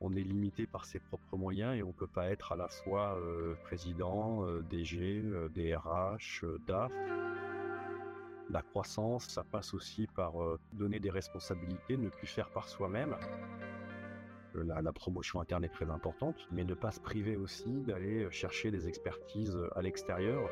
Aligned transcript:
on 0.00 0.14
est 0.14 0.22
limité 0.22 0.66
par 0.66 0.84
ses 0.84 1.00
propres 1.00 1.36
moyens 1.36 1.76
et 1.76 1.82
on 1.82 1.88
ne 1.88 1.92
peut 1.92 2.06
pas 2.06 2.30
être 2.30 2.52
à 2.52 2.56
la 2.56 2.68
fois 2.68 3.18
président, 3.64 4.46
DG, 4.70 5.22
DRH, 5.54 6.44
DAF. 6.66 6.92
La 8.50 8.62
croissance, 8.62 9.26
ça 9.28 9.44
passe 9.44 9.74
aussi 9.74 10.06
par 10.06 10.34
donner 10.72 11.00
des 11.00 11.10
responsabilités, 11.10 11.96
ne 11.96 12.08
plus 12.08 12.26
faire 12.26 12.50
par 12.50 12.68
soi-même. 12.68 13.16
La, 14.54 14.92
promotion 14.92 15.40
interne 15.40 15.64
est 15.64 15.68
très 15.68 15.90
importante, 15.90 16.48
mais 16.50 16.64
ne 16.64 16.74
pas 16.74 16.90
se 16.90 17.00
priver 17.00 17.36
aussi 17.36 17.82
d'aller 17.82 18.28
chercher 18.30 18.70
des 18.70 18.88
expertises 18.88 19.56
à 19.74 19.82
l'extérieur. 19.82 20.48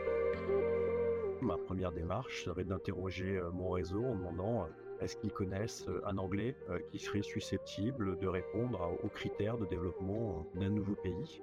Ma 1.41 1.57
première 1.57 1.93
démarche 1.93 2.45
serait 2.45 2.65
d'interroger 2.65 3.41
mon 3.53 3.71
réseau 3.71 4.05
en 4.05 4.15
demandant 4.15 4.69
est-ce 5.01 5.17
qu'ils 5.17 5.33
connaissent 5.33 5.87
un 6.07 6.19
anglais 6.19 6.57
euh, 6.71 6.79
qui 6.91 6.99
serait 6.99 7.23
susceptible 7.23 8.19
de 8.19 8.27
répondre 8.27 8.99
aux 9.03 9.09
critères 9.09 9.59
de 9.59 9.67
développement 9.67 10.47
d'un 10.55 10.71
nouveau 10.71 10.95
pays? 10.95 11.43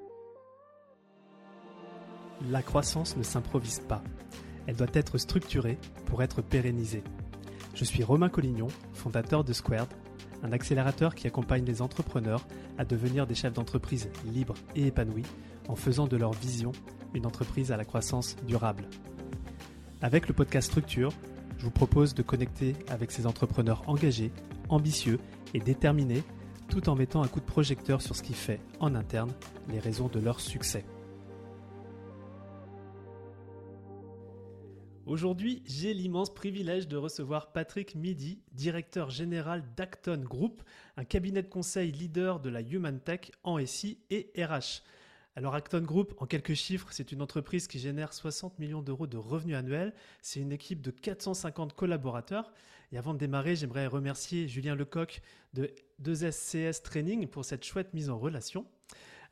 La 2.50 2.62
croissance 2.62 3.16
ne 3.16 3.24
s'improvise 3.24 3.80
pas. 3.80 4.04
Elle 4.68 4.76
doit 4.76 4.88
être 4.94 5.18
structurée 5.18 5.78
pour 6.06 6.24
être 6.24 6.42
pérennisée. 6.42 7.04
Je 7.76 7.86
suis 7.86 8.04
Romain 8.04 8.30
Collignon, 8.30 8.68
fondateur 8.94 9.44
de 9.44 9.54
Squared, 9.54 9.90
un 10.44 10.52
accélérateur 10.52 11.16
qui 11.16 11.28
accompagne 11.28 11.66
les 11.66 11.82
entrepreneurs 11.82 12.46
à 12.78 12.86
devenir 12.86 13.26
des 13.28 13.36
chefs 13.36 13.54
d'entreprise 13.54 14.10
libres 14.26 14.56
et 14.76 14.88
épanouis 14.88 15.26
en 15.68 15.76
faisant 15.76 16.08
de 16.08 16.18
leur 16.18 16.34
vision 16.34 16.72
une 17.14 17.26
entreprise 17.26 17.72
à 17.72 17.78
la 17.78 17.86
croissance 17.86 18.36
durable. 18.46 18.86
Avec 20.02 20.28
le 20.28 20.34
podcast 20.34 20.68
Structure, 20.68 21.14
je 21.64 21.68
vous 21.70 21.72
propose 21.72 22.14
de 22.14 22.24
connecter 22.24 22.76
avec 22.90 23.10
ces 23.10 23.26
entrepreneurs 23.26 23.84
engagés, 23.88 24.34
ambitieux 24.68 25.18
et 25.54 25.62
déterminés, 25.62 26.22
tout 26.68 26.90
en 26.90 26.96
mettant 26.96 27.24
un 27.24 27.30
coup 27.30 27.40
de 27.40 27.46
projecteur 27.46 28.02
sur 28.02 28.18
ce 28.18 28.22
qui 28.22 28.34
fait, 28.34 28.60
en 28.82 28.96
interne, 28.96 29.32
les 29.70 29.80
raisons 29.80 30.10
de 30.10 30.20
leur 30.20 30.42
succès. 30.42 30.84
Aujourd'hui, 35.06 35.64
j'ai 35.66 35.94
l'immense 35.94 36.34
privilège 36.34 36.90
de 36.90 36.98
recevoir 36.98 37.54
Patrick 37.54 37.96
Midi, 37.96 38.42
directeur 38.52 39.10
général 39.10 39.64
d'Acton 39.78 40.18
Group, 40.18 40.64
un 40.98 41.06
cabinet 41.06 41.44
de 41.44 41.48
conseil 41.48 41.94
leader 41.94 42.42
de 42.42 42.50
la 42.50 42.60
Human 42.60 43.00
Tech 43.00 43.32
en 43.46 43.66
SI 43.66 44.00
et 44.10 44.34
RH. 44.38 44.84
Alors 45.36 45.56
Acton 45.56 45.82
Group, 45.82 46.14
en 46.20 46.28
quelques 46.28 46.54
chiffres, 46.54 46.88
c'est 46.92 47.12
une 47.12 47.22
entreprise 47.22 47.68
qui 47.68 47.80
génère 47.80 48.14
60 48.14 48.60
millions 48.60 48.84
d'euros 48.84 49.08
de 49.08 49.18
revenus 49.18 49.56
annuels. 49.56 49.94
C'est 50.22 50.40
une 50.40 50.52
équipe 50.52 50.80
de 50.82 50.92
450 50.92 51.74
collaborateurs. 51.74 52.54
Et 52.92 53.00
avant 53.00 53.16
de 53.16 53.18
démarrer, 53.18 53.56
j'aimerais 53.56 53.88
remercier 53.88 54.48
Julien 54.48 54.76
Lecoq 54.76 55.22
de 55.54 55.72
2SCS 56.04 56.84
Training 56.84 57.28
pour 57.28 57.46
cette 57.46 57.66
chouette 57.66 57.96
mise 57.96 58.12
en 58.12 58.20
relation. 58.20 58.68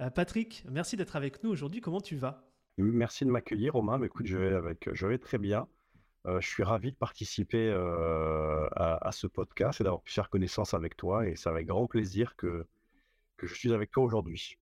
Euh, 0.01 0.09
Patrick, 0.09 0.63
merci 0.67 0.97
d'être 0.97 1.15
avec 1.15 1.43
nous 1.43 1.51
aujourd'hui. 1.51 1.81
Comment 1.81 2.01
tu 2.01 2.15
vas? 2.15 2.49
Merci 2.79 3.23
de 3.23 3.29
m'accueillir, 3.29 3.73
Romain. 3.73 3.99
Mais 3.99 4.07
écoute, 4.07 4.25
je 4.25 4.37
vais, 4.37 4.55
avec, 4.55 4.89
je 4.91 5.05
vais 5.05 5.19
très 5.19 5.37
bien. 5.37 5.67
Euh, 6.25 6.41
je 6.41 6.47
suis 6.47 6.63
ravi 6.63 6.91
de 6.91 6.97
participer 6.97 7.69
euh, 7.69 8.67
à, 8.71 9.11
ce 9.11 9.27
podcast 9.27 9.81
et 9.81 9.83
d'avoir 9.83 10.01
pu 10.01 10.11
faire 10.11 10.31
connaissance 10.31 10.73
avec 10.73 10.97
toi. 10.97 11.27
Et 11.27 11.35
c'est 11.35 11.49
avec 11.49 11.67
grand 11.67 11.85
plaisir 11.85 12.35
que 12.35 12.65
je 13.43 13.53
suis 13.53 13.71
avec 13.71 13.91
toi 13.91 14.03
aujourd'hui. 14.03 14.57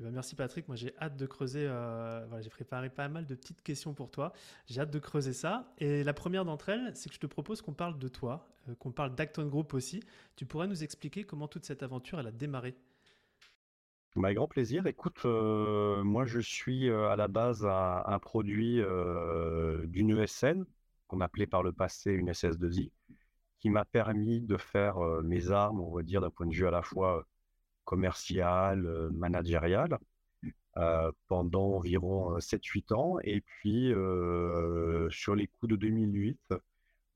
Eh 0.00 0.02
ben 0.02 0.12
merci 0.12 0.34
Patrick, 0.34 0.66
moi 0.66 0.78
j'ai 0.78 0.94
hâte 0.98 1.18
de 1.18 1.26
creuser, 1.26 1.66
euh, 1.68 2.24
voilà, 2.26 2.40
j'ai 2.40 2.48
préparé 2.48 2.88
pas 2.88 3.06
mal 3.10 3.26
de 3.26 3.34
petites 3.34 3.60
questions 3.60 3.92
pour 3.92 4.10
toi, 4.10 4.32
j'ai 4.66 4.80
hâte 4.80 4.90
de 4.90 4.98
creuser 4.98 5.34
ça. 5.34 5.74
Et 5.76 6.02
la 6.04 6.14
première 6.14 6.46
d'entre 6.46 6.70
elles, 6.70 6.96
c'est 6.96 7.10
que 7.10 7.14
je 7.14 7.20
te 7.20 7.26
propose 7.26 7.60
qu'on 7.60 7.74
parle 7.74 7.98
de 7.98 8.08
toi, 8.08 8.48
euh, 8.70 8.74
qu'on 8.76 8.92
parle 8.92 9.14
d'Acton 9.14 9.46
Group 9.46 9.74
aussi. 9.74 10.02
Tu 10.36 10.46
pourrais 10.46 10.68
nous 10.68 10.82
expliquer 10.82 11.24
comment 11.24 11.48
toute 11.48 11.66
cette 11.66 11.82
aventure 11.82 12.18
a 12.18 12.30
démarré? 12.30 12.74
Bah, 14.16 14.32
grand 14.32 14.48
plaisir. 14.48 14.86
Écoute, 14.86 15.20
euh, 15.26 16.02
moi 16.02 16.24
je 16.24 16.40
suis 16.40 16.88
à 16.88 17.16
la 17.16 17.28
base 17.28 17.66
un, 17.66 18.02
un 18.06 18.18
produit 18.18 18.80
d'une 19.84 20.16
ESN 20.18 20.64
qu'on 21.08 21.20
appelait 21.20 21.46
par 21.46 21.62
le 21.62 21.72
passé 21.72 22.10
une 22.12 22.30
SS2I, 22.30 22.90
qui 23.58 23.68
m'a 23.68 23.84
permis 23.84 24.40
de 24.40 24.56
faire 24.56 24.96
mes 25.22 25.50
armes, 25.50 25.80
on 25.80 25.94
va 25.94 26.02
dire 26.02 26.22
d'un 26.22 26.30
point 26.30 26.46
de 26.46 26.54
vue 26.54 26.66
à 26.66 26.70
la 26.70 26.80
fois 26.80 27.26
commercial, 27.90 28.86
euh, 28.86 29.10
managérial, 29.10 29.98
euh, 30.76 31.10
pendant 31.26 31.72
environ 31.74 32.38
7-8 32.38 32.92
euh, 32.92 32.94
ans. 32.94 33.18
Et 33.24 33.40
puis, 33.40 33.88
sur 35.10 35.34
les 35.34 35.48
coups 35.48 35.70
de 35.70 35.76
2008, 35.76 36.54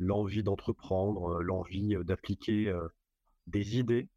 l'envie 0.01 0.43
d'entreprendre, 0.43 1.41
l'envie 1.43 1.95
d'appliquer 2.05 2.75
des 3.47 3.79
idées 3.79 4.09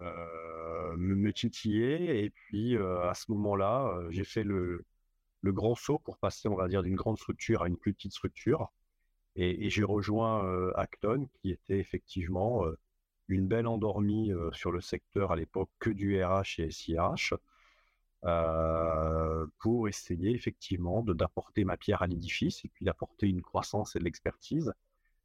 me, 0.00 1.32
titillait. 1.32 2.24
Et 2.24 2.30
puis, 2.30 2.76
à 2.76 3.14
ce 3.14 3.32
moment-là, 3.32 3.98
j'ai 4.10 4.24
fait 4.24 4.44
le, 4.44 4.84
grand 5.44 5.74
saut 5.74 5.98
pour 5.98 6.18
passer, 6.18 6.48
on 6.48 6.56
va 6.56 6.68
dire, 6.68 6.82
d'une 6.82 6.94
grande 6.94 7.16
structure 7.16 7.62
à 7.62 7.68
une 7.68 7.78
plus 7.78 7.94
petite 7.94 8.12
structure. 8.12 8.70
Et 9.36 9.70
j'ai 9.70 9.84
rejoint 9.84 10.36
Acton, 10.74 11.26
qui 11.40 11.52
était 11.52 11.78
effectivement 11.78 12.66
une 13.28 13.46
belle 13.46 13.66
endormie 13.66 14.32
sur 14.52 14.72
le 14.72 14.80
secteur 14.80 15.32
à 15.32 15.36
l'époque 15.36 15.70
que 15.78 15.90
du 15.90 16.22
RH 16.22 16.58
et 16.60 16.70
SIRH. 16.70 17.34
Euh, 18.24 19.46
pour 19.58 19.88
essayer 19.88 20.30
effectivement 20.30 21.02
d'apporter 21.02 21.64
ma 21.64 21.76
pierre 21.76 22.02
à 22.02 22.06
l'édifice 22.06 22.64
et 22.64 22.68
puis 22.68 22.84
d'apporter 22.84 23.26
une 23.26 23.42
croissance 23.42 23.96
et 23.96 23.98
de 23.98 24.04
l'expertise. 24.04 24.72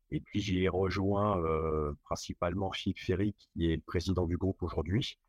Et 0.10 0.20
puis 0.20 0.40
j'ai 0.40 0.68
rejoint 0.68 1.40
euh, 1.44 1.94
principalement 2.04 2.72
Philippe 2.72 3.00
Ferry, 3.00 3.34
qui 3.34 3.72
est 3.72 3.76
le 3.76 3.84
président 3.84 4.26
du 4.26 4.36
groupe 4.36 4.64
aujourd'hui, 4.64 5.20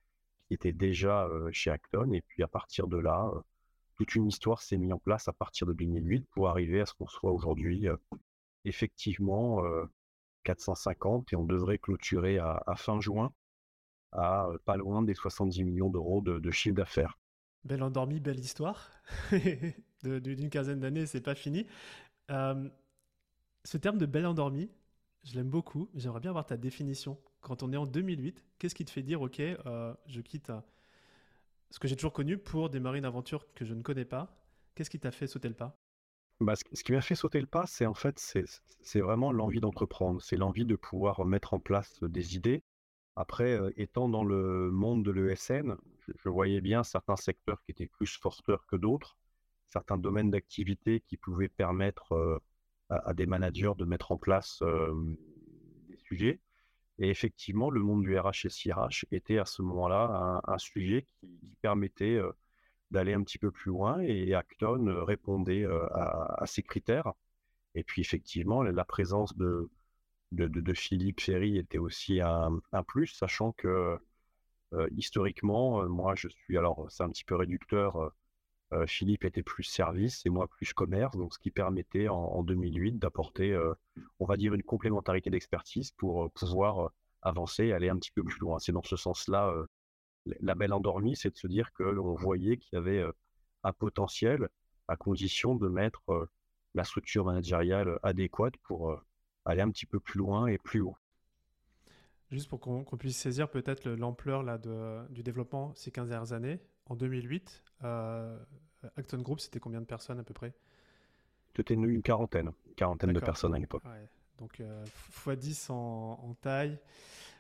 qui 0.47 0.55
était 0.55 0.73
déjà 0.73 1.29
chez 1.53 1.71
Acton. 1.71 2.13
Et 2.13 2.23
puis 2.23 2.43
à 2.43 2.49
partir 2.49 2.87
de 2.87 2.97
là, 2.97 3.31
toute 3.97 4.15
une 4.15 4.29
histoire 4.29 4.63
s'est 4.63 4.79
mise 4.79 4.93
en 4.93 4.99
place 4.99 5.29
à 5.29 5.35
partir 5.35 5.67
de 5.67 5.75
2008 5.75 6.27
pour 6.31 6.49
arriver 6.49 6.81
à 6.81 6.87
ce 6.87 6.95
qu'on 6.95 7.09
soit 7.09 7.33
aujourd'hui 7.33 7.87
effectivement 8.65 9.63
450 10.45 11.33
et 11.33 11.37
on 11.37 11.45
devrait 11.45 11.79
clôturer 11.79 12.39
à, 12.39 12.63
fin 12.77 13.01
juin 13.01 13.33
à 14.13 14.47
euh, 14.47 14.59
pas 14.65 14.77
loin 14.77 15.03
des 15.03 15.15
70 15.15 15.65
millions 15.65 15.91
d'euros 15.91 16.23
de, 16.23 16.51
chiffre 16.51 16.75
d'affaires. 16.77 17.19
Belle 17.65 17.83
endormie, 17.83 18.21
belle 18.21 18.39
histoire. 18.39 18.91
D'une 20.03 20.49
quinzaine 20.49 20.81
d'années, 20.81 21.07
c'est 21.07 21.21
pas 21.21 21.35
fini. 21.35 21.67
Euh, 22.31 22.69
ce 23.65 23.77
terme 23.77 23.99
de 23.99 24.07
belle 24.07 24.27
endormie, 24.27 24.71
je 25.25 25.35
l'aime 25.35 25.51
beaucoup. 25.51 25.91
J'aimerais 25.95 26.21
bien 26.21 26.31
avoir 26.31 26.47
ta 26.47 26.57
définition. 26.57 27.19
Quand 27.41 27.63
on 27.63 27.73
est 27.73 27.77
en 27.77 27.87
2008, 27.87 28.45
qu'est-ce 28.59 28.75
qui 28.75 28.85
te 28.85 28.91
fait 28.91 29.03
dire, 29.03 29.21
OK, 29.21 29.41
euh, 29.41 29.95
je 30.07 30.21
quitte 30.21 30.53
ce 31.71 31.79
que 31.79 31.89
j'ai 31.89 31.97
toujours 31.97 32.13
connu 32.13 32.39
pour 32.39 32.71
démarrer 32.71 32.99
une 32.99 33.05
aventure 33.05 33.53
que 33.55 33.65
je 33.65 33.75
ne 33.75 33.83
connais 33.83 34.05
pas 34.07 34.35
Qu'est-ce 34.79 34.91
qui 34.91 35.01
t'a 35.01 35.11
fait 35.11 35.27
sauter 35.27 35.49
le 35.49 35.57
pas? 35.57 35.77
Bah, 36.41 36.55
ce 36.57 36.85
qui 36.85 36.93
m'a 36.93 37.01
fait 37.01 37.17
sauter 37.17 37.41
le 37.41 37.47
pas, 37.47 37.67
c'est 37.67 37.87
en 37.87 37.95
fait, 37.95 38.19
c'est 38.81 39.01
vraiment 39.01 39.33
l'envie 39.33 39.61
d'entreprendre, 39.61 40.23
c'est 40.23 40.37
l'envie 40.37 40.65
de 40.65 40.77
pouvoir 40.77 41.25
mettre 41.25 41.55
en 41.55 41.59
place 41.59 42.03
des 42.03 42.37
idées. 42.37 42.63
Après, 43.17 43.59
étant 43.77 44.09
dans 44.09 44.23
le 44.23 44.71
monde 44.71 45.05
de 45.05 45.11
l'ESN, 45.11 45.77
je, 46.07 46.29
voyais 46.29 46.61
bien 46.61 46.85
certains 46.85 47.17
secteurs 47.17 47.61
qui 47.65 47.73
étaient 47.73 47.89
plus 47.89 48.17
porteurs 48.19 48.65
que 48.67 48.77
d'autres, 48.77 49.17
certains 49.67 49.99
domaines 49.99 50.31
d'activité 50.31 51.01
qui 51.01 51.17
pouvaient 51.17 51.49
permettre 51.49 52.41
à, 52.89 53.15
des 53.15 53.27
managers 53.27 53.73
de 53.77 53.85
mettre 53.85 54.13
en 54.13 54.17
place 54.17 54.63
des 55.89 55.97
sujets. 55.97 56.41
Et 57.01 57.11
effectivement, 57.11 57.71
le 57.71 57.81
monde 57.81 58.03
du 58.03 58.17
RH 58.17 58.47
et 58.47 58.49
CRH 58.49 59.07
était 59.11 59.39
à 59.39 59.45
ce 59.45 59.63
moment-là 59.63 60.41
un, 60.45 60.59
sujet 60.59 61.03
qui 61.03 61.57
permettait 61.61 62.21
d'aller 62.91 63.15
un 63.15 63.23
petit 63.23 63.39
peu 63.39 63.51
plus 63.51 63.71
loin 63.71 64.01
et 64.01 64.35
Acton 64.35 64.87
euh, 64.87 65.05
répondait 65.05 65.65
euh, 65.65 65.87
à, 65.93 66.45
ces 66.47 66.63
critères. 66.63 67.13
Et 67.75 67.85
puis 67.85 68.01
effectivement, 68.03 68.63
la 68.63 68.85
présence 68.85 69.37
de, 69.37 69.71
de, 70.33 70.75
Philippe 70.75 71.21
Ferry 71.21 71.59
était 71.59 71.79
aussi 71.79 72.21
un, 72.21 72.61
plus, 72.87 73.07
sachant 73.09 73.53
que 73.53 73.99
euh, 74.73 74.89
historiquement, 74.97 75.87
moi 75.89 76.15
je 76.17 76.29
suis, 76.29 76.59
alors 76.59 76.91
c'est 76.91 77.03
un 77.03 77.11
petit 77.11 77.25
peu 77.25 77.37
réducteur, 77.37 78.13
Philippe 78.87 79.25
était 79.25 79.43
plus 79.43 79.63
service 79.63 80.27
et 80.27 80.31
moi 80.31 80.47
plus 80.47 80.75
commerce, 80.75 81.17
donc 81.17 81.33
ce 81.33 81.39
qui 81.39 81.51
permettait 81.51 82.09
en, 82.09 82.43
2008 82.43 82.99
d'apporter, 82.99 83.57
on 84.19 84.27
va 84.27 84.37
dire, 84.37 84.53
une 84.55 84.63
complémentarité 84.63 85.31
d'expertise 85.31 85.93
pour 85.93 86.31
pouvoir 86.33 86.91
avancer 87.23 87.67
et 87.67 87.73
aller 87.73 87.89
un 87.89 87.97
petit 87.97 88.11
peu 88.11 88.23
plus 88.25 88.39
loin. 88.41 88.59
C'est 88.59 88.73
dans 88.73 88.83
ce 88.83 88.97
sens-là 88.97 89.55
la 90.41 90.55
belle 90.55 90.73
endormie, 90.73 91.17
c'est 91.17 91.31
de 91.31 91.37
se 91.37 91.47
dire 91.47 91.73
que 91.73 91.83
l'on 91.83 92.15
voyait 92.15 92.57
qu'il 92.57 92.77
y 92.77 92.79
avait 92.79 93.05
un 93.65 93.73
potentiel 93.73 94.49
à 94.87 94.97
condition 94.97 95.55
de 95.55 95.69
mettre 95.69 96.29
la 96.75 96.85
structure 96.85 97.25
managériale 97.25 97.99
adéquate 98.03 98.57
pour 98.63 99.01
aller 99.45 99.63
un 99.63 99.71
petit 99.71 99.87
peu 99.87 100.01
plus 100.01 100.19
loin 100.19 100.47
et 100.47 100.59
plus 100.59 100.81
haut. 100.81 100.97
Juste 102.31 102.49
pour 102.49 102.61
qu'on 102.61 102.85
puisse 102.99 103.17
saisir 103.17 103.49
peut-être 103.49 103.89
l'ampleur 103.89 104.45
du 105.09 105.23
développement 105.23 105.73
ces 105.75 105.91
15 105.91 106.09
dernières 106.09 106.33
années, 106.33 106.61
en 106.87 106.95
2008, 106.95 107.63
euh, 107.85 108.39
Acton 108.97 109.19
Group, 109.19 109.41
c'était 109.41 109.61
combien 109.61 109.81
de 109.81 109.87
personnes 109.87 110.19
à 110.19 110.23
peu 110.23 110.35
près? 110.35 110.53
C'était 111.57 111.75
une 111.75 112.03
quarantaine, 112.03 112.53
une 112.67 112.75
quarantaine 112.75 113.13
de 113.13 113.21
personnes 113.21 113.55
à 113.55 113.59
l'époque. 113.59 113.83
Donc 114.39 114.63
x10 115.27 115.73
en, 115.73 116.21
en, 116.23 116.35
taille. 116.35 116.79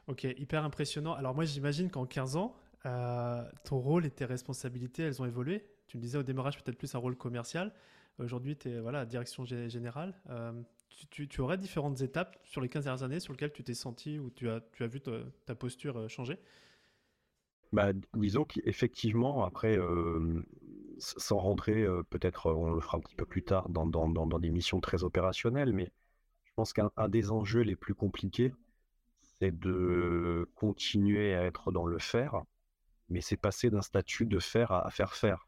Ok, 0.06 0.25
hyper 0.25 0.64
impressionnant. 0.64 1.14
Alors 1.14 1.34
moi 1.34 1.44
j'imagine 1.44 1.91
qu'en 1.91 2.06
15 2.06 2.37
ans, 2.37 2.56
ton 2.83 3.79
rôle 3.79 4.07
et 4.07 4.11
tes 4.11 4.25
responsabilités, 4.25 5.03
elles 5.03 5.21
ont 5.21 5.27
évolué. 5.27 5.65
Tu 5.87 5.97
me 5.97 6.03
disais 6.03 6.19
au 6.19 6.23
démarrage 6.23 6.63
peut-être 6.63 6.79
plus 6.79 6.95
un 6.95 6.99
rôle 6.99 7.17
commercial. 7.17 7.73
Aujourd'hui, 8.19 8.57
tu 8.57 8.69
es 8.69 8.81
voilà, 8.81 9.07
direction 9.07 9.45
générale. 9.45 10.15
Tu, 11.11 11.29
tu, 11.29 11.41
aurais 11.41 11.59
différentes 11.59 12.01
étapes 12.01 12.37
sur 12.45 12.61
les 12.61 12.69
15 12.69 12.85
dernières 12.85 13.03
années 13.05 13.21
sur 13.21 13.33
lesquelles 13.33 13.53
tu 13.53 13.63
t'es 13.63 13.75
senti 13.75 14.19
ou 14.19 14.31
tu 14.31 14.49
as, 14.49 14.61
vu 14.81 15.01
ta, 15.01 15.55
posture 15.55 16.09
changer? 16.09 16.39
Bah, 17.73 17.93
Disons 18.15 18.45
qu'effectivement, 18.45 19.45
après, 19.45 19.79
sans 20.99 21.39
rentrer, 21.39 21.87
peut-être 22.11 22.53
on 22.53 22.73
le 22.73 22.81
fera 22.81 22.99
un 22.99 23.01
petit 23.01 23.15
peu 23.15 23.27
plus 23.27 23.45
tard 23.45 23.69
dans 23.69 24.39
des 24.39 24.51
missions 24.51 24.81
très 24.81 25.05
opérationnelles, 25.05 25.73
mais 25.73 25.91
je 26.59 26.63
pense 26.63 26.73
qu'un 26.73 26.91
des 27.09 27.31
enjeux 27.31 27.61
les 27.61 27.77
plus 27.77 27.95
compliqués, 27.95 28.53
c'est 29.39 29.57
de 29.57 30.49
continuer 30.57 31.35
à 31.35 31.45
être 31.45 31.71
dans 31.71 31.87
le 31.87 32.01
faire, 32.01 32.43
mais 33.08 33.20
c'est 33.20 33.37
passer 33.37 33.70
d'un 33.70 33.82
statut 33.82 34.26
de 34.26 34.38
faire 34.38 34.72
à, 34.72 34.90
faire 34.90 35.14
faire. 35.14 35.46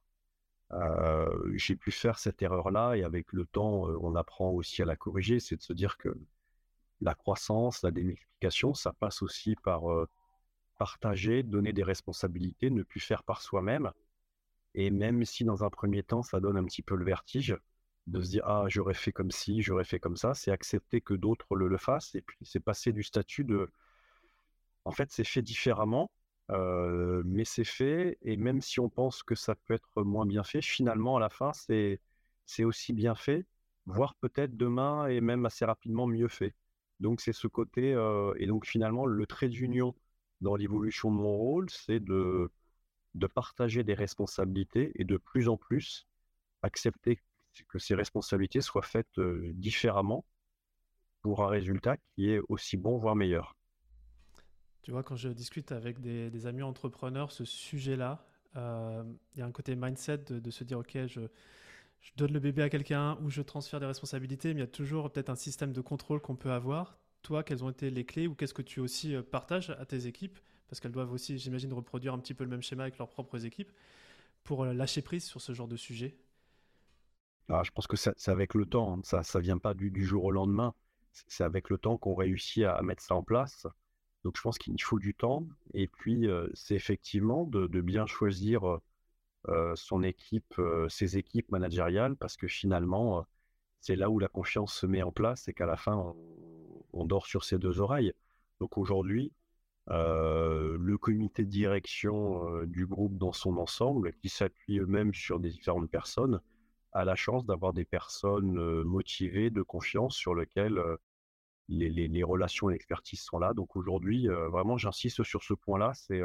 j'ai 1.55 1.77
pu 1.77 1.91
faire 1.91 2.19
cette 2.19 2.43
erreur-là 2.43 2.95
et 2.95 3.05
avec 3.05 3.33
le 3.33 3.45
temps, 3.47 3.85
on 4.01 4.15
apprend 4.15 4.51
aussi 4.51 4.83
à 4.83 4.85
la 4.85 4.97
corriger. 4.97 5.41
C'est 5.41 5.57
de 5.57 5.63
se 5.63 5.73
dire 5.73 5.99
que 5.99 6.09
la 7.01 7.15
croissance, 7.15 7.83
la 7.83 7.91
démultiplication, 7.91 8.75
ça 8.75 8.93
passe 8.93 9.23
aussi 9.23 9.57
par 9.57 9.83
partager, 10.79 11.43
donner 11.43 11.73
des 11.73 11.83
responsabilités, 11.83 12.71
ne 12.71 12.83
plus 12.83 13.01
faire 13.01 13.23
par 13.23 13.43
soi-même. 13.43 13.93
Et 14.75 14.91
même 14.91 15.25
si 15.25 15.45
dans 15.45 15.63
un 15.65 15.71
premier 15.71 16.03
temps, 16.03 16.23
ça 16.23 16.41
donne 16.41 16.57
un 16.57 16.65
petit 16.65 16.83
peu 16.83 16.95
le 16.97 17.05
vertige, 17.05 17.57
de 18.07 18.23
se 18.23 18.31
dire 18.31 18.43
ah 18.47 18.65
j'aurais 18.69 18.95
fait 18.95 19.13
comme 19.13 19.31
ci, 19.31 19.63
j'aurais 19.63 19.85
fait 19.85 20.01
comme 20.01 20.17
ça, 20.17 20.35
c'est 20.35 20.51
accepter 20.51 21.01
que 21.01 21.15
d'autres 21.15 21.55
le, 21.55 21.69
le 21.69 21.77
fassent 21.77 22.15
et 22.15 22.23
puis 22.23 22.39
c'est 22.43 22.61
passer 22.61 22.93
du 22.93 23.03
statut 23.03 23.45
de 23.45 23.71
en 24.85 24.91
fait 24.91 25.11
c'est 25.13 25.25
fait 25.25 25.43
différemment, 25.43 26.11
mais 27.25 27.45
c'est 27.45 27.65
fait 27.65 28.19
et 28.23 28.37
même 28.37 28.61
si 28.61 28.81
on 28.81 28.89
pense 28.89 29.23
que 29.23 29.35
ça 29.35 29.55
peut 29.55 29.75
être 29.75 30.03
moins 30.03 30.27
bien 30.27 30.43
fait, 30.43 30.63
finalement 30.63 31.17
à 31.17 31.21
la 31.21 31.29
fin 31.29 31.53
c'est 31.55 32.65
aussi 32.65 32.93
bien 32.93 33.15
fait, 33.15 33.47
voire 33.87 34.15
peut-être 34.17 34.57
demain 34.57 35.07
et 35.07 35.21
même 35.21 35.47
assez 35.47 35.65
rapidement 35.65 36.07
mieux 36.07 36.29
fait. 36.29 36.55
Donc 36.99 37.21
c'est 37.21 37.33
ce 37.33 37.47
côté 37.47 37.91
et 38.37 38.47
donc 38.47 38.67
finalement 38.67 39.07
le 39.07 39.27
trait 39.27 39.49
d'union 39.49 39.95
dans 40.41 40.57
l'évolution 40.57 41.11
de 41.11 41.17
mon 41.17 41.37
rôle, 41.37 41.71
c'est 41.71 42.01
de 42.01 42.51
de 43.15 43.27
partager 43.27 43.83
des 43.83 43.95
responsabilités 43.95 44.93
et 44.95 45.05
de 45.05 45.17
plus 45.17 45.49
en 45.49 45.57
plus 45.57 46.07
accepter 46.63 47.21
que 47.69 47.79
ces 47.79 47.95
responsabilités 47.95 48.61
soient 48.61 48.83
faites 48.83 49.21
différemment 49.55 50.25
pour 51.23 51.43
un 51.43 51.49
résultat 51.49 51.97
qui 52.15 52.31
est 52.31 52.41
aussi 52.49 52.77
bon, 52.77 52.99
voire 52.99 53.17
meilleur. 53.17 53.57
Tu 54.83 54.91
vois, 54.91 55.03
quand 55.03 55.17
je 55.17 55.29
discute 55.29 55.73
avec 55.73 56.01
des, 56.01 56.47
amis 56.47 56.63
entrepreneurs, 56.63 57.33
ce 57.33 57.45
sujet-là, 57.45 58.25
il 58.55 59.39
y 59.39 59.43
a 59.43 59.47
un 59.47 59.53
côté 59.53 59.77
mindset 59.77 60.19
de, 60.31 60.51
se 60.51 60.65
dire, 60.65 60.79
OK, 60.79 60.99
je, 61.07 61.21
donne 62.17 62.33
le 62.33 62.41
bébé 62.41 62.63
à 62.63 62.71
quelqu'un 62.71 63.19
ou 63.23 63.31
je 63.31 63.43
transfère 63.43 63.79
des 63.79 63.87
responsabilités, 63.87 64.55
mais 64.55 64.61
il 64.61 64.65
y 64.65 64.65
a 64.65 64.67
toujours 64.67 65.11
peut-être 65.11 65.29
un 65.29 65.37
système 65.37 65.73
de 65.73 65.81
contrôle 65.81 66.21
qu'on 66.21 66.37
peut 66.37 66.51
avoir. 66.51 66.99
Toi, 67.23 67.43
quelles 67.43 67.63
ont 67.63 67.71
été 67.71 67.91
les 67.91 68.07
clés 68.07 68.27
ou 68.27 68.35
qu'est-ce 68.35 68.55
que 68.55 68.63
tu 68.63 68.81
aussi 68.81 69.15
partages 69.31 69.71
à 69.71 69.85
tes 69.85 70.07
équipes? 70.07 70.39
Parce 70.69 70.81
qu'elles 70.81 70.93
doivent 70.93 71.13
aussi, 71.13 71.39
j'imagine, 71.39 71.73
reproduire 71.73 72.15
un 72.15 72.19
petit 72.19 72.33
peu 72.33 72.45
le 72.45 72.51
même 72.51 72.63
schéma 72.63 72.85
avec 72.85 72.97
leurs 72.97 73.11
propres 73.11 73.45
équipes 73.45 73.71
pour 74.45 74.65
lâcher 74.65 75.03
prise 75.03 75.25
sur 75.25 75.43
ce 75.43 75.53
genre 75.53 75.69
de 75.69 75.77
sujet 75.77 76.17
ah, 77.53 77.63
je 77.65 77.71
pense 77.73 77.87
que 77.89 77.97
c'est 77.97 78.29
avec 78.29 78.55
le 78.55 78.65
temps, 78.65 78.95
hein. 78.95 79.01
ça 79.03 79.23
ne 79.39 79.43
vient 79.43 79.59
pas 79.59 79.75
du, 79.75 80.05
jour 80.05 80.25
au 80.25 80.31
lendemain. 80.31 80.73
C'est 81.27 81.43
avec 81.43 81.69
le 81.69 81.79
temps 81.79 81.99
qu'on 81.99 82.15
réussit 82.15 82.65
à 82.65 82.81
mettre 82.83 83.03
ça 83.03 83.17
en 83.17 83.25
place. 83.25 83.67
Donc 84.25 84.37
je 84.37 84.43
pense 84.43 84.59
qu'il 84.59 84.81
faut 84.83 84.99
du 84.99 85.15
temps. 85.15 85.47
Et 85.75 85.89
puis, 85.89 86.29
c'est 86.55 86.75
effectivement 86.75 87.45
de, 87.45 87.81
bien 87.81 88.07
choisir 88.07 88.79
son 89.75 90.03
équipe, 90.03 90.55
ses 90.89 91.17
équipes 91.17 91.51
managériales, 91.51 92.17
parce 92.17 92.37
que 92.37 92.47
finalement, 92.47 93.27
c'est 93.81 93.97
là 93.97 94.11
où 94.11 94.19
la 94.19 94.29
confiance 94.29 94.75
se 94.75 94.87
met 94.87 95.03
en 95.03 95.13
place 95.13 95.49
et 95.49 95.55
qu'à 95.55 95.67
la 95.67 95.77
fin, 95.77 96.15
on, 96.93 97.05
dort 97.07 97.27
sur 97.27 97.45
ses 97.45 97.59
deux 97.59 97.81
oreilles. 97.81 98.13
Donc 98.61 98.77
aujourd'hui, 98.77 99.33
le 99.89 100.97
comité 100.97 101.45
de 101.45 101.51
direction 101.51 102.65
du 102.65 102.87
groupe 102.87 103.17
dans 103.17 103.33
son 103.33 103.57
ensemble, 103.57 104.13
qui 104.15 104.29
s'appuie 104.29 104.79
eux-mêmes 104.79 105.15
sur 105.15 105.41
des 105.41 105.51
différentes 105.51 105.91
personnes, 105.91 106.41
a 106.93 107.05
la 107.05 107.15
chance 107.15 107.47
d'avoir 107.47 107.73
des 107.73 107.85
personnes 107.85 108.83
motivées, 108.83 109.51
de 109.51 109.63
confiance, 109.63 110.15
sur 110.15 110.35
lesquelles 110.35 110.83
les, 111.71 112.09
les, 112.09 112.23
relations 112.23 112.69
et 112.71 112.75
l'expertise 112.75 113.21
sont 113.21 113.39
là. 113.39 113.55
Donc 113.55 113.77
aujourd'hui, 113.77 114.29
vraiment, 114.29 114.77
j'insiste 114.77 115.23
sur 115.23 115.43
ce 115.43 115.55
point-là, 115.55 115.93
c'est 115.95 116.21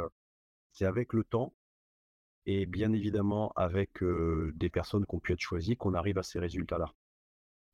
c'est 0.71 0.85
avec 0.85 1.13
le 1.13 1.23
temps 1.23 1.53
et 2.45 2.65
bien 2.65 2.91
évidemment 2.93 3.51
avec 3.55 4.03
des 4.03 4.69
personnes 4.69 5.05
qui 5.05 5.15
ont 5.15 5.19
pu 5.19 5.33
être 5.33 5.39
choisies 5.39 5.77
qu'on 5.77 5.93
arrive 5.93 6.17
à 6.17 6.23
ces 6.23 6.39
résultats-là. 6.39 6.93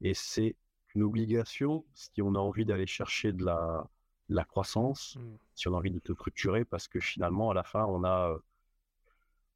Et 0.01 0.13
c'est 0.13 0.56
une 0.95 1.03
obligation 1.03 1.85
si 1.94 2.21
on 2.21 2.35
a 2.35 2.39
envie 2.39 2.65
d'aller 2.65 2.88
chercher 2.88 3.33
de 3.33 3.44
la, 3.44 3.89
la 4.29 4.44
croissance, 4.45 5.15
mmh. 5.15 5.38
si 5.56 5.68
on 5.68 5.73
a 5.73 5.77
envie 5.77 5.91
de 5.91 6.00
te 6.00 6.13
structurer, 6.13 6.65
parce 6.65 6.88
que 6.88 7.00
finalement, 7.00 7.50
à 7.51 7.53
la 7.53 7.63
fin, 7.63 7.85
on 7.85 8.03
a, 8.03 8.38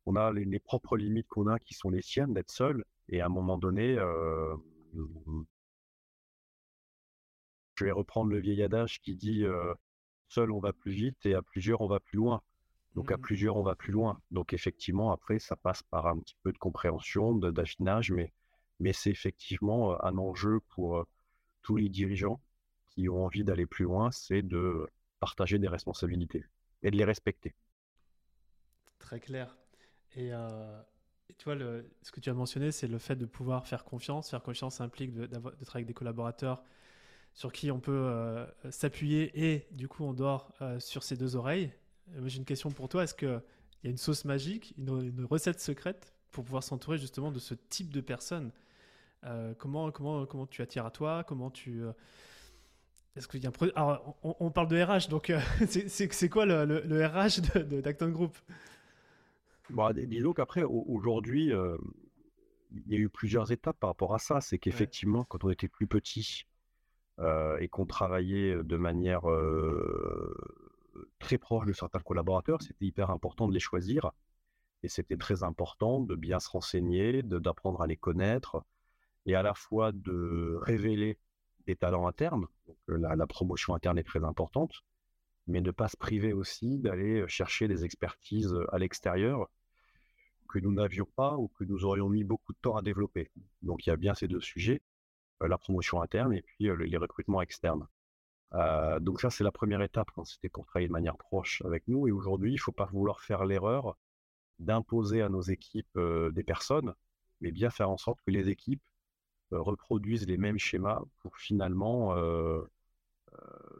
on 0.05 0.15
a 0.15 0.31
les, 0.31 0.45
les 0.45 0.59
propres 0.59 0.97
limites 0.97 1.27
qu'on 1.27 1.47
a 1.47 1.59
qui 1.59 1.73
sont 1.73 1.89
les 1.89 2.01
siennes 2.01 2.33
d'être 2.33 2.51
seul 2.51 2.83
et 3.09 3.21
à 3.21 3.27
un 3.27 3.29
moment 3.29 3.57
donné, 3.57 3.97
je 7.75 7.85
vais 7.85 7.91
reprendre 7.91 8.31
le 8.31 8.39
vieil 8.39 8.63
adage 8.63 9.01
qui 9.01 9.15
dit 9.15 9.45
seul 10.29 10.51
on 10.51 10.59
va 10.59 10.73
plus 10.73 10.91
vite 10.91 11.25
et 11.25 11.35
à 11.35 11.41
plusieurs 11.41 11.81
on 11.81 11.87
va 11.87 11.99
plus 11.99 12.17
loin. 12.17 12.41
Donc 12.95 13.11
à 13.11 13.17
mmh. 13.17 13.21
plusieurs 13.21 13.57
on 13.57 13.63
va 13.63 13.75
plus 13.75 13.91
loin. 13.91 14.21
Donc 14.31 14.53
effectivement 14.53 15.11
après 15.11 15.39
ça 15.39 15.55
passe 15.55 15.83
par 15.83 16.07
un 16.07 16.19
petit 16.19 16.37
peu 16.43 16.51
de 16.51 16.57
compréhension, 16.57 17.33
d'affinage, 17.33 18.11
mais 18.11 18.31
mais 18.79 18.93
c'est 18.93 19.11
effectivement 19.11 20.03
un 20.03 20.17
enjeu 20.17 20.59
pour 20.69 21.05
tous 21.61 21.77
les 21.77 21.89
dirigeants 21.89 22.41
qui 22.87 23.09
ont 23.09 23.25
envie 23.25 23.43
d'aller 23.43 23.65
plus 23.65 23.85
loin, 23.85 24.11
c'est 24.11 24.41
de 24.41 24.87
partager 25.19 25.59
des 25.59 25.67
responsabilités 25.67 26.45
et 26.83 26.91
de 26.91 26.97
les 26.97 27.03
respecter. 27.03 27.53
Très 28.99 29.19
clair. 29.19 29.57
Et 30.15 30.31
tu 31.37 31.45
vois, 31.45 31.55
le, 31.55 31.89
ce 32.01 32.11
que 32.11 32.19
tu 32.19 32.29
as 32.29 32.33
mentionné, 32.33 32.71
c'est 32.71 32.87
le 32.87 32.97
fait 32.97 33.15
de 33.15 33.25
pouvoir 33.25 33.67
faire 33.67 33.83
confiance. 33.83 34.29
Faire 34.29 34.41
confiance 34.41 34.79
implique 34.81 35.13
travailler 35.13 35.67
avec 35.73 35.87
des 35.87 35.93
collaborateurs 35.93 36.63
sur 37.35 37.51
qui 37.51 37.69
on 37.69 37.79
peut 37.79 37.91
euh, 37.91 38.45
s'appuyer 38.71 39.53
et 39.53 39.67
du 39.71 39.87
coup 39.89 40.03
on 40.05 40.13
dort 40.13 40.53
euh, 40.61 40.79
sur 40.79 41.03
ses 41.03 41.17
deux 41.17 41.35
oreilles. 41.35 41.71
Euh, 42.15 42.21
j'ai 42.27 42.37
une 42.37 42.45
question 42.45 42.71
pour 42.71 42.87
toi. 42.87 43.03
Est-ce 43.03 43.13
qu'il 43.13 43.41
y 43.83 43.87
a 43.87 43.89
une 43.89 43.97
sauce 43.97 44.23
magique, 44.23 44.73
une, 44.77 45.25
recette 45.25 45.59
secrète 45.59 46.13
pour 46.31 46.45
pouvoir 46.45 46.63
s'entourer 46.63 46.97
justement 46.97 47.31
de 47.31 47.39
ce 47.39 47.53
type 47.53 47.93
de 47.93 48.01
personnes? 48.01 48.51
Comment, 49.57 49.89
comment, 49.89 50.27
comment 50.27 50.45
tu 50.45 50.61
attires 50.61 50.85
à 50.85 50.91
toi? 50.91 51.23
Comment 51.23 51.49
tu... 51.49 51.81
Est-ce 53.15 53.27
qu'il 53.27 53.43
y 53.43 53.47
a 53.47 53.49
un 53.49 53.67
Alors, 53.75 54.15
on, 54.21 54.51
parle 54.51 54.67
de 54.67 54.79
RH, 54.79 55.09
donc 55.09 55.33
c'est 55.67 56.29
quoi 56.29 56.45
le, 56.45 56.63
le, 56.63 57.05
RH 57.07 57.41
d'Acton 57.81 58.09
Group? 58.09 58.37
Bon, 59.71 59.91
disons 59.91 60.33
qu'après, 60.33 60.61
aujourd'hui, 60.61 61.45
il 61.45 62.87
y 62.87 62.95
a 62.95 62.99
eu 62.99 63.09
plusieurs 63.09 63.51
étapes 63.51 63.79
par 63.79 63.89
rapport 63.89 64.13
à 64.13 64.19
ça. 64.19 64.41
C'est 64.41 64.59
qu'effectivement, 64.59 65.23
quand 65.23 65.43
on 65.43 65.49
était 65.49 65.67
plus 65.67 65.87
petit 65.87 66.45
et 67.19 67.69
qu'on 67.69 67.85
travaillait 67.85 68.63
de 68.63 68.77
manière 68.77 69.23
très 71.19 71.37
proche 71.37 71.65
de 71.65 71.73
certains 71.73 71.99
collaborateurs, 71.99 72.61
c'était 72.61 72.85
hyper 72.85 73.09
important 73.09 73.47
de 73.47 73.53
les 73.53 73.59
choisir. 73.59 74.11
Et 74.83 74.89
c'était 74.89 75.17
très 75.17 75.43
important 75.43 76.01
de 76.01 76.15
bien 76.15 76.39
se 76.39 76.49
renseigner, 76.49 77.23
d'apprendre 77.23 77.81
à 77.81 77.87
les 77.87 77.97
connaître 77.97 78.63
et 79.25 79.35
à 79.35 79.41
la 79.41 79.53
fois 79.53 79.91
de 79.91 80.59
révéler 80.61 81.17
des 81.65 81.75
talents 81.75 82.07
internes. 82.07 82.45
Donc, 82.67 82.77
la, 82.87 83.15
la 83.15 83.27
promotion 83.27 83.73
interne 83.73 83.97
est 83.97 84.03
très 84.03 84.23
importante 84.23 84.83
mais 85.47 85.61
ne 85.61 85.71
pas 85.71 85.87
se 85.87 85.97
priver 85.97 86.33
aussi 86.33 86.79
d'aller 86.79 87.27
chercher 87.27 87.67
des 87.67 87.85
expertises 87.85 88.55
à 88.71 88.79
l'extérieur 88.79 89.49
que 90.47 90.59
nous 90.59 90.71
n'avions 90.71 91.07
pas 91.15 91.37
ou 91.37 91.47
que 91.49 91.63
nous 91.63 91.85
aurions 91.85 92.09
mis 92.09 92.23
beaucoup 92.23 92.53
de 92.53 92.57
temps 92.61 92.75
à 92.75 92.81
développer. 92.81 93.31
Donc 93.61 93.85
il 93.85 93.89
y 93.89 93.93
a 93.93 93.97
bien 93.97 94.13
ces 94.13 94.27
deux 94.27 94.41
sujets, 94.41 94.81
la 95.41 95.57
promotion 95.57 96.01
interne 96.01 96.33
et 96.33 96.41
puis 96.41 96.69
les 96.77 96.97
recrutements 96.97 97.41
externes. 97.41 97.87
donc 99.01 99.21
ça, 99.21 99.29
c'est 99.29 99.43
la 99.43 99.51
première 99.51 99.81
étape 99.81 100.09
quand 100.15 100.25
c'était 100.25 100.49
pour 100.49 100.65
travailler 100.65 100.87
de 100.87 100.93
manière 100.93 101.17
proche 101.17 101.61
avec 101.65 101.87
nous. 101.87 102.07
Et 102.07 102.11
aujourd'hui, 102.11 102.51
il 102.51 102.55
ne 102.55 102.59
faut 102.59 102.71
pas 102.71 102.85
vouloir 102.85 103.21
faire 103.21 103.45
l'erreur 103.45 103.97
d'imposer 104.59 105.21
à 105.21 105.29
nos 105.29 105.41
équipes 105.41 105.99
des 106.31 106.43
personnes, 106.43 106.93
mais 107.41 107.51
bien 107.51 107.69
faire 107.69 107.89
en 107.89 107.97
sorte 107.97 108.19
que 108.25 108.31
les 108.31 108.49
équipes 108.49 108.83
reproduisent 109.51 110.27
les 110.27 110.37
mêmes 110.37 110.57
schémas 110.57 111.01
pour 111.19 111.37
finalement 111.37 112.15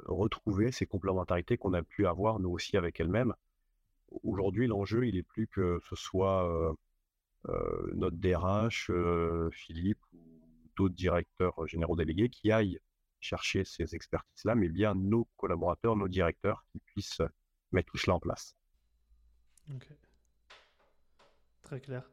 retrouver 0.06 0.72
ces 0.72 0.86
complémentarités 0.86 1.58
qu'on 1.58 1.74
a 1.74 1.82
pu 1.82 2.06
avoir 2.06 2.40
nous 2.40 2.50
aussi 2.50 2.76
avec 2.76 3.00
elles-mêmes. 3.00 3.34
Aujourd'hui, 4.24 4.68
l'enjeu, 4.68 5.08
il 5.08 5.16
est 5.18 5.24
plus 5.24 5.48
que 5.48 5.80
ce 5.90 5.96
soit 5.96 6.76
notre 7.94 8.18
DRH, 8.18 8.92
Philippe 9.52 10.05
d'autres 10.76 10.96
directeurs 10.96 11.68
généraux 11.68 11.96
délégués 11.96 12.30
qui 12.30 12.52
aillent 12.52 12.80
chercher 13.20 13.64
ces 13.66 13.96
expertises-là, 13.96 14.56
mais 14.56 14.70
bien 14.70 14.94
nos 14.94 15.28
collaborateurs, 15.38 15.96
nos 15.96 16.08
directeurs 16.08 16.64
qui 16.72 16.80
puissent 16.80 17.22
mettre 17.72 17.92
tout 17.92 17.98
cela 17.98 18.16
en 18.16 18.20
place. 18.20 18.56
Ok. 19.74 19.88
Très 21.64 21.80
clair. 21.80 22.08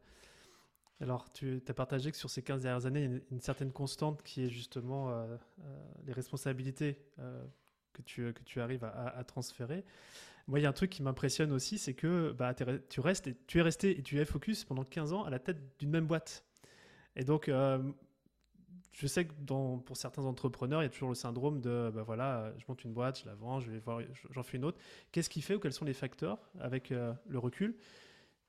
Alors, 1.01 1.31
tu 1.33 1.63
as 1.67 1.75
partagé 1.75 2.13
que 2.13 2.17
sur 2.17 2.31
ces 2.31 2.43
15 2.43 2.63
dernières 2.63 2.87
années, 2.87 3.05
il 3.05 3.13
y 3.13 3.17
a 3.17 3.21
une, 3.33 3.41
certaine 3.41 3.73
constante 3.73 4.23
qui 4.23 4.45
est 4.45 4.49
justement 4.49 5.11
euh, 5.11 5.37
euh, 5.65 5.85
les 6.07 6.13
responsabilités 6.13 6.97
euh, 7.19 7.45
que, 7.93 8.03
tu, 8.03 8.33
que 8.33 8.43
tu 8.45 8.61
arrives 8.61 8.85
à, 8.85 9.23
transférer. 9.25 9.85
Moi, 10.47 10.61
il 10.61 10.63
y 10.63 10.67
a 10.67 10.69
un 10.69 10.73
truc 10.73 10.91
qui 10.91 11.03
m'impressionne 11.03 11.53
aussi, 11.53 11.77
c'est 11.77 11.95
que 11.95 12.33
bah, 12.33 12.55
tu, 12.55 13.01
restes 13.01 13.31
tu 13.47 13.59
es 13.59 13.63
resté 13.63 13.99
et 13.99 14.03
tu 14.03 14.21
es 14.21 14.25
focus 14.25 14.65
pendant 14.65 14.85
15 14.85 15.13
ans 15.13 15.25
à 15.25 15.31
la 15.31 15.41
tête 15.41 15.59
d'une 15.79 15.91
même 15.91 16.07
boîte. 16.07 16.45
Et 17.17 17.25
donc, 17.25 17.51
je 18.93 19.07
sais 19.07 19.27
que 19.27 19.33
pour 19.33 19.97
certains 19.97 20.25
entrepreneurs, 20.25 20.83
il 20.83 20.85
y 20.85 20.87
a 20.87 20.91
toujours 20.91 21.09
le 21.09 21.15
syndrome 21.15 21.61
de 21.61 21.91
bah 21.95 22.03
voilà, 22.03 22.53
je 22.59 22.65
monte 22.69 22.85
une 22.85 22.93
boîte, 22.93 23.21
je 23.21 23.27
la 23.27 23.35
vends, 23.35 23.59
je 23.59 23.71
vais 23.71 23.79
voir, 23.79 24.01
j'en 24.31 24.43
fais 24.43 24.59
une 24.59 24.65
autre. 24.65 24.79
Qu'est-ce 25.13 25.31
qui 25.31 25.41
fait 25.41 25.55
ou 25.55 25.61
quels 25.61 25.73
sont 25.73 25.85
les 25.85 25.95
facteurs 25.95 26.39
avec 26.61 26.91
le 26.91 27.39
recul 27.39 27.77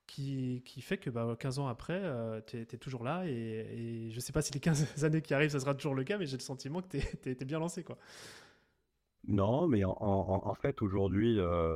qui, 0.08 0.62
qui, 0.66 0.82
fait 0.82 0.98
que 0.98 1.10
bah, 1.10 1.36
15 1.40 1.60
ans 1.60 1.68
après, 1.68 2.00
euh, 2.04 2.42
tu 2.46 2.60
es, 2.60 2.66
toujours 2.66 3.04
là. 3.04 3.26
Et, 3.26 4.10
je 4.12 4.16
ne 4.16 4.20
sais 4.20 4.34
pas 4.34 4.42
si 4.42 4.54
les 4.54 4.60
15 4.60 5.04
années 5.06 5.22
qui 5.22 5.34
arrivent, 5.34 5.52
ça 5.52 5.60
sera 5.60 5.74
toujours 5.74 5.96
le 5.96 6.04
cas, 6.04 6.18
mais 6.18 6.26
j'ai 6.26 6.38
le 6.38 6.42
sentiment 6.42 6.82
que 6.82 6.98
tu 6.98 7.30
es, 7.30 7.46
bien 7.46 7.60
lancé. 7.60 7.84
Quoi. 7.84 7.98
Non, 9.28 9.68
mais 9.68 9.84
en, 9.86 9.96
en, 10.00 10.56
fait, 10.56 10.82
aujourd'hui, 10.82 11.40
euh, 11.40 11.76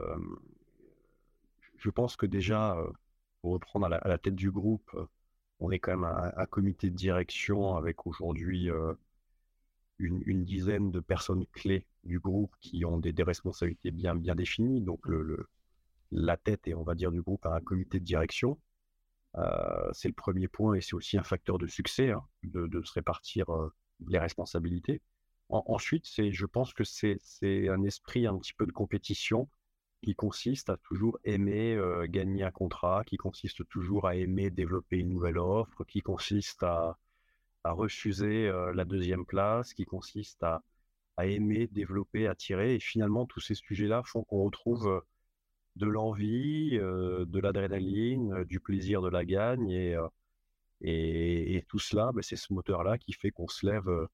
je 1.77 1.89
pense 1.89 2.15
que 2.15 2.25
déjà, 2.25 2.77
euh, 2.77 2.89
pour 3.41 3.53
reprendre 3.53 3.85
à 3.85 4.07
la, 4.07 4.17
tête 4.17 4.35
du 4.35 4.51
groupe, 4.51 4.91
on 5.59 5.71
est 5.71 5.79
quand 5.79 5.97
même 5.97 6.31
un, 6.35 6.45
comité 6.45 6.89
de 6.89 6.95
direction 6.95 7.75
avec 7.75 8.05
aujourd'hui 8.05 8.69
une, 9.99 10.21
une, 10.25 10.43
dizaine 10.45 10.91
de 10.91 10.99
personnes 10.99 11.45
clés 11.47 11.87
du 12.03 12.19
groupe 12.19 12.55
qui 12.61 12.85
ont 12.85 12.97
des, 12.97 13.13
responsabilités 13.23 13.91
bien, 13.91 14.15
définies. 14.15 14.81
Donc, 14.81 15.05
la 16.11 16.37
tête 16.37 16.67
et 16.67 16.73
on 16.73 16.83
va 16.83 16.95
dire 16.95 17.11
du 17.11 17.21
groupe 17.21 17.45
à 17.45 17.55
un 17.55 17.61
comité 17.61 17.99
de 17.99 18.05
direction. 18.05 18.59
Euh, 19.35 19.89
c'est 19.93 20.07
le 20.07 20.13
premier 20.13 20.47
point 20.47 20.75
et 20.75 20.81
c'est 20.81 20.95
aussi 20.95 21.17
un 21.17 21.23
facteur 21.23 21.57
de 21.57 21.67
succès 21.67 22.11
hein, 22.11 22.23
de, 22.43 22.81
se 22.83 22.93
répartir 22.93 23.49
euh, 23.49 23.73
les 24.07 24.17
responsabilités. 24.19 25.01
ensuite, 25.49 26.05
je 26.05 26.45
pense 26.45 26.73
que 26.73 26.83
c'est, 26.83 27.19
un 27.69 27.83
esprit 27.83 28.25
un 28.25 28.37
petit 28.37 28.53
peu 28.53 28.65
de 28.65 28.71
compétition 28.71 29.49
qui 30.07 30.15
consiste 30.15 30.69
à 30.69 30.77
toujours 30.77 31.19
aimer 31.25 31.77
gagner 32.07 32.41
un 32.43 32.51
contrat, 32.51 33.03
qui 33.05 33.17
consiste 33.17 33.67
toujours 33.67 34.07
à 34.07 34.15
aimer 34.15 34.49
développer 34.49 34.99
une 34.99 35.09
nouvelle 35.09 35.37
offre, 35.37 35.83
qui 35.83 35.99
consiste 35.99 36.63
à, 36.63 36.97
refuser 37.65 38.49
la 38.73 38.85
deuxième 38.85 39.25
place, 39.25 39.73
qui 39.73 39.83
consiste 39.83 40.41
à, 40.43 40.63
aimer 41.19 41.67
développer, 41.67 42.25
attirer. 42.25 42.75
Et 42.75 42.79
finalement, 42.79 43.25
tous 43.25 43.41
ces 43.41 43.55
sujets-là 43.55 44.01
font 44.05 44.23
qu'on 44.23 44.45
retrouve 44.45 45.03
de 45.75 45.87
l'envie, 45.87 46.77
de 46.77 47.39
l'adrénaline, 47.41 48.45
du 48.45 48.61
plaisir 48.61 49.01
de 49.01 49.09
la 49.09 49.25
gagne. 49.25 49.69
Et, 50.79 51.65
tout 51.67 51.79
cela, 51.79 52.13
ben, 52.13 52.21
c'est 52.21 52.37
ce 52.37 52.53
moteur-là 52.53 52.97
qui 52.97 53.11
fait 53.11 53.31
qu'on 53.31 53.49
se 53.49 53.65
lève 53.65 54.07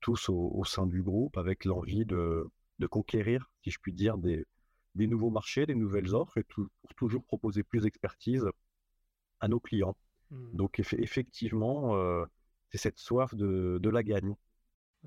tous 0.00 0.28
au, 0.28 0.64
sein 0.64 0.88
du 0.88 1.04
groupe 1.04 1.38
avec 1.38 1.64
l'envie 1.64 2.04
de, 2.04 2.50
conquérir, 2.90 3.48
si 3.62 3.70
je 3.70 3.78
puis 3.78 3.92
dire, 3.92 4.18
des, 4.18 4.44
nouveaux 4.94 5.30
marchés, 5.30 5.66
des 5.66 5.74
nouvelles 5.74 6.14
offres 6.14 6.38
et 6.38 6.44
pour 6.44 6.94
toujours 6.96 7.24
proposer 7.24 7.62
plus 7.62 7.82
d'expertise 7.82 8.46
à 9.40 9.48
nos 9.48 9.60
clients. 9.60 9.96
Mmh. 10.30 10.56
Donc 10.56 10.78
effectivement, 10.78 12.26
c'est 12.70 12.78
cette 12.78 12.98
soif 12.98 13.34
de, 13.34 13.78
de 13.80 13.90
la 13.90 14.02
gagne. 14.02 14.34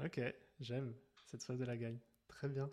Ok, 0.03 0.21
j'aime 0.59 0.93
cette 1.25 1.41
soif 1.41 1.57
de 1.57 1.65
la 1.65 1.77
gagne. 1.77 1.97
Très 2.27 2.47
bien. 2.47 2.69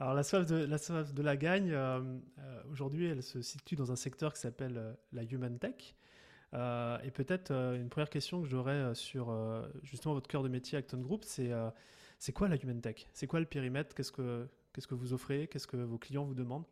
Alors 0.00 0.14
la 0.14 0.22
soif 0.22 0.46
de 0.46 0.64
la, 0.64 0.78
soif 0.78 1.12
de 1.12 1.22
la 1.22 1.36
gagne, 1.36 1.72
euh, 1.72 2.00
euh, 2.38 2.62
aujourd'hui, 2.70 3.06
elle 3.06 3.22
se 3.22 3.42
situe 3.42 3.76
dans 3.76 3.92
un 3.92 3.96
secteur 3.96 4.32
qui 4.32 4.40
s'appelle 4.40 4.78
euh, 4.78 4.92
la 5.12 5.24
Human 5.24 5.58
Tech. 5.58 5.94
et 6.54 7.10
peut-être 7.10 7.52
une 7.52 7.90
première 7.90 8.08
question 8.08 8.42
que 8.42 8.48
j'aurais 8.48 8.94
sur 8.94 9.32
justement 9.82 10.14
votre 10.14 10.28
cœur 10.28 10.42
de 10.42 10.48
métier 10.48 10.78
Acton 10.78 11.00
Group, 11.00 11.22
c'est 11.24 11.52
c'est 12.18 12.32
quoi 12.32 12.48
la 12.48 12.56
Human 12.56 12.80
Tech? 12.80 13.06
C'est 13.12 13.26
quoi 13.26 13.40
le 13.40 13.46
périmètre? 13.46 13.94
Qu'est-ce 13.94 14.10
que 14.10 14.48
qu'est-ce 14.72 14.86
que 14.86 14.94
vous 14.94 15.12
offrez? 15.12 15.48
Qu'est-ce 15.48 15.66
que 15.66 15.76
vos 15.76 15.98
clients 15.98 16.24
vous 16.24 16.34
demandent? 16.34 16.66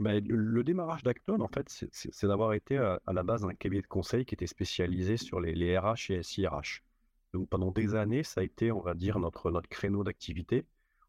Ben, 0.00 0.24
le, 0.26 0.64
démarrage 0.64 1.02
d'Acton, 1.02 1.40
en 1.40 1.48
fait, 1.48 1.68
c'est 1.68 2.26
d'avoir 2.26 2.54
été 2.54 2.78
à, 2.78 3.00
la 3.12 3.22
base 3.22 3.44
un 3.44 3.54
cabinet 3.54 3.82
de 3.82 3.86
conseil 3.86 4.24
qui 4.24 4.34
était 4.34 4.46
spécialisé 4.46 5.16
sur 5.16 5.38
les, 5.40 5.54
les 5.54 5.78
RH 5.78 6.10
et 6.10 6.22
SIRH. 6.22 6.82
Donc 7.32 7.48
pendant 7.48 7.70
des 7.70 7.94
années, 7.94 8.22
ça 8.22 8.40
a 8.40 8.44
été, 8.44 8.72
on 8.72 8.80
va 8.80 8.94
dire, 8.94 9.18
notre, 9.18 9.50
notre 9.50 9.68
créneau 9.68 10.04
d'activité 10.04 10.66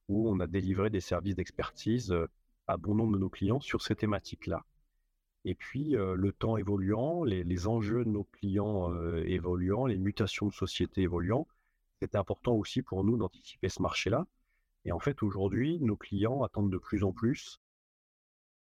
où 0.10 0.30
on 0.30 0.40
a 0.40 0.48
délivré 0.48 0.90
des 0.90 1.00
services 1.00 1.36
d'expertise 1.36 2.12
euh, 2.12 2.28
à 2.68 2.78
bon 2.78 2.96
nombre 2.96 3.14
de 3.14 3.20
nos 3.20 3.30
clients 3.30 3.60
sur 3.60 3.82
ces 3.82 3.96
thématiques-là. 3.96 4.66
Et 5.46 5.56
puis, 5.56 5.98
euh, 5.98 6.16
le 6.16 6.32
temps 6.32 6.56
évoluant, 6.58 7.24
les, 7.24 7.68
enjeux 7.68 8.06
de 8.06 8.10
nos 8.10 8.24
clients 8.24 8.94
euh, 8.94 9.24
évoluant, 9.26 9.86
les 9.86 9.98
mutations 9.98 10.48
de 10.48 10.54
société 10.54 11.02
évoluant, 11.02 11.48
c'était 12.02 12.18
important 12.18 12.54
aussi 12.54 12.82
pour 12.82 13.04
nous 13.04 13.18
d'anticiper 13.18 13.70
ce 13.70 13.82
marché-là. 13.82 14.26
Et 14.86 14.92
en 14.92 15.00
fait, 15.00 15.24
aujourd'hui, 15.24 15.80
nos 15.80 15.96
clients 15.96 16.44
attendent 16.44 16.72
de 16.72 16.78
plus 16.78 17.04
en 17.04 17.12
plus 17.12 17.60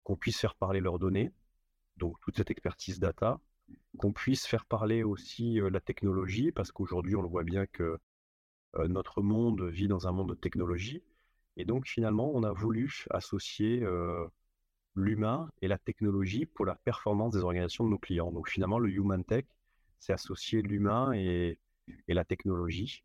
qu'on 0.03 0.17
puisse 0.17 0.39
faire 0.39 0.55
parler 0.55 0.81
leurs 0.81 0.99
données, 0.99 1.33
donc 1.97 2.21
toute 2.21 2.37
cette 2.37 2.51
expertise 2.51 3.01
data, 3.01 3.41
qu'on 3.99 4.13
puisse 4.13 4.47
faire 4.47 4.67
parler 4.67 5.03
aussi 5.03 5.61
la 5.71 5.81
technologie, 5.81 6.53
parce 6.53 6.73
qu'aujourd'hui, 6.73 7.17
on 7.17 7.23
le 7.23 7.29
voit 7.29 7.45
bien 7.45 7.67
que 7.67 7.99
notre 8.89 9.23
monde 9.23 9.63
vit 9.63 9.89
dans 9.89 10.07
un 10.09 10.13
monde 10.13 10.31
de 10.31 10.35
technologie. 10.35 11.03
Et 11.57 11.65
donc 11.65 11.87
finalement, 11.87 12.31
on 12.35 12.43
a 12.43 12.53
voulu 12.53 13.07
associer 13.11 13.87
l'humain 14.95 15.51
et 15.63 15.69
la 15.69 15.79
technologie 15.79 16.47
pour 16.47 16.67
la 16.67 16.75
performance 16.75 17.33
des 17.35 17.41
organisations 17.41 17.85
de 17.85 17.91
nos 17.91 17.99
clients. 17.99 18.33
Donc 18.33 18.49
finalement, 18.49 18.79
le 18.79 18.91
Human 18.91 19.25
Tech, 19.25 19.45
c'est 19.99 20.13
associer 20.13 20.63
l'humain 20.63 21.13
et, 21.13 21.59
la 22.09 22.25
technologie 22.25 23.05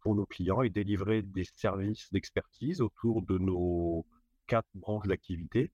pour 0.00 0.14
nos 0.14 0.26
clients 0.26 0.62
et 0.62 0.70
délivrer 0.70 1.22
des 1.22 1.44
services 1.56 2.12
d'expertise 2.12 2.80
autour 2.80 3.22
de 3.22 3.38
nos 3.38 4.06
quatre 4.46 4.68
branches 4.74 5.06
d'activité. 5.06 5.72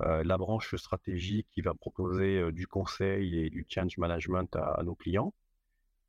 Euh, 0.00 0.24
la 0.24 0.38
branche 0.38 0.74
stratégique 0.76 1.48
qui 1.50 1.60
va 1.60 1.74
proposer 1.74 2.50
du 2.52 2.66
conseil 2.66 3.38
et 3.38 3.50
du 3.50 3.66
change 3.68 3.98
management 3.98 4.54
à, 4.56 4.82
nos 4.84 4.94
clients. 4.94 5.34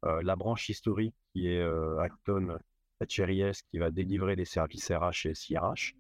la 0.04 0.36
branche 0.36 0.70
historique 0.70 1.16
qui 1.32 1.48
est 1.48 1.64
Acton 2.00 2.58
HRIS 3.02 3.64
qui 3.70 3.78
va 3.78 3.92
délivrer 3.92 4.36
les 4.36 4.46
services 4.46 4.92
RH 4.92 5.28
et 5.28 5.36
SIRH, 5.36 5.96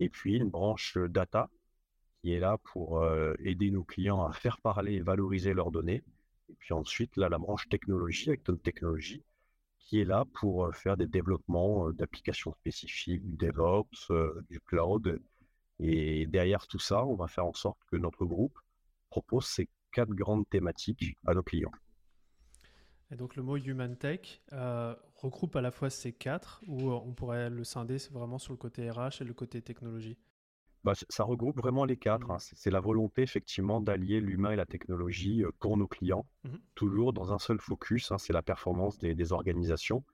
et 0.00 0.08
puis 0.08 0.36
une 0.36 0.50
branche 0.50 0.96
data 0.96 1.50
qui 2.20 2.32
est 2.32 2.40
là 2.40 2.58
pour 2.72 3.02
euh, 3.02 3.34
aider 3.40 3.70
nos 3.70 3.84
clients 3.84 4.24
à 4.24 4.32
faire 4.32 4.60
parler 4.60 4.94
et 4.94 5.00
valoriser 5.00 5.54
leurs 5.54 5.70
données. 5.70 6.02
Et 6.48 6.54
puis 6.58 6.72
ensuite, 6.72 7.16
là, 7.16 7.28
la 7.28 7.38
branche 7.38 7.68
technologie, 7.68 8.30
notre 8.30 8.62
technologie, 8.62 9.22
qui 9.88 10.00
est 10.00 10.04
là 10.04 10.26
pour 10.34 10.74
faire 10.76 10.98
des 10.98 11.06
développements 11.06 11.90
d'applications 11.92 12.52
spécifiques, 12.52 13.24
du 13.24 13.36
DevOps, 13.46 14.12
du 14.50 14.60
cloud. 14.60 15.18
Et 15.78 16.26
derrière 16.26 16.66
tout 16.66 16.78
ça, 16.78 17.06
on 17.06 17.14
va 17.14 17.26
faire 17.26 17.46
en 17.46 17.54
sorte 17.54 17.78
que 17.90 17.96
notre 17.96 18.26
groupe 18.26 18.58
propose 19.08 19.46
ces 19.46 19.66
quatre 19.92 20.10
grandes 20.10 20.46
thématiques 20.50 21.16
à 21.26 21.32
nos 21.32 21.42
clients. 21.42 21.72
Et 23.10 23.16
donc 23.16 23.36
le 23.36 23.42
mot 23.42 23.56
Human 23.56 23.96
Tech 23.96 24.42
euh, 24.52 24.94
regroupe 25.14 25.56
à 25.56 25.62
la 25.62 25.70
fois 25.70 25.88
ces 25.88 26.12
quatre, 26.12 26.62
ou 26.66 26.90
euh, 26.90 27.00
on 27.06 27.14
pourrait 27.14 27.48
le 27.48 27.64
scinder 27.64 27.96
vraiment 28.10 28.38
sur 28.38 28.52
le 28.52 28.58
côté 28.58 28.90
RH 28.90 29.22
et 29.22 29.24
le 29.24 29.32
côté 29.32 29.62
technologie? 29.62 30.18
Bah, 30.84 30.92
Ça 31.08 31.24
regroupe 31.24 31.56
vraiment 31.56 31.84
les 31.84 31.96
quatre. 31.96 32.30
Hein. 32.30 32.36
Mmh. 32.36 32.54
C'est 32.54 32.70
la 32.70 32.80
volonté 32.80 33.22
effectivement 33.22 33.80
d'allier 33.80 34.20
l'humain 34.20 34.52
et 34.52 34.56
la 34.56 34.66
technologie 34.66 35.44
euh, 35.44 35.50
pour 35.58 35.76
nos 35.76 35.86
clients, 35.86 36.26
mmh 36.44 36.50
toujours 36.74 37.12
dans 37.12 37.32
un 37.32 37.38
seul 37.38 37.58
focus, 37.58 38.12
hein, 38.12 38.18
c'est 38.18 38.32
la 38.32 38.42
performance 38.42 38.98
des, 38.98 39.32
organisations. 39.32 40.04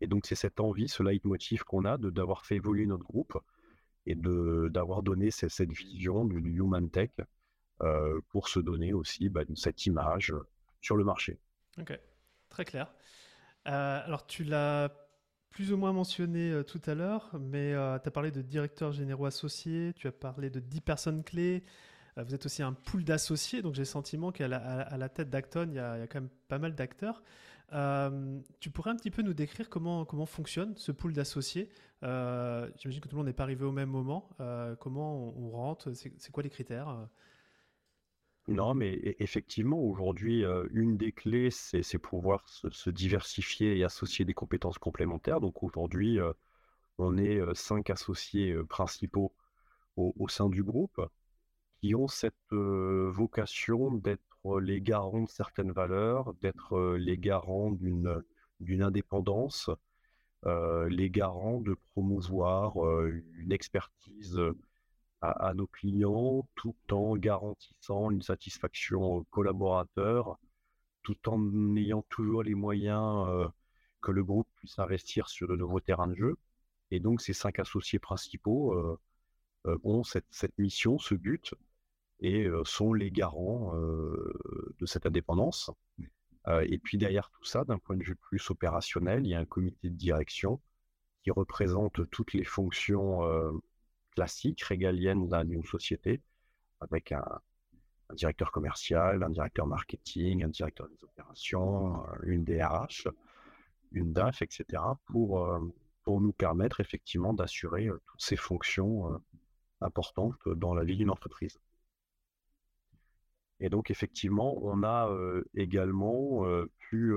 Et 0.00 0.06
donc 0.06 0.24
c'est 0.24 0.36
cette 0.36 0.60
envie, 0.60 0.88
ce 0.88 1.02
leitmotiv 1.02 1.64
qu'on 1.64 1.84
a 1.84 1.98
d'avoir 1.98 2.46
fait 2.46 2.56
évoluer 2.56 2.86
notre 2.86 3.02
groupe 3.02 3.36
et 4.06 4.14
d'avoir 4.14 5.02
donné 5.02 5.32
cette, 5.32 5.72
vision 5.72 6.24
du, 6.24 6.38
Human 6.38 6.88
Tech 6.90 7.10
pour 8.28 8.48
se 8.48 8.60
donner 8.60 8.92
aussi 8.92 9.28
bah, 9.28 9.42
cette 9.56 9.84
image 9.86 10.32
sur 10.80 10.96
le 10.96 11.02
marché. 11.02 11.40
Ok. 11.80 11.98
Très 12.52 12.64
clair. 12.66 12.92
Euh, 13.66 14.00
alors, 14.04 14.26
tu 14.26 14.44
l'as 14.44 14.90
plus 15.52 15.72
ou 15.72 15.76
moins 15.76 15.92
mentionné 15.92 16.50
euh, 16.50 16.62
tout 16.64 16.80
à 16.86 16.94
l'heure, 16.94 17.30
mais 17.38 17.72
euh, 17.74 17.98
tu 17.98 18.08
as 18.08 18.10
parlé 18.10 18.30
de 18.30 18.42
directeurs 18.42 18.92
généraux 18.92 19.26
associés, 19.26 19.92
tu 19.94 20.08
as 20.08 20.12
parlé 20.12 20.50
de 20.50 20.58
10 20.58 20.80
personnes 20.80 21.22
clés. 21.22 21.62
vous 22.16 22.34
êtes 22.34 22.46
aussi 22.46 22.62
un 22.62 22.72
pool 22.72 23.04
d'associés, 23.04 23.62
donc 23.62 23.74
j'ai 23.74 23.82
le 23.82 23.86
sentiment 23.86 24.32
qu'à 24.32 24.48
la, 24.48 25.08
tête 25.08 25.30
d'Acton, 25.30 25.68
il, 25.68 25.76
y, 25.76 25.78
a 25.78 26.06
quand 26.06 26.20
même 26.20 26.30
pas 26.48 26.58
mal 26.58 26.74
d'acteurs. 26.74 27.22
tu 28.60 28.70
pourrais 28.70 28.90
un 28.90 28.96
petit 28.96 29.10
peu 29.10 29.22
nous 29.22 29.34
décrire 29.34 29.68
comment, 29.68 30.04
comment 30.04 30.26
fonctionne 30.26 30.74
ce 30.76 30.90
pool 30.90 31.12
d'associés? 31.12 31.70
J'imagine 32.02 33.00
que 33.00 33.08
tout 33.08 33.16
le 33.16 33.18
monde 33.18 33.26
n'est 33.26 33.32
pas 33.32 33.44
arrivé 33.44 33.64
au 33.64 33.72
même 33.72 33.90
moment. 33.90 34.30
comment 34.80 35.28
on, 35.28 35.46
on 35.46 35.50
rentre? 35.50 35.92
C'est 35.94 36.32
quoi 36.32 36.42
les 36.42 36.50
critères? 36.50 37.08
Non, 38.48 38.74
mais 38.74 38.96
e, 38.96 39.14
effectivement, 39.22 39.78
aujourd'hui, 39.78 40.44
une 40.72 40.96
des 40.96 41.12
clés, 41.12 41.50
c'est 41.50 41.98
pouvoir 41.98 42.48
se, 42.48 42.90
diversifier 42.90 43.78
et 43.78 43.84
associer 43.84 44.24
des 44.24 44.34
compétences 44.34 44.78
complémentaires. 44.78 45.40
Donc 45.40 45.62
aujourd'hui, 45.62 46.18
on 46.98 47.16
est 47.16 47.40
cinq 47.54 47.90
associés 47.90 48.54
principaux 48.68 49.32
au, 49.96 50.28
sein 50.28 50.48
du 50.48 50.62
groupe 50.62 51.00
qui 51.80 51.94
ont 51.94 52.08
cette 52.08 52.34
vocation 52.52 53.92
d'être 53.92 54.22
les 54.60 54.80
garants 54.80 55.22
de 55.22 55.28
certaines 55.28 55.72
valeurs, 55.72 56.34
d'être 56.42 56.96
les 56.96 57.18
garants 57.18 57.70
d'une 57.70 58.82
indépendance, 58.82 59.70
les 60.44 61.10
garants 61.10 61.60
de 61.60 61.76
promouvoir 61.92 62.76
une 63.06 63.52
expertise 63.52 64.40
à, 65.22 65.54
nos 65.54 65.68
clients 65.68 66.48
tout 66.56 66.74
en 66.90 67.16
garantissant 67.16 68.10
une 68.10 68.22
satisfaction 68.22 69.24
collaborateur, 69.30 70.38
tout 71.02 71.28
en 71.28 71.76
ayant 71.76 72.02
toujours 72.08 72.42
les 72.42 72.54
moyens 72.54 73.50
que 74.00 74.10
le 74.10 74.24
groupe 74.24 74.48
puisse 74.56 74.78
investir 74.78 75.28
sur 75.28 75.48
de 75.48 75.54
nouveaux 75.56 75.80
terrains 75.80 76.08
de 76.08 76.16
jeu. 76.16 76.36
Et 76.90 77.00
donc 77.00 77.20
ces 77.22 77.32
cinq 77.32 77.60
associés 77.60 78.00
principaux 78.00 78.98
ont 79.64 80.02
cette, 80.02 80.26
cette, 80.30 80.58
mission, 80.58 80.98
ce 80.98 81.14
but, 81.14 81.54
et 82.20 82.48
sont 82.64 82.92
les 82.92 83.12
garants 83.12 83.74
de 83.76 84.86
cette 84.86 85.06
indépendance. 85.06 85.70
et 86.48 86.78
puis 86.78 86.98
derrière 86.98 87.30
tout 87.30 87.44
ça, 87.44 87.64
d'un 87.64 87.78
point 87.78 87.96
de 87.96 88.02
vue 88.02 88.16
plus 88.16 88.50
opérationnel, 88.50 89.24
il 89.24 89.30
y 89.30 89.34
a 89.34 89.38
un 89.38 89.44
comité 89.44 89.88
de 89.88 89.96
direction 89.96 90.60
qui 91.22 91.30
représente 91.30 92.10
toutes 92.10 92.32
les 92.32 92.44
fonctions 92.44 93.22
classiques, 94.14 94.62
régaliennes 94.62 95.28
d'une 95.44 95.64
société, 95.64 96.20
avec 96.80 97.12
un, 97.12 97.24
directeur 98.14 98.52
commercial, 98.52 99.22
un 99.22 99.30
directeur 99.30 99.66
marketing, 99.66 100.44
un 100.44 100.48
directeur 100.48 100.88
des 100.88 101.02
opérations, 101.04 102.04
une 102.24 102.44
DRH, 102.44 103.08
une 103.92 104.12
DAF, 104.12 104.42
etc., 104.42 104.82
pour, 105.06 105.48
pour 106.02 106.20
nous 106.20 106.32
permettre 106.32 106.80
effectivement 106.80 107.32
d'assurer 107.32 107.88
toutes 108.06 108.20
ces 108.20 108.36
fonctions 108.36 109.18
importantes 109.80 110.36
dans 110.46 110.74
la 110.74 110.84
vie 110.84 110.96
d'une 110.96 111.10
entreprise. 111.10 111.58
Et 113.60 113.70
donc, 113.70 113.90
effectivement, 113.90 114.58
on 114.62 114.82
a 114.82 115.08
également 115.54 116.44
pu 116.78 117.14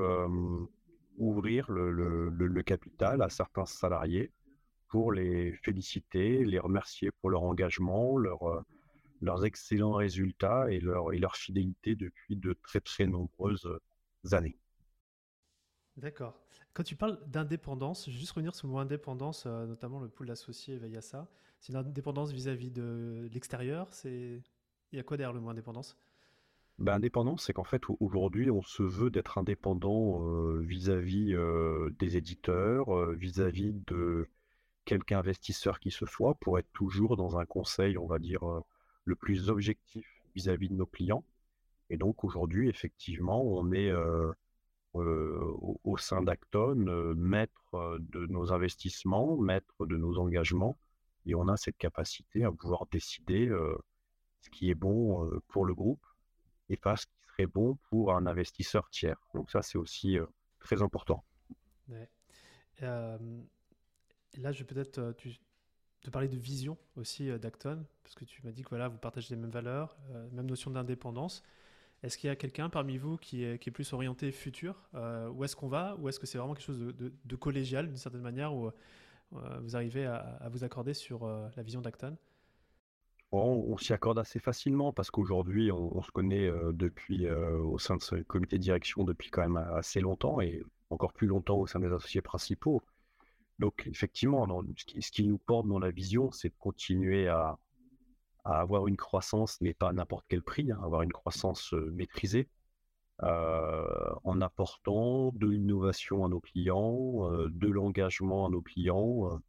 ouvrir 1.17 1.71
le, 1.71 2.61
capital 2.61 3.21
à 3.21 3.29
certains 3.29 3.65
salariés 3.65 4.31
pour 4.95 5.11
les 5.11 5.51
féliciter, 5.51 6.45
les 6.45 6.57
remercier 6.57 7.11
pour 7.19 7.29
leur 7.29 7.43
engagement, 7.43 8.15
leur, 8.15 8.63
leurs 9.19 9.43
excellents 9.43 9.95
résultats 9.95 10.71
et 10.71 10.79
leur, 10.79 11.11
et 11.11 11.19
leur 11.19 11.35
fidélité 11.35 11.97
depuis 11.97 12.37
de 12.37 12.53
très 12.53 12.79
très 12.79 13.05
nombreuses 13.05 13.67
années. 14.31 14.57
D'accord. 15.97 16.39
Quand 16.73 16.83
tu 16.83 16.95
parles 16.95 17.19
d'indépendance, 17.27 18.05
je 18.05 18.11
vais 18.11 18.19
juste 18.19 18.31
revenir 18.31 18.55
sur 18.55 18.67
le 18.67 18.71
mot 18.71 18.79
indépendance, 18.79 19.45
notamment 19.47 19.99
le 19.99 20.07
pool 20.07 20.31
associé 20.31 20.77
veille 20.77 20.95
à 20.95 21.01
ça. 21.01 21.29
C'est 21.59 21.73
une 21.73 21.79
indépendance 21.79 22.31
vis-à-vis 22.31 22.71
de 22.71 23.27
l'extérieur 23.33 23.93
c'est... 23.93 24.41
Il 24.93 24.95
y 24.95 24.99
a 25.01 25.03
quoi 25.03 25.17
derrière 25.17 25.33
le 25.33 25.41
mot 25.41 25.49
indépendance? 25.49 25.97
Ben, 26.79 26.93
indépendant, 26.93 27.35
c'est 27.35 27.51
qu'en 27.51 27.65
fait, 27.65 27.81
aujourd'hui, 27.99 28.49
on 28.49 28.61
se 28.61 28.81
veut 28.81 29.09
d'être 29.09 29.37
indépendant 29.37 30.21
vis-à-vis 30.59 31.35
des 31.99 32.15
éditeurs, 32.15 33.11
vis-à-vis 33.11 33.73
de 33.87 34.29
quelque 34.85 35.13
investisseur 35.13 35.79
qui 35.79 35.91
se 35.91 36.05
soit, 36.05 36.35
pour 36.35 36.59
être 36.59 36.71
toujours 36.73 37.17
dans 37.17 37.37
un 37.37 37.45
conseil, 37.45 37.97
on 37.97 38.07
va 38.07 38.19
dire, 38.19 38.41
le 39.03 39.15
plus 39.15 39.49
objectif 39.49 40.07
vis-à-vis 40.35 40.69
de 40.69 40.75
nos 40.75 40.85
clients. 40.85 41.23
Et 41.89 41.97
donc, 41.97 42.23
aujourd'hui, 42.23 42.69
effectivement, 42.69 43.43
on 43.43 43.71
est 43.71 43.91
au, 44.93 45.79
au, 45.83 45.97
sein 45.97 46.21
d'Acton 46.21 46.75
maître 47.15 47.97
de 47.99 48.25
nos 48.27 48.53
investissements, 48.53 49.37
maître 49.37 49.85
de 49.85 49.97
nos 49.97 50.17
engagements, 50.17 50.77
et 51.25 51.35
on 51.35 51.47
a 51.47 51.57
cette 51.57 51.77
capacité 51.77 52.43
à 52.43 52.51
pouvoir 52.51 52.85
décider 52.91 53.49
ce 54.41 54.49
qui 54.49 54.69
est 54.69 54.75
bon 54.75 55.29
pour 55.47 55.65
le 55.65 55.73
groupe 55.73 56.05
et 56.69 56.77
pas 56.77 56.95
ce 56.95 57.05
qui 57.05 57.13
serait 57.27 57.47
bon 57.47 57.77
pour 57.89 58.13
un 58.13 58.25
investisseur 58.25 58.89
tiers. 58.89 59.19
Donc 59.33 59.51
ça, 59.51 59.61
c'est 59.61 59.77
aussi 59.77 60.17
euh, 60.17 60.25
très 60.59 60.81
important. 60.81 61.23
Là, 64.41 64.51
je 64.51 64.59
vais 64.59 64.65
peut-être 64.65 65.13
te 66.01 66.09
parler 66.09 66.27
de 66.27 66.37
vision 66.37 66.77
aussi 66.95 67.27
d'Acton, 67.39 67.85
parce 68.03 68.15
que 68.15 68.25
tu 68.25 68.41
m'as 68.43 68.51
dit 68.51 68.63
que 68.63 68.69
voilà, 68.69 68.87
vous 68.87 68.97
partagez 68.97 69.35
les 69.35 69.41
mêmes 69.41 69.51
valeurs, 69.51 69.97
même 70.31 70.45
notion 70.45 70.71
d'indépendance. 70.71 71.43
Est-ce 72.03 72.17
qu'il 72.17 72.27
y 72.27 72.31
a 72.31 72.35
quelqu'un 72.35 72.69
parmi 72.69 72.97
vous 72.97 73.17
qui 73.17 73.43
est, 73.43 73.71
plus 73.71 73.91
orienté 73.93 74.31
futur 74.31 74.89
Où 75.33 75.43
est-ce 75.43 75.55
qu'on 75.55 75.67
va 75.67 75.95
Ou 75.99 76.09
est-ce 76.09 76.19
que 76.19 76.27
c'est 76.27 76.37
vraiment 76.37 76.53
quelque 76.53 76.65
chose 76.65 76.79
de, 76.79 77.35
collégial 77.35 77.87
d'une 77.87 77.97
certaine 77.97 78.21
manière 78.21 78.53
où 78.53 78.69
vous 79.31 79.75
arrivez 79.75 80.05
à, 80.05 80.17
à, 80.17 80.49
vous 80.49 80.63
accorder 80.63 80.93
sur 80.93 81.27
la 81.27 81.63
vision 81.63 81.81
d'Acton? 81.81 82.15
On, 83.31 83.77
s'y 83.77 83.91
accorde 83.91 84.19
assez 84.19 84.39
facilement 84.39 84.93
parce 84.93 85.11
qu'aujourd'hui, 85.11 85.71
on, 85.71 86.01
se 86.01 86.11
connaît 86.11 86.49
depuis 86.71 87.29
au 87.29 87.77
sein 87.79 87.97
de 87.97 88.01
ce 88.01 88.15
comité 88.15 88.57
de 88.57 88.61
direction 88.61 89.03
depuis 89.03 89.29
quand 89.29 89.41
même 89.41 89.57
assez 89.57 89.99
longtemps 89.99 90.39
et 90.41 90.63
encore 90.89 91.11
plus 91.11 91.27
longtemps 91.27 91.57
au 91.57 91.67
sein 91.67 91.79
des 91.79 91.91
associés 91.91 92.21
principaux. 92.21 92.81
Donc, 93.59 93.87
effectivement, 93.87 94.45
ce, 94.99 95.11
qui, 95.11 95.23
nous 95.23 95.37
porte 95.37 95.67
dans 95.67 95.79
la 95.79 95.91
vision, 95.91 96.31
c'est 96.31 96.49
de 96.49 96.55
continuer 96.59 97.27
à, 97.27 97.57
avoir 98.43 98.87
une 98.87 98.97
croissance, 98.97 99.59
mais 99.61 99.73
pas 99.73 99.89
à 99.89 99.93
n'importe 99.93 100.25
quel 100.27 100.43
prix, 100.43 100.71
hein, 100.71 100.79
avoir 100.83 101.01
une 101.01 101.13
croissance 101.13 101.73
maîtrisée, 101.93 102.49
en 103.21 104.41
apportant 104.41 105.31
de 105.33 105.47
l'innovation 105.47 106.25
à 106.25 106.29
nos 106.29 106.41
clients, 106.41 107.29
de 107.47 107.67
l'engagement 107.67 108.45
à 108.45 108.49
nos 108.49 108.61
clients, 108.61 109.39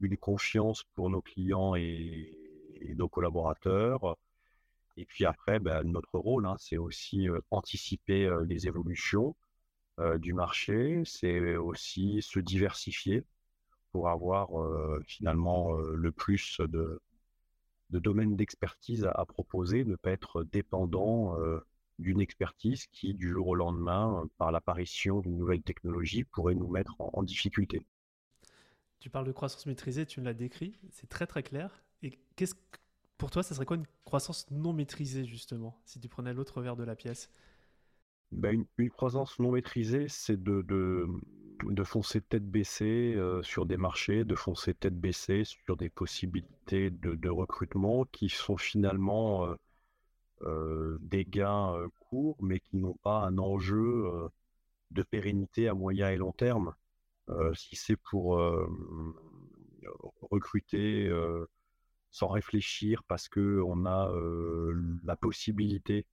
une 0.00 0.16
confiance 0.16 0.84
pour 0.94 1.10
nos 1.10 1.20
clients 1.20 1.74
et, 1.76 2.38
nos 2.96 3.08
collaborateurs. 3.08 4.16
Et 4.96 5.04
puis 5.04 5.24
après, 5.24 5.60
ben, 5.60 5.84
notre 5.84 6.18
rôle, 6.18 6.46
hein, 6.46 6.56
c'est 6.58 6.78
aussi 6.78 7.28
anticiper 7.50 8.34
les 8.46 8.66
évolutions 8.66 9.36
du 10.16 10.32
marché, 10.32 11.02
c'est 11.04 11.56
aussi 11.56 12.22
se 12.22 12.40
diversifier 12.40 13.24
pour 13.92 14.08
avoir 14.08 14.48
finalement 15.06 15.72
le 15.74 16.12
plus 16.12 16.60
de, 16.60 17.00
de 17.90 17.98
domaines 17.98 18.36
d'expertise 18.36 19.04
à, 19.04 19.24
proposer, 19.26 19.84
ne 19.84 19.96
pas 19.96 20.10
être 20.10 20.44
dépendant 20.44 21.36
d'une 21.98 22.20
expertise 22.20 22.86
qui, 22.86 23.14
du 23.14 23.30
jour 23.30 23.48
au 23.48 23.54
lendemain, 23.54 24.24
par 24.38 24.50
l'apparition 24.50 25.20
d'une 25.20 25.36
nouvelle 25.36 25.62
technologie, 25.62 26.24
pourrait 26.24 26.54
nous 26.54 26.68
mettre 26.68 26.94
en 26.98 27.22
difficulté. 27.22 27.82
Tu 28.98 29.10
parles 29.10 29.26
de 29.26 29.32
croissance 29.32 29.66
maîtrisée, 29.66 30.06
tu 30.06 30.20
me 30.20 30.24
l'as 30.24 30.34
décrit, 30.34 30.78
c'est 30.90 31.08
très 31.08 31.26
très 31.26 31.42
clair. 31.42 31.82
Et 32.02 32.18
qu'est-ce 32.36 32.54
pour 33.22 33.30
toi, 33.30 33.44
ça 33.44 33.54
serait 33.54 33.66
quoi 33.66 33.76
une 33.76 33.86
croissance 34.04 34.50
non 34.50 34.72
maîtrisée 34.72 35.24
justement, 35.24 35.80
si 35.84 36.00
tu 36.00 36.08
prenais 36.08 36.34
l'autre 36.34 36.60
verre 36.60 36.74
de 36.74 36.82
la 36.82 36.96
pièce? 36.96 37.30
Ben, 38.32 38.66
une, 38.78 38.90
croissance 38.90 39.38
non 39.38 39.52
maîtrisée, 39.52 40.08
c'est 40.08 40.42
de, 40.42 40.62
de, 40.62 41.06
foncer 41.84 42.20
tête 42.20 42.44
baissée 42.44 43.14
euh, 43.16 43.42
sur 43.42 43.66
des 43.66 43.76
marchés, 43.76 44.24
de 44.24 44.34
foncer 44.34 44.74
tête 44.74 44.98
baissée 44.98 45.44
sur 45.44 45.76
des 45.76 45.90
possibilités 45.90 46.90
de, 46.90 47.28
recrutement 47.28 48.04
qui 48.06 48.28
sont 48.28 48.56
finalement 48.56 49.46
euh, 49.46 49.54
euh, 50.42 50.98
des 51.00 51.24
gains 51.24 51.74
courts, 52.00 52.36
mais 52.42 52.60
qui 52.60 52.76
n'ont 52.76 52.98
pas 53.02 53.20
un 53.20 53.38
enjeu 53.38 54.30
de 54.90 55.02
pérennité 55.02 55.68
à 55.68 55.74
moyen 55.74 56.10
et 56.10 56.16
long 56.16 56.32
terme. 56.32 56.74
si 57.54 57.76
c'est 57.76 57.96
pour 57.96 58.40
recruter 60.30 61.10
sans 62.10 62.28
réfléchir 62.28 63.02
parce 63.04 63.28
qu'on 63.28 63.86
a 63.86 64.12
la 65.04 65.16
possibilité 65.16 66.06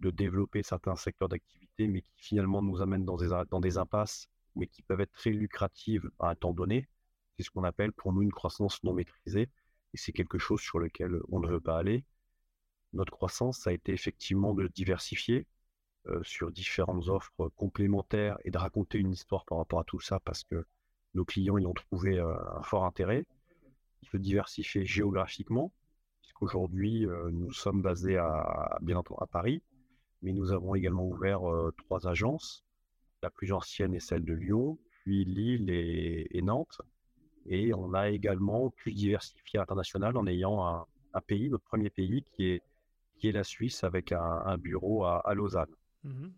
de 0.00 0.10
développer 0.10 0.62
certains 0.62 0.96
secteurs 0.96 1.28
d'activité, 1.28 1.88
mais 1.88 2.02
qui 2.02 2.12
finalement 2.16 2.62
nous 2.62 2.80
amènent 2.80 3.04
dans 3.04 3.60
des 3.60 3.78
impasses, 3.78 4.28
mais 4.58 4.66
qui 4.66 4.82
peuvent 4.82 5.00
être 5.00 5.12
très 5.12 5.30
lucratives 5.30 6.10
à 6.18 6.30
un 6.30 6.34
temps 6.34 6.52
donné. 6.52 6.88
C'est 7.36 7.44
ce 7.44 7.50
qu'on 7.50 7.64
appelle 7.64 7.92
pour 7.92 8.12
nous 8.12 8.22
une 8.22 8.32
croissance 8.32 8.82
non 8.84 8.92
maîtrisée, 8.92 9.48
et 9.94 9.96
c'est 9.96 10.12
quelque 10.12 10.38
chose 10.38 10.60
sur 10.60 10.78
lequel 10.78 11.18
on 11.30 11.40
ne 11.40 11.48
veut 11.48 11.60
pas 11.60 11.78
aller. 11.78 12.04
Notre 12.92 13.12
croissance, 13.12 13.60
ça 13.60 13.70
a 13.70 13.72
été 13.72 13.92
effectivement 13.92 14.54
de 14.54 14.66
diversifier 14.68 15.46
sur 16.22 16.50
différentes 16.50 17.08
offres 17.08 17.50
complémentaires 17.54 18.38
et 18.44 18.50
de 18.50 18.56
raconter 18.56 18.96
une 18.98 19.12
histoire 19.12 19.44
par 19.44 19.58
rapport 19.58 19.80
à 19.80 19.84
tout 19.84 20.00
ça, 20.00 20.20
parce 20.20 20.42
que 20.42 20.64
nos 21.14 21.24
clients 21.24 21.58
y 21.58 21.66
ont 21.66 21.74
trouvé 21.74 22.18
un 22.18 22.62
fort 22.62 22.86
intérêt 22.86 23.26
se 24.10 24.16
diversifier 24.16 24.84
géographiquement, 24.84 25.72
puisqu'aujourd'hui, 26.20 27.06
euh, 27.06 27.30
nous 27.30 27.52
sommes 27.52 27.82
basés 27.82 28.16
à, 28.16 28.78
Paris, 29.30 29.62
mais 30.22 30.32
nous 30.32 30.52
avons 30.52 30.74
également 30.74 31.06
ouvert 31.06 31.48
euh, 31.48 31.72
trois 31.78 32.06
agences. 32.08 32.64
La 33.22 33.30
plus 33.30 33.52
ancienne 33.52 33.94
est 33.94 34.00
celle 34.00 34.24
de 34.24 34.34
Lyon, 34.34 34.78
puis 35.02 35.24
Lille 35.24 35.70
et, 35.70 36.40
Nantes. 36.42 36.80
Et 37.46 37.72
on 37.74 37.94
a 37.94 38.10
également 38.10 38.70
pu 38.70 38.92
diversifier 38.92 39.58
à 39.58 39.62
l'international 39.62 40.16
en 40.16 40.26
ayant 40.26 40.86
un, 41.12 41.20
pays, 41.26 41.48
notre 41.48 41.64
premier 41.64 41.90
pays, 41.90 42.24
qui 42.32 42.50
est, 42.50 42.62
qui 43.16 43.28
est 43.28 43.32
la 43.32 43.44
Suisse, 43.44 43.82
avec 43.82 44.12
un, 44.12 44.56
bureau 44.58 45.04
à, 45.04 45.34
Lausanne. 45.34 45.74
Mmh 46.04 46.28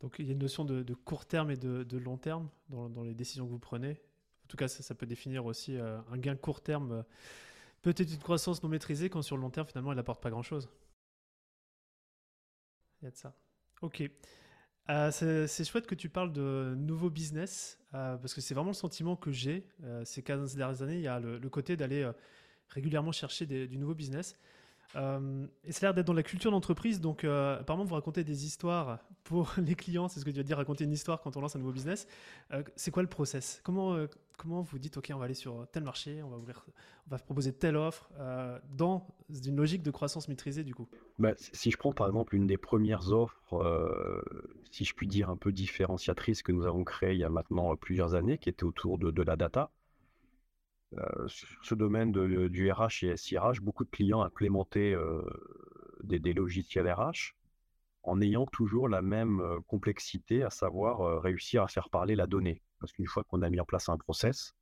Donc 0.00 0.16
il 0.18 0.26
y 0.26 0.28
a 0.28 0.32
une 0.32 0.38
notion 0.38 0.64
de, 0.64 0.94
court 0.94 1.26
terme 1.26 1.50
et 1.50 1.56
de, 1.56 1.98
long 1.98 2.18
terme 2.18 2.48
dans, 2.68 3.02
les 3.02 3.14
décisions 3.14 3.46
que 3.46 3.50
vous 3.50 3.58
prenez 3.58 4.00
tout 4.50 4.56
cas, 4.56 4.68
ça, 4.68 4.94
peut 4.94 5.06
définir 5.06 5.46
aussi 5.46 5.76
euh, 5.76 6.00
un 6.10 6.18
gain 6.18 6.36
court 6.36 6.60
terme 6.60 6.92
euh, 6.92 7.02
Peut-être 7.82 8.12
une 8.12 8.18
croissance 8.18 8.62
non 8.62 8.68
maîtrisée 8.68 9.08
quand 9.08 9.22
sur 9.22 9.36
le 9.36 9.42
long 9.42 9.48
terme, 9.48 9.66
finalement, 9.66 9.92
elle 9.92 9.96
n'apporte 9.96 10.22
pas 10.22 10.28
grand-chose. 10.28 10.68
Il 13.00 13.06
y 13.06 13.08
a 13.08 13.10
de 13.10 13.16
ça. 13.16 13.34
Ok. 13.80 14.02
Euh, 14.90 15.46
c'est 15.46 15.64
chouette 15.64 15.86
que 15.86 15.94
tu 15.94 16.08
parles 16.08 16.32
de 16.32 16.74
nouveaux 16.76 17.10
business, 17.10 17.78
euh, 17.94 18.16
parce 18.16 18.34
que 18.34 18.40
c'est 18.40 18.54
vraiment 18.54 18.70
le 18.70 18.74
sentiment 18.74 19.14
que 19.14 19.30
j'ai. 19.30 19.64
Euh, 19.84 20.04
ces 20.04 20.22
15 20.22 20.56
dernières 20.56 20.82
années, 20.82 20.96
il 20.96 21.02
y 21.02 21.08
a 21.08 21.20
le, 21.20 21.38
côté 21.48 21.76
d'aller 21.76 22.08
régulièrement 22.68 23.12
chercher 23.12 23.46
du 23.46 23.78
nouveau 23.78 23.94
business. 23.94 24.36
Et 24.94 25.72
ça 25.72 25.86
a 25.86 25.86
l'air 25.86 25.94
d'être 25.94 26.06
dans 26.06 26.12
la 26.12 26.24
culture 26.24 26.50
d'entreprise. 26.50 27.00
Donc, 27.00 27.22
apparemment, 27.22 27.84
vous 27.84 27.94
racontez 27.94 28.24
des 28.24 28.44
histoires 28.44 28.98
pour 29.22 29.52
les 29.58 29.76
clients. 29.76 30.08
C'est 30.08 30.18
ce 30.18 30.24
que 30.24 30.30
tu 30.30 30.38
veux 30.38 30.44
dire, 30.44 30.56
raconter 30.56 30.84
une 30.84 30.92
histoire 30.92 31.20
quand 31.20 31.36
on 31.36 31.40
lance 31.40 31.54
un 31.54 31.60
nouveau 31.60 31.72
business. 31.72 32.08
C'est 32.74 32.90
quoi 32.90 33.02
le 33.02 33.08
process? 33.08 33.60
Comment, 33.62 33.96
comment 34.40 34.62
vous 34.62 34.78
dites, 34.78 34.96
OK, 34.96 35.10
on 35.14 35.18
va 35.18 35.26
aller 35.26 35.34
sur 35.34 35.66
tel 35.72 35.84
marché, 35.84 36.22
on 36.22 36.30
va, 36.30 36.36
ouvrir, 36.36 36.64
on 37.06 37.10
va 37.10 37.18
proposer 37.18 37.52
telle 37.52 37.76
offre 37.76 38.10
dans 38.70 39.06
une 39.28 39.56
logique 39.56 39.82
de 39.82 39.90
croissance 39.90 40.28
maîtrisée, 40.28 40.64
du 40.64 40.74
coup? 40.74 40.88
Bah, 41.18 41.32
Si 41.36 41.70
je 41.70 41.76
prends 41.76 41.92
par 41.92 42.06
exemple 42.06 42.34
une 42.34 42.46
des 42.46 42.56
premières 42.56 43.12
offres, 43.12 44.24
si 44.70 44.84
je 44.84 44.94
puis 44.94 45.06
dire 45.06 45.30
un 45.30 45.36
peu 45.36 45.52
différenciatrice 45.52 46.42
que 46.42 46.52
nous 46.52 46.66
avons 46.66 46.84
créée 46.84 47.12
il 47.12 47.20
y 47.20 47.24
a 47.24 47.30
maintenant 47.30 47.76
plusieurs 47.76 48.14
années, 48.14 48.38
qui 48.38 48.48
était 48.48 48.64
autour 48.64 48.98
de, 48.98 49.10
de 49.10 49.22
la 49.22 49.36
data, 49.36 49.70
euh, 50.98 51.28
sur 51.28 51.48
ce 51.62 51.74
domaine 51.74 52.10
du 52.10 52.70
RH 52.70 53.04
et 53.04 53.16
SIRH, 53.16 53.60
beaucoup 53.60 53.84
de 53.84 53.90
clients 53.90 54.22
implémentaient 54.22 54.92
euh, 54.92 55.22
des, 56.02 56.18
des, 56.18 56.32
logiciels 56.32 56.90
RH 56.90 57.36
en 58.02 58.20
ayant 58.20 58.46
toujours 58.46 58.88
la 58.88 59.00
même 59.00 59.40
euh, 59.40 59.60
complexité, 59.68 60.42
à 60.42 60.50
savoir 60.50 61.22
réussir 61.22 61.62
à 61.62 61.68
faire 61.68 61.90
parler 61.90 62.16
la 62.16 62.26
donnée. 62.26 62.60
Parce 62.80 62.92
qu'une 62.92 63.06
fois 63.06 63.24
qu'on 63.24 63.42
a 63.42 63.50
mis 63.50 63.60
en 63.60 63.64
place 63.64 63.88
un 63.88 63.98
process, 63.98 64.54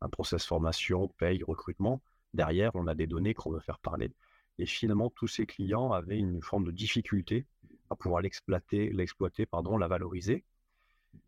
un 0.00 0.08
process 0.08 0.44
formation, 0.44 1.08
paye, 1.08 1.42
recrutement, 1.42 2.02
derrière, 2.34 2.72
on 2.74 2.86
a 2.86 2.94
des 2.94 3.06
données 3.06 3.34
qu'on 3.34 3.52
veut 3.52 3.60
faire 3.60 3.78
parler. 3.78 4.12
Et 4.58 4.66
finalement, 4.66 5.08
tous 5.10 5.28
ces 5.28 5.46
clients 5.46 5.92
avaient 5.92 6.18
une 6.18 6.42
forme 6.42 6.64
de 6.64 6.70
difficulté 6.70 7.46
à 7.88 7.96
pouvoir 7.96 8.20
l'exploiter, 8.22 8.90
l'exploiter, 8.90 9.46
pardon, 9.46 9.76
la 9.76 9.88
valoriser. 9.88 10.44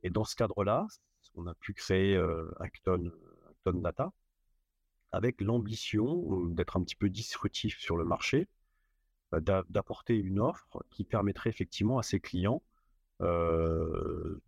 Et 0.03 0.11
dans 0.11 0.25
ce 0.25 0.37
cadre-là, 0.37 0.87
on 1.35 1.47
a 1.47 1.55
pu 1.55 1.73
créer 1.73 2.17
Acton, 2.61 3.11
Acton 3.51 3.81
Data, 3.81 4.13
avec 5.13 5.41
l'ambition 5.41 6.47
d'être 6.47 6.77
un 6.77 6.83
petit 6.83 6.97
peu 6.97 7.09
disruptif 7.09 7.79
sur 7.79 7.97
le 7.97 8.05
marché, 8.05 8.49
d'apporter 9.33 10.17
une 10.17 10.41
offre 10.41 10.85
qui 10.91 11.05
permettrait 11.05 11.51
effectivement 11.51 11.99
à 11.99 12.03
ses 12.03 12.21
clients 12.21 12.63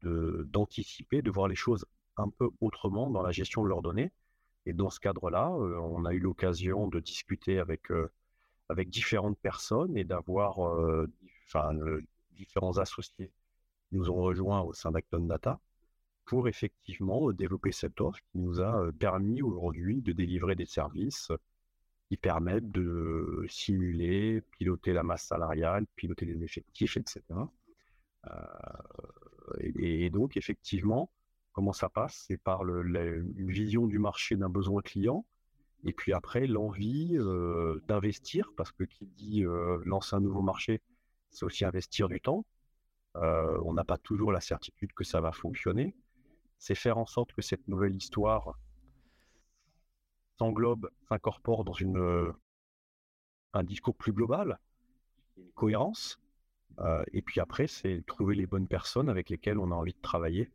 d'anticiper, 0.03 1.23
de, 1.23 1.31
voir 1.31 1.49
les 1.49 1.55
choses 1.55 1.87
un 2.17 2.29
peu 2.29 2.51
autrement 2.61 3.11
dans 3.11 3.23
la 3.23 3.33
gestion 3.33 3.63
de 3.63 3.69
leurs 3.69 3.83
données. 3.83 4.13
Et 4.67 4.73
dans 4.73 4.91
ce 4.91 5.01
cadre-là, 5.01 5.51
on 5.51 6.05
a 6.05 6.13
eu 6.13 6.21
l'occasion 6.21 6.89
de 6.89 7.01
discuter 7.01 7.59
avec, 7.59 7.89
avec 8.69 8.89
différentes 8.89 9.39
personnes 9.39 9.97
et 9.97 10.05
d'avoir 10.05 10.57
différents 12.33 12.79
associés 12.79 13.31
qui 13.89 13.97
nous 13.97 14.11
ont 14.11 14.23
rejoints 14.23 14.63
au 14.63 14.73
sein 14.73 14.91
d'Acton 14.91 15.21
Data 15.21 15.61
pour 16.25 16.49
effectivement 16.49 17.31
développer 17.33 17.73
cette 17.73 18.01
offre 18.01 18.19
qui 18.33 18.39
nous 18.39 18.61
a 18.61 18.91
permis 18.99 19.43
aujourd'hui 19.43 20.01
de 20.01 20.13
délivrer 20.13 20.55
des 20.55 20.67
services 20.67 21.31
qui 22.09 22.17
permettent 22.17 22.71
de 22.71 23.45
simuler, 23.49 24.43
piloter 24.59 24.93
la 24.93 25.03
masse 25.03 25.25
salariale, 25.25 25.87
piloter 25.97 26.27
les 26.27 26.43
effectifs, 26.43 26.97
etc. 26.97 27.23
et, 29.61 30.11
donc, 30.11 30.37
effectivement, 30.37 31.11
comment 31.53 31.73
ça 31.73 31.89
passe? 31.89 32.25
C'est 32.29 32.39
par 32.39 32.65
une 32.65 33.51
vision 33.51 33.87
du 33.87 33.99
marché 33.99 34.37
d'un 34.37 34.49
besoin 34.49 34.83
client, 34.83 35.27
et 35.85 35.93
puis 35.93 36.13
après, 36.13 36.47
l'envie 36.47 37.17
d'investir, 37.87 38.53
parce 38.57 38.73
que 38.73 38.85
qui 38.85 39.07
dit 39.07 39.45
lancer 39.85 40.17
un 40.17 40.21
nouveau 40.21 40.43
marché, 40.43 40.81
c'est 41.31 41.45
aussi 41.45 41.65
investir 41.65 42.09
du 42.09 42.21
temps. 42.21 42.45
on 43.15 43.75
n'a 43.75 43.85
pas 43.85 43.99
toujours 43.99 44.33
la 44.33 44.41
certitude 44.41 44.93
que 44.93 45.05
ça 45.05 45.21
va 45.21 45.33
fonctionner 45.33 45.95
c'est 46.65 46.75
faire 46.75 46.97
en 46.97 47.05
sorte 47.05 47.33
que 47.33 47.43
cette 47.43 47.69
nouvelle 47.69 47.95
histoire 47.95 48.59
s'englobe, 50.39 50.91
s'incorpore 51.09 51.65
dans 51.65 51.75
euh, 51.83 52.33
un 53.53 53.63
discours 53.63 53.95
plus 53.95 54.13
global, 54.13 54.59
une 55.37 55.53
cohérence. 55.53 56.19
Euh, 56.81 57.05
et 57.13 57.23
puis 57.23 57.41
après, 57.41 57.67
c'est 57.67 58.03
trouver 58.07 58.35
les 58.35 58.47
bonnes 58.47 58.69
personnes 58.69 59.09
avec 59.09 59.31
lesquelles 59.31 59.59
on 59.59 59.71
a 59.71 59.75
envie 59.75 59.93
de 59.93 60.01
travailler. 60.03 60.51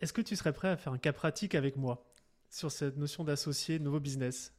Est-ce 0.00 0.12
que 0.12 0.20
tu 0.20 0.36
serais 0.36 0.52
prêt 0.52 0.68
à 0.68 0.76
faire 0.76 0.92
un 0.92 0.98
cas 0.98 1.12
pratique 1.12 1.54
avec 1.54 1.76
moi 1.76 2.04
sur 2.50 2.70
cette 2.70 2.96
notion 2.96 3.24
d'associer 3.24 3.78
nouveau 3.78 4.00
business? 4.00 4.54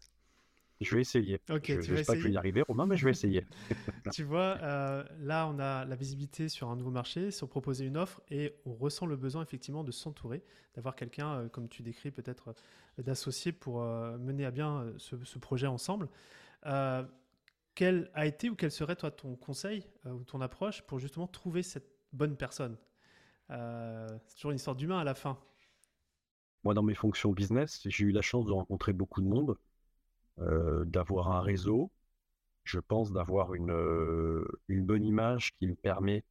Je 0.82 0.96
vais 0.96 1.02
essayer. 1.02 1.42
Ok, 1.50 1.66
je 1.68 1.74
ne 1.76 1.82
sais 1.98 2.04
pas 2.04 2.14
que 2.14 2.20
je 2.20 2.28
vais 2.28 2.34
y 2.34 2.38
arriver, 2.38 2.62
Romain, 2.62 2.86
mais 2.86 2.96
je 2.96 3.04
vais 3.04 3.12
essayer. 3.12 3.46
tu 4.14 4.24
vois, 4.24 4.58
euh, 4.62 5.04
là, 5.20 5.48
on 5.48 5.60
a 5.60 5.84
la 5.84 5.96
visibilité 5.96 6.48
sur 6.48 6.70
un 6.70 6.78
nouveau 6.78 6.92
marché, 6.92 7.32
sur 7.32 7.50
proposer 7.50 7.86
une 7.86 7.98
offre, 7.98 8.22
et 8.30 8.56
on 8.66 8.74
ressent 8.74 9.06
le 9.06 9.18
besoin 9.18 9.44
effectivement 9.44 9.84
de 9.84 9.92
s'entourer, 9.92 10.42
d'avoir 10.76 10.96
quelqu'un, 10.96 11.34
euh, 11.34 11.50
comme 11.50 11.68
tu 11.68 11.84
décris, 11.84 12.12
peut-être 12.12 12.50
euh, 13.00 13.04
d'associer 13.04 13.52
pour 13.52 13.82
mener 13.82 14.46
à 14.46 14.52
bien 14.52 14.94
ce, 14.98 15.16
projet 15.40 15.68
ensemble. 15.68 16.10
Quel 17.80 18.12
a 18.14 18.26
été 18.26 18.50
ou 18.50 18.58
quel 18.58 18.72
serait 18.72 18.98
toi 18.98 19.10
ton 19.10 19.38
conseil 19.38 19.88
ou 20.04 20.26
ton 20.26 20.42
approche 20.42 20.82
pour 20.82 21.00
justement 21.00 21.28
trouver 21.28 21.64
cette 21.64 21.90
bonne 22.12 22.36
personne? 22.36 22.78
C'est 23.48 24.36
toujours 24.36 24.52
une 24.52 24.58
histoire 24.58 24.76
d'humain 24.76 25.00
à 25.00 25.06
la 25.06 25.16
fin. 25.16 25.40
Moi, 26.66 26.74
dans 26.74 26.84
mes 26.84 26.94
fonctions 26.94 27.32
business, 27.32 27.80
j'ai 27.86 28.04
eu 28.04 28.12
la 28.12 28.22
chance 28.22 28.46
de 28.46 28.52
rencontrer 28.52 28.92
beaucoup 28.92 29.22
de 29.22 29.28
monde 29.28 29.58
euh, 30.40 30.84
d'avoir 30.84 31.32
un 31.32 31.40
réseau, 31.40 31.90
je 32.66 32.80
pense 32.80 33.14
d'avoir 33.14 33.54
une, 33.54 33.72
euh, 33.72 34.46
une 34.68 34.86
bonne 34.86 35.06
image 35.06 35.56
qui 35.56 35.66
me 35.66 35.76
permet 35.76 36.26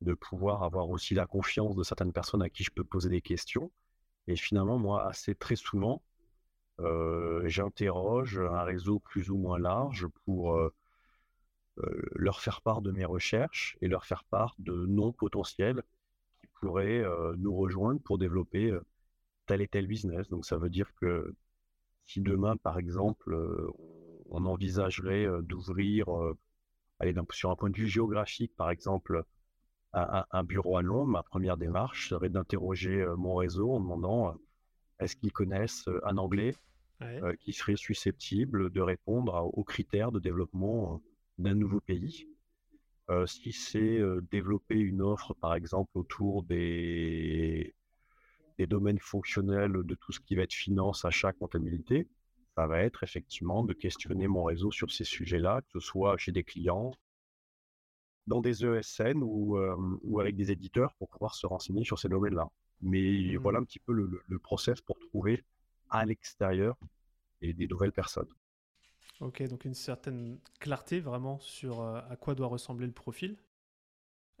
de 0.00 0.14
pouvoir 0.14 0.64
avoir 0.64 0.90
aussi 0.90 1.14
la 1.14 1.26
confiance 1.26 1.76
de 1.76 1.84
certaines 1.84 2.12
personnes 2.12 2.42
à 2.42 2.50
qui 2.50 2.64
je 2.64 2.72
peux 2.72 2.82
poser 2.82 3.10
des 3.10 3.20
questions. 3.20 3.70
Et 4.26 4.34
finalement, 4.34 4.76
moi, 4.76 5.06
assez 5.06 5.36
très 5.36 5.54
souvent, 5.54 6.02
euh, 6.80 7.42
j'interroge 7.46 8.40
un 8.40 8.64
réseau 8.64 8.98
plus 8.98 9.30
ou 9.30 9.36
moins 9.36 9.60
large 9.60 10.08
pour 10.24 10.58
leur 12.14 12.40
faire 12.40 12.60
part 12.62 12.82
de 12.82 12.90
mes 12.90 13.04
recherches 13.04 13.76
et 13.80 13.88
leur 13.88 14.04
faire 14.04 14.24
part 14.24 14.54
de 14.58 14.86
noms 14.86 15.12
potentiels 15.12 15.82
qui 16.40 16.46
pourraient 16.60 17.04
nous 17.38 17.54
rejoindre 17.54 18.00
pour 18.00 18.18
développer 18.18 18.72
tel 19.46 19.60
et 19.60 19.68
tel 19.68 19.86
business. 19.86 20.28
Donc 20.28 20.44
ça 20.44 20.56
veut 20.56 20.70
dire 20.70 20.94
que 20.96 21.34
si 22.06 22.20
demain, 22.20 22.56
par 22.56 22.78
exemple, 22.78 23.36
on 24.30 24.44
envisagerait 24.44 25.26
d'ouvrir, 25.42 26.08
aller 26.98 27.14
sur 27.32 27.50
un 27.50 27.56
point 27.56 27.70
de 27.70 27.76
vue 27.76 27.88
géographique, 27.88 28.54
par 28.56 28.70
exemple, 28.70 29.24
un, 29.92 30.44
bureau 30.44 30.76
à 30.76 30.82
Londres, 30.82 31.10
ma 31.10 31.22
première 31.22 31.56
démarche 31.56 32.08
serait 32.10 32.28
d'interroger 32.28 33.04
mon 33.16 33.34
réseau 33.34 33.72
en 33.72 33.80
demandant 33.80 34.36
est-ce 35.00 35.16
qu'ils 35.16 35.32
connaissent 35.32 35.88
un 36.04 36.16
anglais 36.18 36.54
qui 37.40 37.52
serait 37.52 37.76
susceptible 37.76 38.70
de 38.70 38.80
répondre 38.80 39.50
aux 39.52 39.64
critères 39.64 40.12
de 40.12 40.20
développement 40.20 41.00
d'un 41.40 41.54
nouveau 41.54 41.80
pays. 41.80 42.26
si 43.26 43.52
c'est 43.52 44.00
développer 44.30 44.76
une 44.78 45.02
offre, 45.02 45.34
par 45.34 45.54
exemple, 45.54 45.90
autour 45.94 46.44
des, 46.44 47.74
des 48.58 48.66
domaines 48.66 48.98
fonctionnels 48.98 49.72
de 49.72 49.94
tout 49.94 50.12
ce 50.12 50.20
qui 50.20 50.36
va 50.36 50.42
être 50.42 50.52
finance, 50.52 51.04
achat, 51.04 51.32
comptabilité, 51.32 52.08
ça 52.56 52.66
va 52.66 52.82
être 52.82 53.02
effectivement 53.02 53.64
de 53.64 53.72
questionner 53.72 54.28
mon 54.28 54.44
réseau 54.44 54.70
sur 54.70 54.90
ces 54.90 55.04
sujets-là, 55.04 55.62
que 55.62 55.68
ce 55.72 55.80
soit 55.80 56.18
chez 56.18 56.30
des 56.30 56.44
clients, 56.44 56.92
dans 58.26 58.40
des 58.40 58.64
ESN 58.64 59.22
ou, 59.22 59.56
euh, 59.56 59.74
ou 60.02 60.20
avec 60.20 60.36
des 60.36 60.50
éditeurs 60.50 60.94
pour 60.98 61.08
pouvoir 61.08 61.34
se 61.34 61.46
renseigner 61.46 61.84
sur 61.84 61.98
ces 61.98 62.08
domaines-là. 62.08 62.48
Mais 62.82 63.36
voilà 63.36 63.60
mmh. 63.60 63.62
un 63.62 63.64
petit 63.64 63.78
peu 63.78 63.92
le, 63.92 64.38
process 64.38 64.80
pour 64.80 64.98
trouver 64.98 65.42
à 65.88 66.04
l'extérieur 66.04 66.76
des 67.40 67.66
nouvelles 67.66 67.92
personnes. 67.92 68.28
Ok, 69.20 69.42
donc 69.48 69.64
une 69.64 69.74
certaine 69.74 70.38
clarté 70.60 71.00
vraiment 71.00 71.38
sur 71.40 71.80
euh, 71.80 72.00
à 72.08 72.16
quoi 72.16 72.34
doit 72.34 72.48
ressembler 72.48 72.86
le 72.86 72.92
profil 72.92 73.36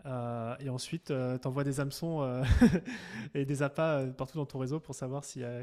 euh, 0.06 0.54
et 0.60 0.68
ensuite, 0.68 1.10
euh, 1.10 1.38
tu 1.38 1.48
envoies 1.48 1.64
des 1.64 1.80
hameçons 1.80 2.22
euh, 2.22 2.42
et 3.34 3.44
des 3.44 3.62
appâts 3.62 4.06
partout 4.16 4.38
dans 4.38 4.46
ton 4.46 4.58
réseau 4.58 4.80
pour 4.80 4.94
savoir 4.94 5.24
s'il 5.24 5.42
y 5.42 5.44
a. 5.44 5.62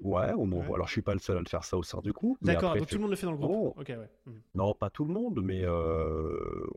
Ouais, 0.00 0.32
on 0.36 0.50
envoie. 0.52 0.76
Alors, 0.76 0.88
je 0.88 0.92
suis 0.92 1.02
pas 1.02 1.14
le 1.14 1.20
seul 1.20 1.36
à 1.36 1.40
le 1.40 1.48
faire 1.48 1.62
ça 1.62 1.76
au 1.76 1.82
sein 1.82 2.00
du 2.00 2.12
coup. 2.12 2.36
D'accord, 2.42 2.74
donc 2.74 2.88
tout 2.88 2.96
le 2.96 3.02
monde 3.02 3.10
le 3.10 3.16
fait 3.16 3.26
dans 3.26 3.32
le 3.32 3.38
groupe. 3.38 3.78
Ouais. 3.78 3.96
Mmh. 4.26 4.30
Non, 4.54 4.74
pas 4.74 4.90
tout 4.90 5.04
le 5.04 5.12
monde, 5.12 5.40
mais 5.42 5.64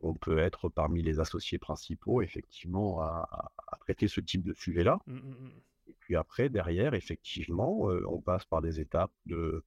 on 0.02 0.14
peut 0.14 0.38
être 0.38 0.68
parmi 0.68 1.02
les 1.02 1.18
associés 1.18 1.58
principaux, 1.58 2.22
effectivement, 2.22 3.00
à, 3.00 3.50
traiter 3.80 4.06
ce 4.06 4.20
type 4.20 4.44
de 4.44 4.52
sujet-là. 4.52 5.00
Mmh, 5.06 5.14
mmh, 5.14 5.50
et 5.88 5.96
puis 5.98 6.14
après, 6.14 6.48
derrière, 6.48 6.94
effectivement, 6.94 7.88
on 8.08 8.20
passe 8.20 8.44
par 8.44 8.62
des 8.62 8.78
étapes 8.80 9.12
de 9.24 9.64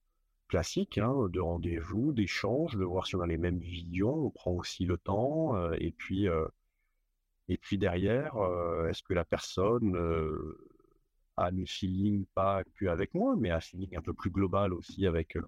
classiques, 0.50 0.98
hein, 0.98 1.14
de 1.28 1.40
rendez-vous, 1.40 2.12
d'échanges, 2.12 2.76
de 2.76 2.84
voir 2.84 3.06
si 3.06 3.16
on 3.16 3.20
a 3.20 3.26
les 3.26 3.38
mêmes 3.38 3.60
visions. 3.60 4.26
On 4.26 4.30
prend 4.30 4.52
aussi 4.52 4.84
le 4.84 4.98
temps, 4.98 5.72
et 5.72 5.92
puis 5.92 6.28
et 7.50 7.58
puis 7.58 7.78
derrière, 7.78 8.36
euh, 8.36 8.86
est-ce 8.86 9.02
que 9.02 9.12
la 9.12 9.24
personne 9.24 9.96
euh, 9.96 10.56
a 11.36 11.50
le 11.50 11.66
feeling 11.66 12.24
pas 12.26 12.62
que 12.76 12.86
avec 12.86 13.12
moi, 13.12 13.34
mais 13.36 13.50
un 13.50 13.58
feeling 13.58 13.96
un 13.96 14.02
peu 14.02 14.14
plus 14.14 14.30
global 14.30 14.72
aussi 14.72 15.04
avec, 15.04 15.36
euh, 15.36 15.42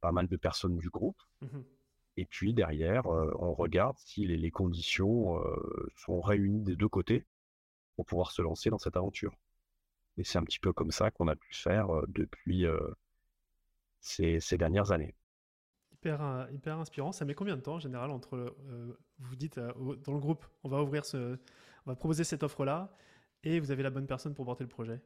pas 0.00 0.12
mal 0.12 0.28
de 0.28 0.36
personnes 0.36 0.78
du 0.78 0.88
groupe. 0.88 1.20
Mmh 1.42 1.60
et 2.16 2.26
puis 2.26 2.52
derrière, 2.52 3.06
on 3.06 3.54
regarde 3.54 3.96
si 3.98 4.26
les, 4.26 4.50
conditions 4.50 5.40
sont 5.96 6.20
réunies 6.20 6.60
des 6.60 6.76
deux 6.76 6.88
côtés 6.88 7.24
pour 7.96 8.04
pouvoir 8.04 8.32
se 8.32 8.42
lancer 8.42 8.68
dans 8.68 8.78
cette 8.78 8.96
aventure. 8.96 9.32
Et 10.18 10.24
c'est 10.24 10.36
un 10.36 10.42
petit 10.42 10.58
peu 10.58 10.72
comme 10.74 10.90
ça 10.90 11.10
qu'on 11.10 11.28
a 11.28 11.36
pu 11.36 11.54
faire 11.54 11.88
depuis 12.08 12.66
ces, 14.00 14.40
dernières 14.58 14.92
années. 14.92 15.14
Hyper, 15.92 16.48
hyper 16.52 16.78
inspirant. 16.78 17.12
Ça 17.12 17.24
met 17.24 17.34
combien 17.34 17.56
de 17.56 17.60
temps 17.60 17.74
en 17.74 17.78
général 17.78 18.10
entre, 18.10 18.54
vous 19.18 19.36
dites 19.36 19.58
dans 19.58 20.12
le 20.12 20.18
groupe, 20.18 20.44
on 20.64 20.68
va 20.68 20.82
ouvrir 20.82 21.04
ce, 21.04 21.38
on 21.86 21.90
va 21.90 21.94
proposer 21.94 22.24
cette 22.24 22.42
offre-là, 22.42 22.94
et 23.44 23.60
vous 23.60 23.70
avez 23.70 23.82
la 23.82 23.90
bonne 23.90 24.06
personne 24.06 24.34
pour 24.34 24.44
porter 24.44 24.64
le 24.64 24.68
projet? 24.68 25.00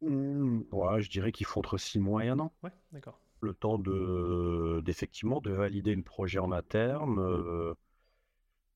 Mmh, 0.00 0.60
ouais, 0.70 1.02
Je 1.02 1.10
dirais 1.10 1.32
qu'il 1.32 1.46
faut 1.46 1.58
entre 1.58 1.76
six 1.76 1.98
mois 1.98 2.24
et 2.24 2.28
un 2.28 2.38
an. 2.38 2.52
Ouais, 2.62 2.70
d'accord 2.92 3.20
le 3.40 3.54
temps 3.54 3.78
de 3.78 4.82
d'effectivement 4.84 5.40
de 5.40 5.50
valider 5.50 5.94
le 5.94 6.02
projet 6.02 6.38
en 6.38 6.52
interne, 6.52 7.18
euh, 7.18 7.74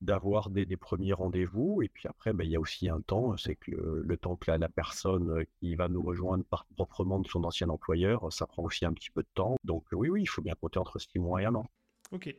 d'avoir 0.03 0.49
des, 0.49 0.65
premiers 0.77 1.13
rendez-vous. 1.13 1.81
Et 1.81 1.89
puis 1.89 2.07
après, 2.07 2.33
ben, 2.33 2.43
il 2.43 2.51
y 2.51 2.55
a 2.55 2.59
aussi 2.59 2.89
un 2.89 3.01
temps, 3.01 3.35
c'est 3.37 3.55
que 3.55 3.71
le, 3.71 4.17
temps 4.17 4.35
que 4.35 4.51
la, 4.51 4.69
personne 4.69 5.45
qui 5.59 5.75
va 5.75 5.87
nous 5.87 6.01
rejoindre 6.01 6.43
par 6.45 6.65
proprement 6.75 7.19
de 7.19 7.27
son 7.27 7.43
ancien 7.43 7.69
employeur, 7.69 8.31
ça 8.31 8.45
prend 8.45 8.63
aussi 8.63 8.85
un 8.85 8.93
petit 8.93 9.09
peu 9.09 9.21
de 9.21 9.29
temps. 9.33 9.57
Donc 9.63 9.85
oui, 9.91 10.09
oui, 10.09 10.21
il 10.21 10.27
faut 10.27 10.41
bien 10.41 10.55
compter 10.55 10.79
entre 10.79 10.99
six 10.99 11.19
mois 11.19 11.41
et 11.41 11.45
un 11.45 11.55
an. 11.55 11.65
Ok, 12.11 12.33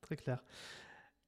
très 0.00 0.16
clair. 0.16 0.42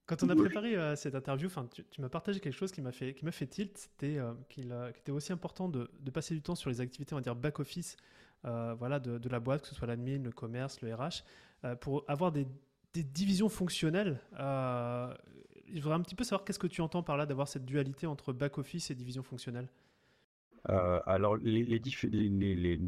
Quand 0.05 0.21
on 0.21 0.29
a 0.29 0.35
préparé 0.35 0.75
euh, 0.75 0.95
cette 0.95 1.15
interview, 1.15 1.49
tu, 1.73 1.83
tu 1.85 2.01
m'as 2.01 2.09
partagé 2.09 2.39
quelque 2.39 2.53
chose 2.53 2.71
qui 2.71 2.81
m'a 2.81 2.91
fait, 2.91 3.15
qui 3.15 3.25
m'a 3.25 3.31
fait 3.31 3.47
tilt, 3.47 3.75
c'était 3.75 4.19
euh, 4.19 4.33
qu'il 4.49 4.75
était 4.99 5.11
aussi 5.11 5.33
important 5.33 5.67
de, 5.67 5.89
de, 5.99 6.11
passer 6.11 6.35
du 6.35 6.43
temps 6.43 6.53
sur 6.53 6.69
les 6.69 6.79
activités, 6.79 7.13
on 7.13 7.17
va 7.17 7.23
dire 7.23 7.35
back-office, 7.35 7.97
euh, 8.45 8.75
voilà, 8.77 8.99
de, 8.99 9.29
la 9.29 9.39
boîte, 9.39 9.63
que 9.63 9.67
ce 9.67 9.75
soit 9.75 9.87
l'admin, 9.87 10.21
le 10.21 10.31
commerce, 10.31 10.81
le 10.81 10.93
RH, 10.93 11.23
euh, 11.63 11.75
pour 11.75 12.03
avoir 12.07 12.31
des, 12.31 12.45
divisions 12.93 13.49
fonctionnelles. 13.49 14.21
Euh, 15.67 15.71
je 15.73 15.81
voudrais 15.81 15.95
un 15.95 16.01
petit 16.01 16.15
peu 16.15 16.23
savoir 16.23 16.45
qu'est-ce 16.45 16.59
que 16.59 16.67
tu 16.67 16.81
entends 16.81 17.03
par 17.03 17.17
là 17.17 17.25
d'avoir 17.25 17.47
cette 17.47 17.65
dualité 17.65 18.07
entre 18.07 18.33
back-office 18.33 18.91
et 18.91 18.95
division 18.95 19.23
fonctionnelle? 19.23 19.69
alors, 20.67 21.37
les, 21.37 21.79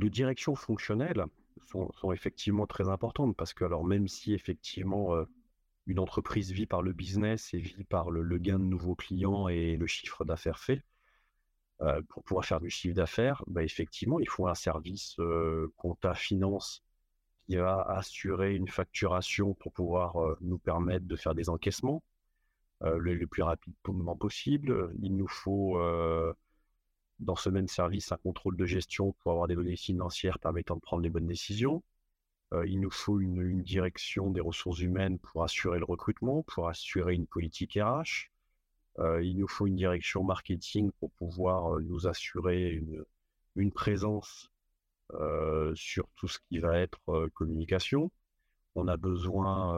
directions 0.10 0.56
fonctionnelles 0.56 1.24
sont, 1.68 1.92
effectivement 2.12 2.66
très 2.66 2.90
importantes 2.90 3.38
parce 3.38 3.54
que, 3.54 3.66
alors, 3.66 3.86
même 3.86 4.08
si 4.08 4.34
effectivement 4.34 5.14
une 5.86 6.00
entreprise 6.00 6.52
vit 6.52 6.66
par 6.66 6.82
le 6.82 6.92
business 6.92 7.54
et 7.54 7.60
vit 7.60 7.84
par 7.84 8.10
le 8.10 8.38
gain 8.40 8.58
de 8.58 8.64
nouveaux 8.64 8.96
clients 8.96 9.48
et 9.48 9.78
le 9.78 9.86
chiffre 9.86 10.26
d'affaires 10.26 10.58
fait, 10.58 10.82
euh, 11.82 12.02
pour 12.10 12.24
pouvoir 12.24 12.46
faire 12.46 12.60
du 12.60 12.70
chiffre 12.72 12.96
d'affaires, 12.96 13.44
bah, 13.46 13.64
effectivement, 13.64 14.20
il 14.20 14.28
faut 14.28 14.48
un 14.48 14.56
service 14.56 15.16
euh, 15.20 15.72
compta 15.78 16.16
finance 16.16 16.84
qui 17.46 17.56
va 17.56 17.82
assurer 17.84 18.56
une 18.56 18.68
facturation 18.68 19.54
pour 19.54 19.72
pouvoir 19.74 20.18
euh, 20.18 20.38
nous 20.42 20.58
permettre 20.58 21.06
de 21.06 21.16
faire 21.16 21.36
des 21.36 21.50
encaissements 21.50 22.02
le, 22.82 23.26
plus 23.26 23.44
rapidement 23.44 24.16
possible. 24.16 24.94
Il 25.02 25.16
nous 25.16 25.28
faut 25.28 25.80
dans 27.20 27.36
ce 27.36 27.50
même 27.50 27.68
service 27.68 28.12
un 28.12 28.18
contrôle 28.18 28.58
de 28.58 28.66
gestion 28.66 29.14
pour 29.20 29.32
avoir 29.32 29.48
des 29.48 29.56
données 29.56 29.76
financières 29.76 30.40
permettant 30.40 30.76
de 30.76 30.82
prendre 30.82 31.04
les 31.04 31.10
bonnes 31.10 31.28
décisions. 31.28 31.84
il 32.66 32.80
nous 32.80 32.92
faut 32.92 33.20
une, 33.20 33.62
direction 33.64 34.30
des 34.32 34.42
ressources 34.42 34.80
humaines 34.80 35.20
pour 35.20 35.44
assurer 35.44 35.80
le 35.80 35.86
recrutement, 35.86 36.44
pour 36.44 36.70
assurer 36.70 37.16
une 37.16 37.28
politique 37.28 37.80
RH. 37.82 38.30
Euh, 39.00 39.24
il 39.24 39.38
nous 39.38 39.48
faut 39.48 39.68
une 39.68 39.76
direction 39.76 40.24
marketing 40.24 40.92
pour 41.00 41.12
pouvoir 41.12 41.76
euh, 41.76 41.82
nous 41.82 42.08
assurer 42.08 42.82
une, 43.56 43.72
présence 43.72 44.52
euh, 45.14 45.74
sur 45.76 46.08
tout 46.16 46.28
ce 46.28 46.40
qui 46.50 46.60
va 46.60 46.80
être 46.80 47.28
communication. 47.34 48.12
On 48.80 48.88
a 48.88 48.96
besoin 48.96 49.76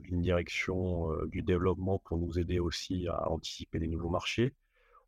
d'une 0.00 0.20
direction 0.20 1.14
du 1.26 1.42
développement 1.42 2.00
pour 2.00 2.18
nous 2.18 2.40
aider 2.40 2.58
aussi 2.58 3.06
à 3.06 3.30
anticiper 3.30 3.78
les 3.78 3.86
nouveaux 3.86 4.10
marchés. 4.10 4.52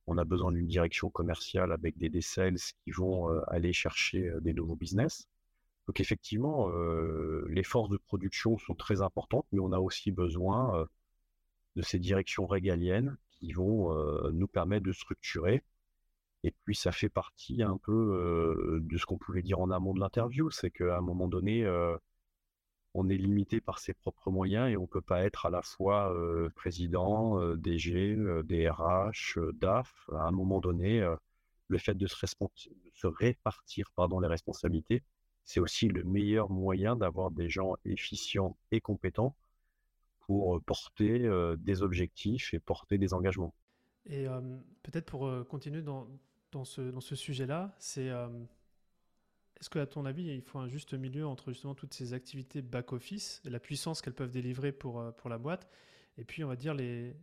On 0.06 0.18
a 0.18 0.24
besoin 0.24 0.52
d'une 0.52 0.68
direction 0.68 1.10
commerciale 1.10 1.72
avec 1.72 1.98
des, 1.98 2.20
sales 2.20 2.58
qui 2.84 2.92
vont 2.92 3.26
aller 3.48 3.72
chercher 3.72 4.32
des 4.40 4.54
nouveaux 4.54 4.76
business. 4.76 5.26
Donc 5.88 5.98
effectivement, 5.98 6.70
les 7.48 7.64
forces 7.64 7.90
de 7.90 7.96
production 7.96 8.56
sont 8.56 8.76
très 8.76 9.02
importantes, 9.02 9.46
mais 9.50 9.58
on 9.58 9.72
a 9.72 9.80
aussi 9.80 10.12
besoin 10.12 10.86
de 11.74 11.82
ces 11.82 11.98
directions 11.98 12.46
régaliennes 12.46 13.16
qui 13.32 13.52
vont 13.52 13.92
nous 14.30 14.46
permettre 14.46 14.86
de 14.86 14.92
structurer. 14.92 15.64
Et 16.44 16.54
puis 16.62 16.76
ça 16.76 16.92
fait 16.92 17.08
partie 17.08 17.64
un 17.64 17.78
peu 17.78 18.78
de 18.80 18.96
ce 18.96 19.04
qu'on 19.06 19.18
pouvait 19.18 19.42
dire 19.42 19.58
en 19.58 19.72
amont 19.72 19.92
de 19.92 19.98
l'interview, 19.98 20.50
c'est 20.50 20.70
qu'à 20.70 20.98
un 20.98 21.00
moment 21.00 21.26
donné, 21.26 21.66
on 22.94 23.08
est 23.08 23.16
limité 23.16 23.60
par 23.60 23.80
ses 23.80 23.92
propres 23.92 24.30
moyens 24.30 24.70
et 24.70 24.76
on 24.76 24.82
ne 24.82 24.86
peut 24.86 25.00
pas 25.00 25.24
être 25.24 25.46
à 25.46 25.50
la 25.50 25.62
fois 25.62 26.14
président, 26.54 27.54
DG, 27.56 28.16
DRH, 28.44 29.38
DAF. 29.54 30.08
À 30.12 30.28
un 30.28 30.30
moment 30.30 30.60
donné, 30.60 31.04
le 31.68 31.78
fait 31.78 31.94
de 31.94 32.06
se, 32.06 33.06
répartir 33.06 33.90
pardon, 33.96 34.20
les 34.20 34.28
responsabilités, 34.28 35.02
c'est 35.44 35.60
aussi 35.60 35.88
le 35.88 36.04
meilleur 36.04 36.50
moyen 36.50 36.94
d'avoir 36.94 37.32
des 37.32 37.48
gens 37.48 37.74
efficients 37.84 38.56
et 38.70 38.80
compétents 38.80 39.34
pour 40.20 40.62
porter 40.62 41.28
des 41.58 41.82
objectifs 41.82 42.54
et 42.54 42.60
porter 42.60 42.96
des 42.96 43.12
engagements. 43.12 43.54
Et 44.06 44.26
peut-être 44.84 45.06
pour 45.06 45.28
continuer 45.48 45.82
dans 45.82 46.64
ce 46.64 47.16
sujet-là, 47.16 47.74
c'est 47.78 48.10
est-ce 49.60 49.70
qu'à 49.70 49.86
ton 49.86 50.04
avis, 50.04 50.24
il 50.24 50.42
faut 50.42 50.58
un 50.58 50.68
juste 50.68 50.94
milieu 50.94 51.26
entre 51.26 51.52
justement 51.52 51.74
toutes 51.74 51.94
ces 51.94 52.12
activités 52.12 52.62
back-office 52.62 53.40
la 53.44 53.60
puissance 53.60 54.02
qu'elles 54.02 54.14
peuvent 54.14 54.30
délivrer 54.30 54.72
pour, 54.72 55.14
pour 55.16 55.30
la 55.30 55.38
boîte 55.38 55.68
et 56.16 56.24
puis 56.24 56.44
on 56.44 56.48
va 56.48 56.56
dire 56.56 56.74
les, 56.74 57.16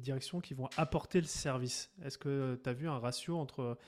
directions 0.00 0.40
qui 0.40 0.54
vont 0.54 0.68
apporter 0.76 1.20
le 1.20 1.26
service? 1.26 1.92
Est-ce 2.02 2.18
que 2.18 2.58
tu 2.62 2.68
as 2.68 2.72
vu 2.72 2.88
un 2.88 2.98
ratio 2.98 3.38
entre, 3.38 3.78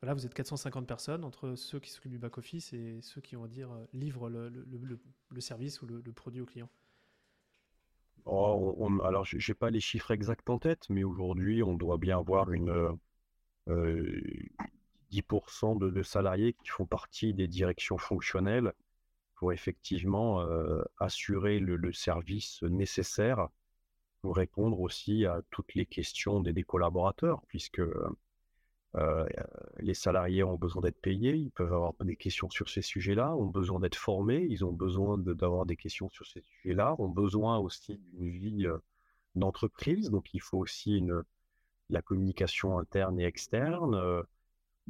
voilà, 0.00 0.14
vous 0.14 0.24
êtes 0.24 0.34
450 0.34 0.86
personnes, 0.86 1.24
entre 1.24 1.54
ceux 1.54 1.80
qui 1.80 1.90
s'occupent 1.90 2.12
du 2.12 2.18
back-office 2.18 2.72
et 2.72 3.00
ceux 3.02 3.20
qui, 3.20 3.36
on 3.36 3.42
va 3.42 3.48
dire, 3.48 3.70
livrent 3.92 4.28
le 4.28 5.40
service 5.40 5.82
ou 5.82 5.86
le, 5.86 6.00
produit 6.12 6.40
au 6.40 6.46
client? 6.46 6.68
Oh, 8.26 8.88
alors, 9.02 9.24
je 9.24 9.36
n'ai 9.36 9.54
pas 9.54 9.70
les 9.70 9.80
chiffres 9.80 10.10
exacts 10.10 10.48
en 10.48 10.58
tête, 10.58 10.88
mais 10.88 11.04
aujourd'hui, 11.04 11.62
on 11.62 11.74
doit 11.74 11.98
bien 11.98 12.18
avoir 12.18 12.52
une, 12.52 12.98
10% 15.12 15.78
de, 15.78 16.02
salariés 16.02 16.54
qui 16.54 16.68
font 16.68 16.86
partie 16.86 17.34
des 17.34 17.48
directions 17.48 17.98
fonctionnelles 17.98 18.72
pour 19.34 19.52
effectivement 19.52 20.46
assurer 20.98 21.60
le, 21.60 21.92
service 21.92 22.62
nécessaire 22.62 23.48
pour 24.20 24.36
répondre 24.36 24.78
aussi 24.80 25.24
à 25.24 25.40
toutes 25.50 25.74
les 25.74 25.86
questions 25.86 26.40
des 26.40 26.62
collaborateurs, 26.62 27.40
puisque 27.48 27.80
euh, 28.96 29.24
les 29.78 29.94
salariés 29.94 30.42
ont 30.42 30.56
besoin 30.56 30.82
d'être 30.82 31.00
payés, 31.00 31.36
ils 31.36 31.52
peuvent 31.52 31.72
avoir 31.72 31.94
des 32.00 32.16
questions 32.16 32.50
sur 32.50 32.68
ces 32.68 32.82
sujets-là, 32.82 33.36
ont 33.36 33.46
besoin 33.46 33.78
d'être 33.78 33.96
formés, 33.96 34.44
ils 34.50 34.64
ont 34.64 34.72
besoin 34.72 35.16
d'avoir 35.16 35.64
des 35.64 35.76
questions 35.76 36.08
sur 36.08 36.26
ces 36.26 36.40
sujets-là, 36.40 36.96
ont 36.98 37.08
besoin 37.08 37.58
aussi 37.58 38.00
d'une 38.12 38.30
vie 38.30 38.66
euh, 38.66 38.78
d'entreprise, 39.36 40.10
donc 40.10 40.34
il 40.34 40.40
faut 40.40 40.58
aussi 40.58 41.02
la 41.88 42.02
communication 42.02 42.78
interne 42.78 43.20
et 43.20 43.24
externe. 43.24 43.94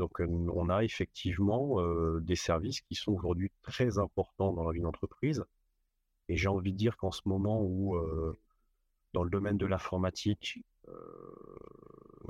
Donc 0.01 0.19
on 0.21 0.69
a 0.71 0.83
effectivement 0.83 1.77
des 2.21 2.35
services 2.35 2.81
qui 2.81 2.95
sont 2.95 3.13
aujourd'hui 3.13 3.53
très 3.63 3.99
importants 3.99 4.53
dans 4.53 4.65
la 4.65 4.73
vie 4.73 4.81
d'entreprise. 4.81 5.45
Et 6.29 6.37
j'ai 6.37 6.49
envie 6.49 6.73
de 6.73 6.79
dire 6.79 6.97
qu'en 6.97 7.13
ce 7.13 7.23
moment 7.27 7.63
où, 7.63 7.97
dans 9.13 9.23
le 9.23 9.31
domaine 9.31 9.59
de 9.59 9.67
l'informatique, 9.67 10.59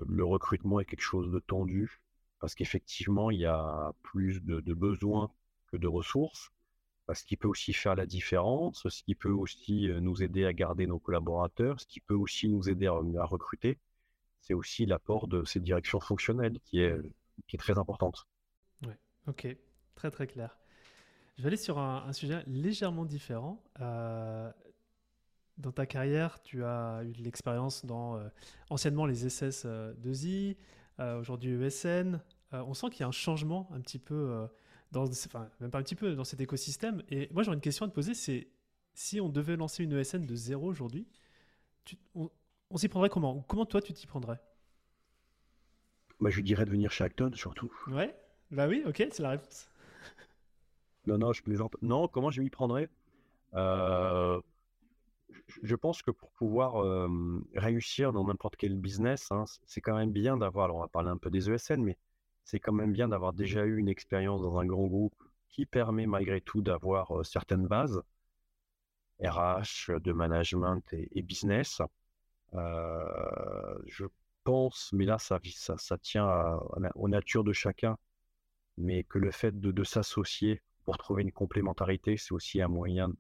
le 0.08 0.24
recrutement 0.24 0.80
est 0.80 0.84
quelque 0.84 1.00
chose 1.00 1.30
de 1.30 1.38
tendu 1.38 2.00
parce 2.40 2.54
qu'effectivement, 2.54 3.30
il 3.30 3.38
y 3.40 3.46
a 3.46 3.92
plus 4.02 4.42
de, 4.42 4.74
besoins 4.74 5.30
que 5.68 5.76
de 5.76 5.86
ressources, 5.86 6.50
ce 7.12 7.24
qui 7.24 7.36
peut 7.36 7.48
aussi 7.48 7.72
faire 7.72 7.94
la 7.94 8.06
différence, 8.06 8.88
ce 8.88 9.02
qui 9.02 9.14
peut 9.14 9.30
aussi 9.30 9.88
nous 10.00 10.22
aider 10.22 10.44
à 10.46 10.52
garder 10.52 10.86
nos 10.86 10.98
collaborateurs, 10.98 11.80
ce 11.80 11.86
qui 11.86 12.00
peut 12.00 12.14
aussi 12.14 12.48
nous 12.48 12.68
aider 12.68 12.86
à, 12.86 13.24
recruter. 13.24 13.78
C'est 14.40 14.54
aussi 14.54 14.86
l'apport 14.86 15.28
de 15.28 15.44
ces 15.44 15.60
directions 15.60 16.00
fonctionnelles 16.00 16.58
qui 16.64 16.80
est, 16.80 16.96
qui 17.46 17.56
est 17.56 17.58
très 17.58 17.78
importante. 17.78 18.26
Ouais, 18.86 18.98
ok, 19.26 19.56
très 19.94 20.10
très 20.10 20.26
clair. 20.26 20.58
Je 21.40 21.42
vais 21.42 21.48
aller 21.48 21.56
sur 21.56 21.78
un, 21.78 22.12
sujet 22.12 22.42
légèrement 22.46 23.06
différent. 23.06 23.62
Euh, 23.80 24.52
dans 25.56 25.72
ta 25.72 25.86
carrière, 25.86 26.42
tu 26.42 26.64
as 26.64 27.02
eu 27.02 27.12
de 27.12 27.22
l'expérience 27.22 27.86
dans 27.86 28.16
euh, 28.16 28.28
anciennement 28.68 29.06
les 29.06 29.26
SS2I, 29.26 30.56
euh, 30.98 31.18
aujourd'hui 31.18 31.52
ESN. 31.52 32.20
On 32.52 32.74
sent 32.74 32.90
qu'il 32.90 33.00
y 33.00 33.04
a 33.04 33.08
un 33.08 33.12
changement 33.12 33.70
un 33.72 33.80
petit 33.80 33.98
peu, 33.98 34.46
dans, 34.90 35.04
enfin 35.04 35.48
même 35.60 35.70
pas 35.70 35.78
un 35.78 35.82
petit 35.82 35.94
peu, 35.94 36.14
dans 36.14 36.24
cet 36.24 36.40
écosystème. 36.40 37.02
Et 37.08 37.30
moi 37.32 37.42
j'aurais 37.42 37.54
une 37.54 37.62
question 37.62 37.86
à 37.86 37.88
te 37.88 37.94
poser, 37.94 38.12
c'est 38.12 38.48
si 38.92 39.20
on 39.20 39.30
devait 39.30 39.56
lancer 39.56 39.84
une 39.84 39.92
ESN 39.92 40.26
de 40.26 40.34
zéro 40.34 40.66
aujourd'hui, 40.66 41.06
on, 42.14 42.28
s'y 42.76 42.88
prendrait 42.88 43.08
comment? 43.08 43.42
Comment 43.48 43.64
toi 43.64 43.80
tu 43.80 43.94
t'y 43.94 44.06
prendrais? 44.06 44.40
Bah, 46.20 46.30
Je 46.30 46.40
dirais 46.40 46.64
de 46.64 46.70
venir 46.70 46.90
chez 46.90 47.04
Acton 47.04 47.30
surtout. 47.34 47.72
Ouais, 47.88 48.14
bah 48.50 48.68
oui, 48.68 48.82
ok, 48.86 48.96
c'est 49.10 49.20
la 49.20 49.30
réponse. 49.30 49.68
non, 51.06 51.18
non, 51.18 51.32
je 51.32 51.42
plaisante. 51.42 51.76
Non, 51.82 52.08
comment 52.08 52.30
je 52.30 52.40
m'y 52.40 52.50
prendrais? 52.50 52.88
Je 55.62 55.74
pense 55.74 56.02
que 56.02 56.10
pour 56.10 56.30
pouvoir 56.32 56.84
réussir 57.54 58.12
dans 58.12 58.24
n'importe 58.24 58.56
quel 58.56 58.76
business, 58.76 59.30
hein, 59.30 59.44
c'est 59.66 59.80
quand 59.80 59.96
même 59.96 60.12
bien 60.12 60.36
d'avoir, 60.36 60.66
alors 60.66 60.76
on 60.78 60.80
va 60.80 60.88
parler 60.88 61.10
un 61.10 61.16
peu 61.16 61.30
des 61.30 61.50
ESN, 61.50 61.82
mais 61.82 61.96
c'est 62.44 62.60
quand 62.60 62.72
même 62.72 62.92
bien 62.92 63.08
d'avoir 63.08 63.32
déjà 63.32 63.64
eu 63.64 63.78
une 63.78 63.88
expérience 63.88 64.42
dans 64.42 64.58
un 64.58 64.66
grand 64.66 64.86
groupe 64.86 65.14
qui 65.48 65.66
permet 65.66 66.06
malgré 66.06 66.40
tout 66.40 66.62
d'avoir 66.62 67.24
certaines 67.24 67.66
bases, 67.66 68.02
RH, 69.22 70.00
de 70.00 70.12
management 70.12 70.82
et, 70.92 71.22
business. 71.22 71.82
je 72.52 74.06
pense, 74.44 74.90
mais 74.92 75.04
là 75.04 75.18
ça, 75.18 75.38
ça, 75.54 75.76
ça 75.78 75.98
tient 75.98 76.26
à, 76.26 76.60
aux 76.94 77.08
natures 77.08 77.44
de 77.44 77.52
chacun, 77.52 77.96
mais 78.76 79.04
que 79.04 79.18
le 79.18 79.30
fait 79.30 79.58
de, 79.58 79.72
de 79.72 79.84
s'associer 79.84 80.62
pour 80.84 80.98
trouver 80.98 81.22
une 81.22 81.32
complémentarité, 81.32 82.16
c'est 82.16 82.32
aussi 82.32 82.60
un 82.60 82.68
moyen 82.68 83.12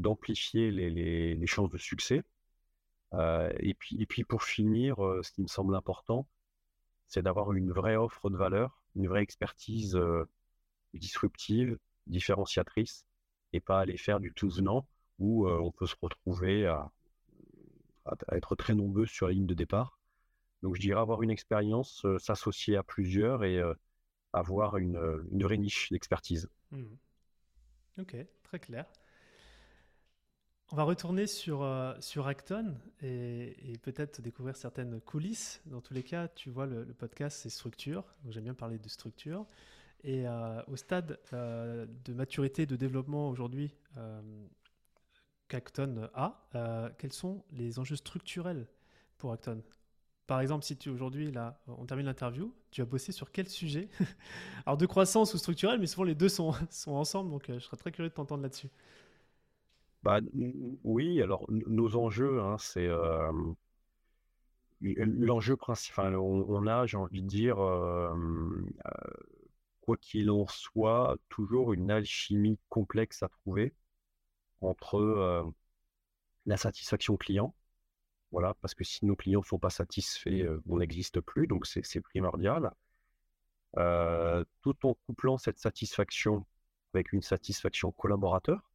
d'amplifier 0.00 0.70
les, 0.70 1.46
chances 1.46 1.70
de 1.70 1.78
succès. 1.78 2.22
Euh, 3.14 3.52
et, 3.60 3.74
puis, 3.74 4.00
et 4.00 4.06
puis 4.06 4.24
pour 4.24 4.42
finir, 4.42 5.04
euh, 5.04 5.22
ce 5.22 5.32
qui 5.32 5.42
me 5.42 5.46
semble 5.46 5.74
important, 5.74 6.28
c'est 7.08 7.22
d'avoir 7.22 7.52
une 7.52 7.72
vraie 7.72 7.96
offre 7.96 8.30
de 8.30 8.36
valeur, 8.36 8.82
une 8.94 9.08
vraie 9.08 9.22
expertise 9.22 9.96
euh, 9.96 10.28
disruptive, 10.94 11.78
différenciatrice, 12.06 13.04
et 13.52 13.60
pas 13.60 13.80
aller 13.80 13.96
faire 13.96 14.20
du 14.20 14.32
tout 14.32 14.48
venant 14.48 14.86
où 15.18 15.46
on 15.46 15.70
peut 15.70 15.86
se 15.86 15.96
retrouver 16.00 16.66
à, 16.66 16.90
être 18.32 18.56
très 18.56 18.74
nombreux 18.74 19.06
sur 19.06 19.26
la 19.26 19.34
ligne 19.34 19.46
de 19.46 19.54
départ. 19.54 19.99
Donc 20.62 20.76
je 20.76 20.80
dirais 20.80 21.00
avoir 21.00 21.22
une 21.22 21.30
expérience, 21.30 22.06
s'associer 22.18 22.76
à 22.76 22.82
plusieurs 22.82 23.44
et 23.44 23.60
avoir 24.32 24.76
une, 24.76 25.26
une 25.32 25.42
vraie 25.42 25.58
niche 25.58 25.90
d'expertise. 25.90 26.48
Mmh. 26.70 26.84
Ok, 27.98 28.16
très 28.42 28.58
clair. 28.58 28.86
On 30.72 30.76
va 30.76 30.84
retourner 30.84 31.26
sur, 31.26 31.62
euh, 31.62 31.94
sur 31.98 32.28
Acton 32.28 32.76
et, 33.02 33.76
peut-être 33.82 34.22
découvrir 34.22 34.54
certaines 34.54 35.00
coulisses. 35.00 35.60
Dans 35.66 35.80
tous 35.80 35.94
les 35.94 36.04
cas, 36.04 36.28
tu 36.28 36.48
vois, 36.48 36.66
le, 36.66 36.84
podcast, 36.94 37.40
c'est 37.42 37.50
structure. 37.50 38.04
J'aime 38.28 38.44
bien 38.44 38.54
parler 38.54 38.78
de 38.78 38.88
structure. 38.88 39.46
Et 40.04 40.28
euh, 40.28 40.62
au 40.68 40.76
stade 40.76 41.18
euh, 41.32 41.86
de 42.04 42.14
maturité, 42.14 42.66
de 42.66 42.76
développement 42.76 43.28
aujourd'hui 43.28 43.74
qu'Acton 45.48 46.08
a, 46.14 46.92
quels 46.98 47.12
sont 47.12 47.44
les 47.50 47.80
enjeux 47.80 47.96
structurels 47.96 48.68
pour 49.18 49.32
Acton? 49.32 49.62
Par 50.30 50.40
exemple, 50.40 50.64
si 50.64 50.76
tu 50.76 50.90
aujourd'hui, 50.90 51.32
là, 51.32 51.60
on 51.66 51.86
termine 51.86 52.06
l'interview, 52.06 52.54
tu 52.70 52.82
as 52.82 52.84
bossé 52.84 53.10
sur 53.10 53.32
quel 53.32 53.48
sujet 53.48 53.88
Alors, 54.64 54.76
de 54.76 54.86
croissance 54.86 55.34
ou 55.34 55.38
structurel, 55.38 55.80
mais 55.80 55.88
souvent 55.88 56.04
les 56.04 56.14
deux 56.14 56.28
sont, 56.28 56.52
sont 56.70 56.92
ensemble, 56.92 57.32
donc 57.32 57.46
je 57.48 57.58
serais 57.58 57.76
très 57.76 57.90
curieux 57.90 58.10
de 58.10 58.14
t'entendre 58.14 58.44
là-dessus. 58.44 58.68
Bah, 60.04 60.20
oui, 60.84 61.20
alors 61.20 61.44
nos 61.48 61.96
enjeux, 61.96 62.40
hein, 62.40 62.54
c'est 62.60 62.88
l'enjeu 64.80 65.56
principal. 65.56 66.14
On, 66.16 66.66
a, 66.68 66.86
j'ai 66.86 66.96
envie 66.96 67.22
de 67.22 67.26
dire, 67.26 67.56
quoi 69.80 69.96
qu'il 69.96 70.30
en 70.30 70.46
soit, 70.46 71.16
toujours 71.28 71.72
une 71.72 71.90
alchimie 71.90 72.60
complexe 72.68 73.24
à 73.24 73.28
trouver 73.28 73.74
entre 74.60 75.52
la 76.46 76.56
satisfaction 76.56 77.16
client, 77.16 77.52
voilà, 78.32 78.54
parce 78.60 78.74
que 78.74 78.84
si 78.84 79.04
nos 79.06 79.16
clients 79.16 79.40
ne 79.40 79.44
sont 79.44 79.58
pas 79.58 79.70
satisfaits, 79.70 80.46
on 80.68 80.78
n'existe 80.78 81.20
plus, 81.20 81.46
donc 81.46 81.66
c'est 81.66 82.00
primordial. 82.00 82.72
tout 83.74 84.86
en 84.86 84.94
couplant 85.06 85.38
cette 85.38 85.58
satisfaction 85.58 86.46
avec 86.94 87.12
une 87.12 87.22
satisfaction 87.22 87.92
collaborateur 87.92 88.70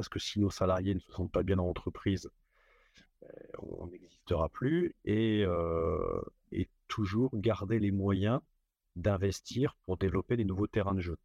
parce 0.00 0.08
que 0.08 0.18
si 0.18 0.40
nos 0.40 0.48
salariés 0.48 0.94
ne 0.94 1.00
se 1.00 1.12
sentent 1.12 1.30
pas 1.30 1.42
bien 1.42 1.56
dans 1.56 1.66
l'entreprise, 1.66 2.30
ben, 3.20 3.28
on 3.58 3.86
n'existera 3.88 4.48
plus, 4.48 4.94
et, 5.04 5.44
euh, 5.44 6.22
et, 6.52 6.70
toujours 6.88 7.30
garder 7.34 7.78
les 7.78 7.90
moyens 7.90 8.40
d'investir 8.96 9.76
pour 9.84 9.98
développer 9.98 10.38
des 10.38 10.46
nouveaux 10.46 10.66
terrains 10.66 10.94
de 10.94 11.00
jeu. 11.00 11.18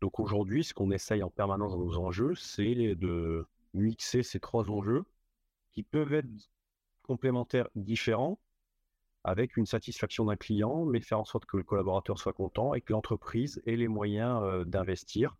Donc 0.00 0.18
aujourd'hui, 0.18 0.64
ce 0.64 0.72
qu'on 0.72 0.90
essaye 0.90 1.22
en 1.22 1.28
permanence 1.28 1.72
dans 1.72 1.84
nos 1.84 1.98
enjeux, 1.98 2.34
c'est 2.36 2.94
de 2.94 3.46
mixer 3.74 4.22
ces 4.22 4.40
trois 4.40 4.70
enjeux 4.70 5.04
qui 5.80 5.82
peuvent 5.82 6.12
être 6.12 6.28
complémentaires, 7.02 7.68
différents, 7.74 8.38
avec 9.24 9.56
une 9.56 9.64
satisfaction 9.64 10.26
d'un 10.26 10.36
client, 10.36 10.84
mais 10.84 11.00
faire 11.00 11.20
en 11.20 11.24
sorte 11.24 11.46
que 11.46 11.56
le 11.56 11.62
collaborateur 11.62 12.18
soit 12.18 12.34
content 12.34 12.74
et 12.74 12.82
que 12.82 12.92
l'entreprise 12.92 13.62
ait 13.64 13.76
les 13.76 13.88
moyens 13.88 14.42
euh, 14.42 14.64
d'investir. 14.64 15.38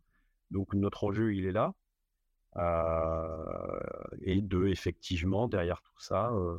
Donc 0.51 0.73
notre 0.73 1.05
enjeu, 1.05 1.35
il 1.35 1.45
est 1.45 1.53
là. 1.53 1.75
Euh, 2.57 3.81
et 4.23 4.41
de 4.41 4.67
effectivement 4.67 5.47
derrière 5.47 5.83
tout 5.83 6.01
ça 6.01 6.33
euh, 6.33 6.59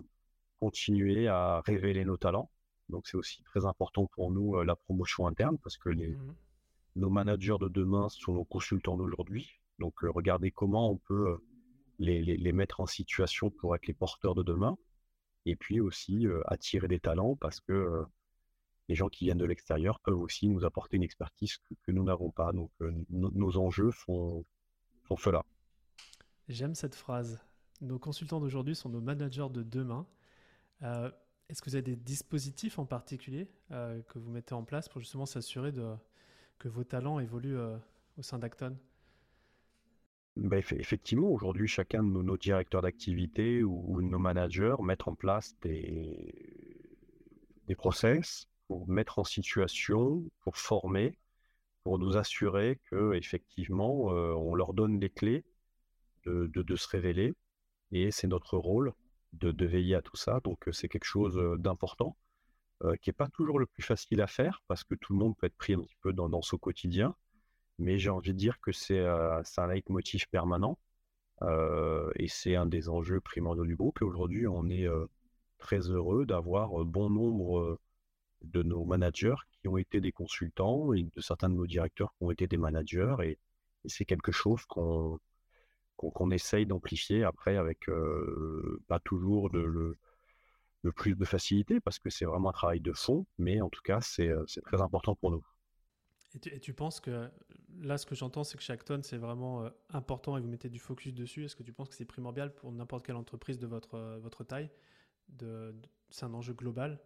continuer 0.60 1.28
à 1.28 1.62
révéler 1.62 2.06
nos 2.06 2.17
talents. 2.17 2.52
Donc 2.89 3.08
c'est 3.08 3.17
aussi 3.17 3.41
très 3.44 3.65
important 3.65 4.06
pour 4.06 4.30
nous 4.32 4.62
la 4.62 4.76
promotion 4.76 5.26
interne 5.26 5.58
parce 5.58 5.78
que 5.78 5.89
les, 5.89 6.10
mmh 6.10 6.36
nos 6.98 7.10
managers 7.10 7.56
de 7.58 7.70
demain 7.70 8.10
sont 8.10 8.34
nos 8.34 8.44
consultants 8.44 8.98
d'aujourd'hui. 8.98 9.50
Donc 9.80 10.02
regardez 10.02 10.52
comment 10.52 10.91
on 10.91 10.98
peut 10.98 11.39
les, 12.06 12.52
mettre 12.52 12.82
en 12.82 12.86
situation 12.86 13.50
pour 13.50 13.76
être 13.76 13.88
les 13.88 13.94
porteurs 13.94 14.36
de 14.36 14.44
demain. 14.44 14.78
Et 15.46 15.56
puis 15.56 15.80
aussi 15.80 16.28
attirer 16.46 16.88
des 16.88 17.00
talents 17.00 17.36
parce 17.36 17.60
que 17.60 18.04
les 18.90 18.96
gens 18.96 19.10
qui 19.10 19.26
viennent 19.26 19.40
de 19.40 19.46
l'extérieur 19.46 20.00
peuvent 20.02 20.20
aussi 20.20 20.48
nous 20.48 20.66
apporter 20.66 20.98
une 20.98 21.04
expertise 21.04 21.58
que, 21.86 21.92
nous 21.92 22.04
n'avons 22.04 22.30
pas. 22.30 22.52
Donc 22.52 22.72
nos 23.10 23.58
enjeux 23.58 23.92
sont, 23.92 24.46
sont 25.08 25.18
ceux-là. 25.18 25.44
J'aime 26.48 26.76
cette 26.76 26.96
phrase. 26.96 27.40
Nos 27.82 27.98
consultants 27.98 28.40
d'aujourd'hui 28.40 28.76
sont 28.76 28.90
nos 28.90 29.02
managers 29.02 29.48
de 29.52 29.64
demain. 29.64 30.06
Euh, 30.84 31.10
est-ce 31.50 31.62
que 31.62 31.70
vous 31.70 31.76
avez 31.76 31.84
des 31.84 31.96
dispositifs 31.96 32.80
en 32.80 32.86
particulier 32.86 33.50
euh, 33.72 34.02
que 34.04 34.20
vous 34.20 34.32
mettez 34.32 34.54
en 34.54 34.64
place 34.64 34.88
pour 34.88 35.02
justement 35.02 35.26
s'assurer 35.26 35.74
que 36.60 36.68
vos 36.68 36.84
talents 36.84 37.20
évoluent 37.20 37.58
euh, 37.58 37.78
au 38.18 38.22
sein 38.22 38.40
d'Acton? 38.40 38.78
Bah, 40.38 40.58
effectivement, 40.58 41.28
aujourd'hui, 41.28 41.67
chacun 41.67 42.04
de 42.04 42.10
nos, 42.10 42.38
directeurs 42.38 42.82
d'activité 42.82 43.63
ou, 43.63 44.02
nos 44.02 44.20
managers 44.20 44.76
mettent 44.82 45.08
en 45.08 45.15
place 45.15 45.56
des, 45.62 46.34
process 47.78 48.50
pour 48.67 48.89
mettre 48.89 49.20
en 49.20 49.24
situation, 49.24 50.24
pour 50.41 50.58
former, 50.58 51.17
pour 51.84 52.00
nous 52.00 52.17
assurer 52.17 52.80
que 52.89 53.13
effectivement, 53.13 54.08
on 54.08 54.56
leur 54.56 54.74
donne 54.74 55.00
les 55.00 55.10
clés 55.10 55.46
de, 56.26 56.76
se 56.76 56.88
révéler. 56.89 57.34
Et 57.91 58.12
c'est 58.12 58.28
notre 58.28 58.58
rôle 58.58 58.94
de, 59.34 59.65
veiller 59.65 59.96
à 59.96 60.02
tout 60.02 60.17
ça. 60.17 60.41
Donc 60.44 60.67
c'est 60.72 60.89
quelque 60.89 61.06
chose 61.06 61.39
d'important, 61.60 62.17
qui 63.02 63.10
n'est 63.10 63.13
pas 63.13 63.30
toujours 63.30 63.60
le 63.60 63.67
plus 63.67 63.84
facile 63.84 64.22
à 64.22 64.28
faire, 64.28 64.62
parce 64.67 64.84
que 64.84 64.96
tout 64.96 65.13
le 65.13 65.20
monde 65.20 65.36
peut 65.38 65.48
être 65.48 65.58
pris 65.58 65.74
un 65.74 65.82
petit 65.82 65.98
peu 66.02 66.13
dans, 66.13 66.30
dans 66.30 66.41
son 66.41 66.58
quotidien. 66.58 67.15
Mais 67.82 68.00
j'ai 68.00 68.10
envie 68.10 68.34
de 68.34 68.38
dire 68.38 68.60
que 68.62 68.72
c'est 68.72 69.00
un 69.06 69.67
leitmotiv 69.67 70.28
permanent. 70.30 70.78
et 72.15 72.28
c'est 72.28 72.56
un 72.56 72.65
des 72.65 72.89
enjeux 72.89 73.20
primordiaux 73.22 73.65
du 73.65 73.76
groupe. 73.76 74.00
Et 74.02 74.06
aujourd'hui, 74.06 74.48
on 74.48 74.70
est 74.70 74.88
très 75.58 75.80
heureux 75.89 76.26
d'avoir 76.26 76.70
bon 76.86 77.10
nombre 77.10 77.80
de 78.44 78.63
nos 78.63 78.86
managers 78.86 79.36
qui 79.62 79.67
ont 79.67 79.78
été 79.78 80.02
des 80.02 80.12
consultants 80.12 80.94
et 80.94 81.04
de 81.04 81.22
certains 81.22 81.50
de 81.50 81.56
nos 81.56 81.67
directeurs 81.67 82.13
qui 82.17 82.24
ont 82.24 82.32
été 82.32 82.48
des 82.48 82.58
managers. 82.58 83.15
et 83.24 83.39
c'est 83.86 84.06
quelque 84.06 84.32
chose 84.32 84.63
qu'on 84.65 85.20
essaye 86.32 86.65
d'amplifier 86.65 87.24
après 87.24 87.58
avec 87.58 87.89
pas 88.88 89.00
toujours 89.00 89.50
de, 89.50 89.60
le, 89.60 89.98
plus 90.94 91.15
de 91.15 91.26
facilité 91.26 91.80
parce 91.80 92.00
que 92.00 92.10
c'est 92.10 92.26
vraiment 92.26 92.50
un 92.50 92.54
travail 92.54 92.82
de 92.82 92.94
fond, 92.94 93.26
mais 93.38 93.62
en 93.62 93.70
tout 93.70 93.82
cas, 93.84 94.02
c'est 94.02 94.32
très 94.65 94.82
important 94.82 95.15
pour 95.15 95.32
nous. 95.32 95.44
Et 96.34 96.60
tu, 96.60 96.74
penses 96.74 97.00
que 97.00 97.30
là, 97.82 97.98
ce 97.98 98.06
que 98.06 98.15
j'entends, 98.15 98.44
c'est 98.44 98.58
que 98.58 98.63
chaque 98.63 98.86
tonne, 98.86 99.04
c'est 99.04 99.17
vraiment 99.17 99.69
important 99.90 100.38
et 100.38 100.42
vous 100.42 100.48
mettez 100.48 100.69
du 100.69 100.79
focus 100.79 101.13
dessus. 101.13 101.46
Est-ce 101.46 101.56
que 101.56 101.63
tu 101.63 101.73
penses 101.73 101.90
que 101.90 101.96
c'est 101.96 102.06
primordial 102.06 102.54
pour 102.54 102.71
n'importe 102.71 103.06
quelle 103.06 103.17
entreprise 103.17 103.60
de 103.60 103.67
votre, 103.67 104.17
votre 104.19 104.44
taille 104.44 104.69
C'est 106.10 106.23
un 106.23 106.34
enjeu 106.34 106.54
global? 106.54 107.00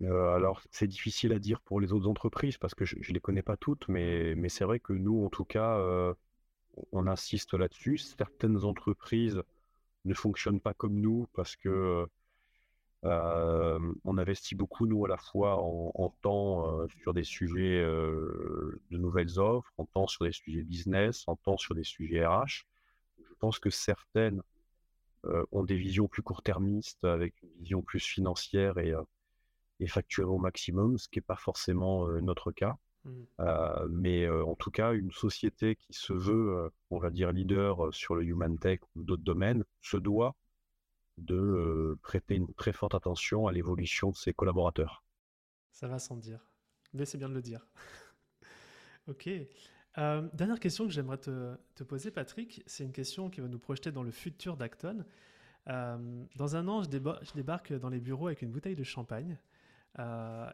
Alors, 0.00 0.62
c'est 0.70 0.86
difficile 0.86 1.32
à 1.32 1.38
dire 1.38 1.60
pour 1.60 1.80
les 1.80 1.92
autres 1.92 2.08
entreprises 2.08 2.56
parce 2.56 2.74
que 2.74 2.84
je 2.84 2.96
ne 2.96 3.14
les 3.14 3.20
connais 3.20 3.42
pas 3.42 3.56
toutes, 3.56 3.88
mais, 3.88 4.34
mais 4.36 4.48
c'est 4.48 4.64
vrai 4.64 4.78
que 4.78 4.92
nous, 4.92 5.24
en 5.24 5.28
tout 5.28 5.44
cas, 5.44 6.14
on 6.92 7.06
insiste 7.06 7.54
là-dessus. 7.54 7.98
Certaines 7.98 8.64
entreprises 8.64 9.42
ne 10.04 10.14
fonctionnent 10.14 10.60
pas 10.60 10.74
comme 10.74 11.00
nous 11.00 11.26
parce 11.32 11.56
que 11.56 12.06
euh, 13.04 13.78
on 14.04 14.16
investit 14.18 14.54
beaucoup, 14.54 14.86
nous, 14.86 15.04
à 15.04 15.08
la 15.08 15.16
fois 15.16 15.58
en, 15.60 16.14
temps 16.22 16.80
euh, 16.80 16.86
sur 17.02 17.12
des 17.12 17.24
sujets 17.24 17.80
euh, 17.80 18.80
de 18.90 18.98
nouvelles 18.98 19.40
offres, 19.40 19.72
en 19.76 19.86
temps 19.86 20.06
sur 20.06 20.24
des 20.24 20.32
sujets 20.32 20.62
business, 20.62 21.24
en 21.26 21.36
temps 21.36 21.56
sur 21.56 21.74
des 21.74 21.84
sujets 21.84 22.24
RH. 22.24 22.66
Je 23.18 23.34
pense 23.38 23.58
que 23.58 23.70
certaines 23.70 24.42
ont 25.52 25.62
des 25.62 25.76
visions 25.76 26.08
plus 26.08 26.22
court-termistes 26.22 27.04
avec 27.04 27.40
une 27.42 27.50
vision 27.60 27.80
plus 27.80 28.04
financière 28.04 28.78
et, 28.78 28.92
et 29.78 29.86
au 30.24 30.38
maximum, 30.38 30.98
ce 30.98 31.08
qui 31.08 31.18
n'est 31.18 31.24
pas 31.24 31.36
forcément 31.36 32.08
notre 32.20 32.50
cas. 32.52 32.76
Mmh. 33.04 33.86
mais 33.90 34.28
en 34.28 34.54
tout 34.54 34.70
cas, 34.70 34.92
une 34.92 35.10
société 35.10 35.74
qui 35.74 35.92
se 35.92 36.12
veut, 36.12 36.70
on 36.90 36.98
va 36.98 37.10
dire, 37.10 37.32
leader 37.32 37.92
sur 37.92 38.14
le 38.14 38.24
human 38.24 38.58
tech 38.58 38.80
ou 38.94 39.02
d'autres 39.02 39.24
domaines, 39.24 39.64
se 39.80 39.96
doit 39.96 40.36
de 41.18 41.98
prêter 42.02 42.36
une 42.36 42.52
très 42.54 42.72
forte 42.72 42.94
attention 42.94 43.46
à 43.46 43.52
l'évolution 43.52 44.10
de 44.10 44.16
ses 44.16 44.32
collaborateurs. 44.32 45.04
Ça 45.70 45.88
va 45.88 45.98
sans 45.98 46.16
dire, 46.16 46.46
mais 46.92 47.04
c'est 47.04 47.18
bien 47.18 47.28
de 47.28 47.34
le 47.34 47.42
dire. 47.42 47.66
ok. 49.08 49.28
dernière 49.96 50.60
question 50.60 50.86
que 50.86 50.92
j'aimerais 50.92 51.18
te, 51.18 51.82
poser, 51.84 52.10
Patrick, 52.10 52.62
c'est 52.66 52.84
une 52.84 52.92
question 52.92 53.30
qui 53.30 53.40
va 53.40 53.48
nous 53.48 53.58
projeter 53.58 53.92
dans 53.92 54.02
le 54.02 54.10
futur 54.10 54.56
d'Acton. 54.56 55.04
dans 55.66 56.56
un 56.56 56.68
an, 56.68 56.82
je, 56.82 57.32
débarque 57.34 57.72
dans 57.72 57.88
les 57.88 58.00
bureaux 58.00 58.26
avec 58.26 58.42
une 58.42 58.50
bouteille 58.50 58.76
de 58.76 58.84
champagne. 58.84 59.38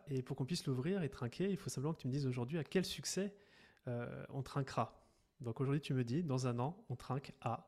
Et 0.09 0.23
pour 0.23 0.37
qu'on 0.37 0.45
puisse 0.45 0.67
l'ouvrir 0.67 1.03
et 1.03 1.09
trinquer, 1.09 1.51
il 1.51 1.57
faut 1.57 1.71
simplement 1.71 1.95
que 1.95 2.01
tu 2.01 2.09
me 2.09 2.13
dises 2.13 2.27
aujourd'hui 2.27 2.59
à 2.59 2.65
quel 2.65 2.85
succès 2.85 3.35
on 3.87 4.43
trinquera. 4.43 4.99
Donc 5.41 5.61
aujourd'hui, 5.61 5.81
tu 5.81 5.95
me 5.95 6.05
dis, 6.05 6.23
dans 6.23 6.47
un 6.47 6.59
an, 6.59 6.77
on 6.89 6.97
trinque 6.97 7.33
à. 7.41 7.67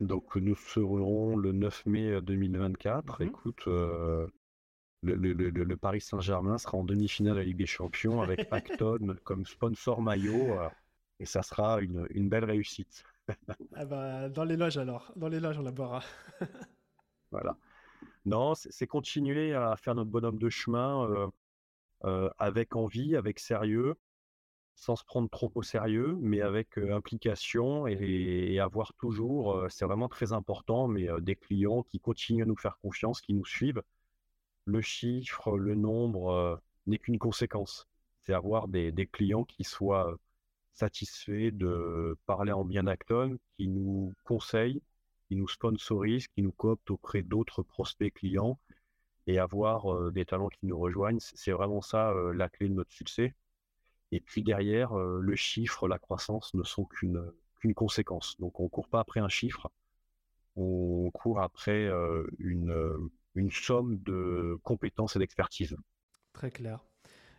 Donc 0.00 0.36
nous 0.36 0.56
serons 0.56 1.36
le 1.36 1.52
9 1.52 1.86
mai 1.86 2.20
2024. 2.22 3.20
Mhm. 3.20 3.28
Écoute, 3.28 3.64
euh, 3.66 4.26
le, 5.02 5.74
Paris 5.76 6.00
Saint-Germain 6.00 6.58
sera 6.58 6.78
en 6.78 6.84
demi-finale 6.84 7.34
à 7.36 7.40
la 7.40 7.44
Ligue 7.44 7.58
des 7.58 7.66
Champions 7.66 8.22
avec 8.22 8.48
Acton 8.50 9.16
comme 9.24 9.44
sponsor 9.44 10.00
maillot. 10.00 10.56
et 11.18 11.26
ça 11.26 11.42
sera 11.42 11.80
une, 11.80 12.06
une 12.10 12.28
belle 12.28 12.44
réussite. 12.44 13.04
ah 13.74 13.84
bah, 13.84 14.28
dans 14.28 14.44
les 14.44 14.56
loges 14.56 14.78
alors, 14.78 15.12
dans 15.16 15.28
les 15.28 15.38
loges 15.38 15.58
on 15.58 15.62
la 15.62 15.70
boira. 15.70 16.02
voilà. 17.30 17.56
Non, 18.24 18.54
c'est 18.54 18.86
continuer 18.86 19.54
à 19.54 19.76
faire 19.76 19.94
notre 19.94 20.10
bonhomme 20.10 20.38
de 20.38 20.50
chemin 20.50 21.30
avec 22.38 22.74
envie, 22.76 23.16
avec 23.16 23.38
sérieux, 23.38 23.96
sans 24.80 24.96
se 24.96 25.04
prendre 25.04 25.28
trop 25.28 25.52
au 25.54 25.62
sérieux, 25.62 26.16
mais 26.22 26.40
avec 26.40 26.78
implication 26.78 27.86
et, 27.86 28.58
avoir 28.60 28.94
toujours, 28.94 29.66
c'est 29.68 29.84
vraiment 29.84 30.08
très 30.08 30.32
important, 30.32 30.88
mais 30.88 31.08
des 31.20 31.36
clients 31.36 31.82
qui 31.82 32.00
continuent 32.00 32.44
à 32.44 32.46
nous 32.46 32.56
faire 32.56 32.78
confiance, 32.78 33.20
qui 33.20 33.34
nous 33.34 33.44
suivent. 33.44 33.82
Le 34.64 34.80
chiffre, 34.80 35.58
le 35.58 35.74
nombre 35.74 36.62
n'est 36.86 36.98
qu'une 36.98 37.18
conséquence. 37.18 37.88
C'est 38.22 38.32
avoir 38.32 38.68
des, 38.68 38.90
des, 38.90 39.06
clients 39.06 39.44
qui 39.44 39.64
soient 39.64 40.16
satisfaits 40.72 41.50
de 41.52 42.16
parler 42.26 42.52
en 42.52 42.64
bien 42.64 42.84
d'Acton, 42.84 43.38
qui 43.58 43.68
nous 43.68 44.14
conseillent, 44.24 44.82
qui 45.28 45.36
nous 45.36 45.48
sponsorisent, 45.48 46.28
qui 46.28 46.40
nous 46.42 46.52
cooptent 46.52 46.90
auprès 46.90 47.22
d'autres 47.22 47.62
prospects 47.62 48.14
clients 48.14 48.58
et 49.26 49.38
avoir 49.38 50.10
des 50.10 50.24
talents 50.24 50.48
qui 50.48 50.64
nous 50.66 50.78
rejoignent. 50.78 51.20
C'est 51.20 51.52
vraiment 51.52 51.82
ça 51.82 52.14
la 52.34 52.48
clé 52.48 52.68
de 52.70 52.74
notre 52.74 52.92
succès. 52.92 53.34
Et 54.12 54.20
puis 54.20 54.42
derrière, 54.42 54.94
le 54.94 55.36
chiffre, 55.36 55.88
la 55.88 55.98
croissance 55.98 56.52
ne 56.54 56.62
sont 56.62 56.84
qu'une 56.84 57.30
qu'une 57.60 57.74
conséquence. 57.74 58.36
Donc 58.40 58.58
on 58.58 58.64
ne 58.64 58.68
court 58.68 58.88
pas 58.88 59.00
après 59.00 59.20
un 59.20 59.28
chiffre, 59.28 59.70
on 60.56 61.10
court 61.12 61.40
après 61.40 61.88
une, 62.38 63.10
une 63.34 63.50
somme 63.50 63.98
de 63.98 64.58
compétences 64.62 65.16
et 65.16 65.18
d'expertise. 65.18 65.76
Très 66.32 66.50
clair. 66.50 66.84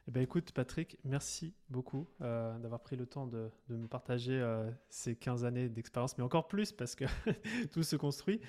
Eh 0.08 0.12
ben, 0.12 0.24
écoute, 0.24 0.52
Patrick, 0.52 0.98
merci 1.04 1.54
beaucoup 1.70 2.08
euh, 2.22 2.58
d'avoir 2.58 2.82
pris 2.82 2.96
le 2.96 3.06
temps 3.06 3.28
de, 3.28 3.52
me 3.70 3.88
partager 3.88 4.34
euh, 4.34 4.70
ces 4.90 5.16
15 5.16 5.46
années 5.46 5.70
d'expérience, 5.70 6.18
mais 6.18 6.24
encore 6.24 6.48
plus 6.48 6.72
parce 6.72 6.96
que 6.96 7.06
tout 7.72 7.84
se 7.84 7.96
construit. 7.96 8.42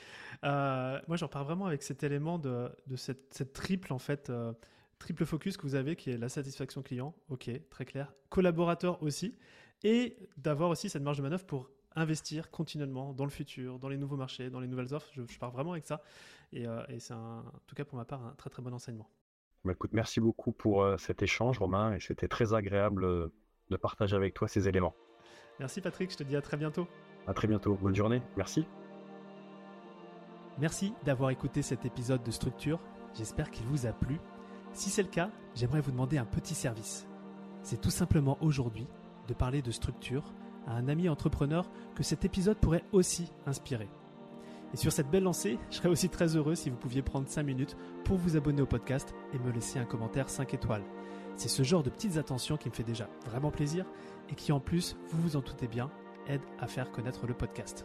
Euh, 0.44 0.98
moi, 1.08 1.16
j'en 1.16 1.26
repars 1.26 1.44
vraiment 1.44 1.66
avec 1.66 1.82
cet 1.82 2.02
élément 2.04 2.38
de, 2.38 2.70
cette, 2.96 3.52
triple, 3.52 3.92
en 3.92 3.98
fait, 3.98 4.32
triple 5.02 5.24
focus 5.24 5.56
que 5.56 5.62
vous 5.62 5.74
avez, 5.74 5.96
qui 5.96 6.10
est 6.10 6.18
la 6.18 6.28
satisfaction 6.28 6.82
client, 6.82 7.14
ok, 7.28 7.50
très 7.70 7.84
clair, 7.84 8.12
collaborateur 8.30 9.02
aussi, 9.02 9.36
et 9.84 10.16
d'avoir 10.36 10.70
aussi 10.70 10.88
cette 10.88 11.02
marge 11.02 11.18
de 11.18 11.22
manœuvre 11.22 11.44
pour 11.44 11.70
investir 11.94 12.50
continuellement 12.50 13.12
dans 13.12 13.24
le 13.24 13.30
futur, 13.30 13.78
dans 13.78 13.88
les 13.88 13.98
nouveaux 13.98 14.16
marchés, 14.16 14.48
dans 14.48 14.60
les 14.60 14.68
nouvelles 14.68 14.94
offres. 14.94 15.10
Je, 15.14 15.38
pars 15.38 15.50
vraiment 15.50 15.72
avec 15.72 15.86
ça. 15.86 16.02
Et, 16.52 16.64
et 16.88 17.00
c'est 17.00 17.14
en 17.14 17.42
tout 17.66 17.74
cas 17.74 17.84
pour 17.84 17.98
ma 17.98 18.04
part 18.04 18.24
un 18.24 18.34
très 18.36 18.48
très 18.48 18.62
bon 18.62 18.72
enseignement. 18.72 19.10
Bah, 19.64 19.72
écoute, 19.72 19.92
merci 19.92 20.20
beaucoup 20.20 20.52
pour 20.52 20.82
euh, 20.82 20.96
cet 20.98 21.22
échange, 21.22 21.58
Romain, 21.58 21.94
et 21.94 22.00
c'était 22.00 22.28
très 22.28 22.52
agréable 22.52 23.04
euh, 23.04 23.32
de 23.70 23.76
partager 23.76 24.16
avec 24.16 24.34
toi 24.34 24.48
ces 24.48 24.68
éléments. 24.68 24.94
Merci 25.60 25.80
Patrick, 25.80 26.10
je 26.10 26.16
te 26.16 26.24
dis 26.24 26.34
à 26.34 26.42
très 26.42 26.56
bientôt. 26.56 26.88
À 27.26 27.34
très 27.34 27.46
bientôt, 27.46 27.74
bonne 27.74 27.94
journée, 27.94 28.22
merci. 28.36 28.66
Merci 30.58 30.92
d'avoir 31.04 31.30
écouté 31.30 31.62
cet 31.62 31.84
épisode 31.84 32.22
de 32.24 32.30
Structure, 32.32 32.80
j'espère 33.14 33.50
qu'il 33.50 33.66
vous 33.66 33.86
a 33.86 33.92
plu. 33.92 34.18
Si 34.72 34.90
c'est 34.90 35.02
le 35.02 35.08
cas, 35.08 35.30
j'aimerais 35.54 35.80
vous 35.80 35.90
demander 35.90 36.18
un 36.18 36.24
petit 36.24 36.54
service. 36.54 37.06
C'est 37.62 37.80
tout 37.80 37.90
simplement 37.90 38.38
aujourd'hui 38.40 38.86
de 39.28 39.34
parler 39.34 39.62
de 39.62 39.70
structure 39.70 40.24
à 40.66 40.74
un 40.74 40.88
ami 40.88 41.08
entrepreneur 41.08 41.70
que 41.94 42.02
cet 42.02 42.24
épisode 42.24 42.56
pourrait 42.56 42.84
aussi 42.92 43.30
inspirer. 43.46 43.88
Et 44.72 44.76
sur 44.76 44.90
cette 44.90 45.10
belle 45.10 45.24
lancée, 45.24 45.58
je 45.70 45.76
serais 45.76 45.90
aussi 45.90 46.08
très 46.08 46.36
heureux 46.36 46.54
si 46.54 46.70
vous 46.70 46.76
pouviez 46.76 47.02
prendre 47.02 47.28
5 47.28 47.42
minutes 47.42 47.76
pour 48.04 48.16
vous 48.16 48.36
abonner 48.36 48.62
au 48.62 48.66
podcast 48.66 49.14
et 49.34 49.38
me 49.38 49.52
laisser 49.52 49.78
un 49.78 49.84
commentaire 49.84 50.30
5 50.30 50.54
étoiles. 50.54 50.84
C'est 51.36 51.48
ce 51.48 51.62
genre 51.62 51.82
de 51.82 51.90
petites 51.90 52.16
attentions 52.16 52.56
qui 52.56 52.70
me 52.70 52.74
fait 52.74 52.82
déjà 52.82 53.08
vraiment 53.26 53.50
plaisir 53.50 53.84
et 54.30 54.34
qui 54.34 54.52
en 54.52 54.60
plus, 54.60 54.96
vous 55.10 55.20
vous 55.20 55.36
en 55.36 55.40
doutez 55.40 55.68
bien, 55.68 55.90
aide 56.26 56.42
à 56.58 56.66
faire 56.66 56.90
connaître 56.90 57.26
le 57.26 57.34
podcast. 57.34 57.84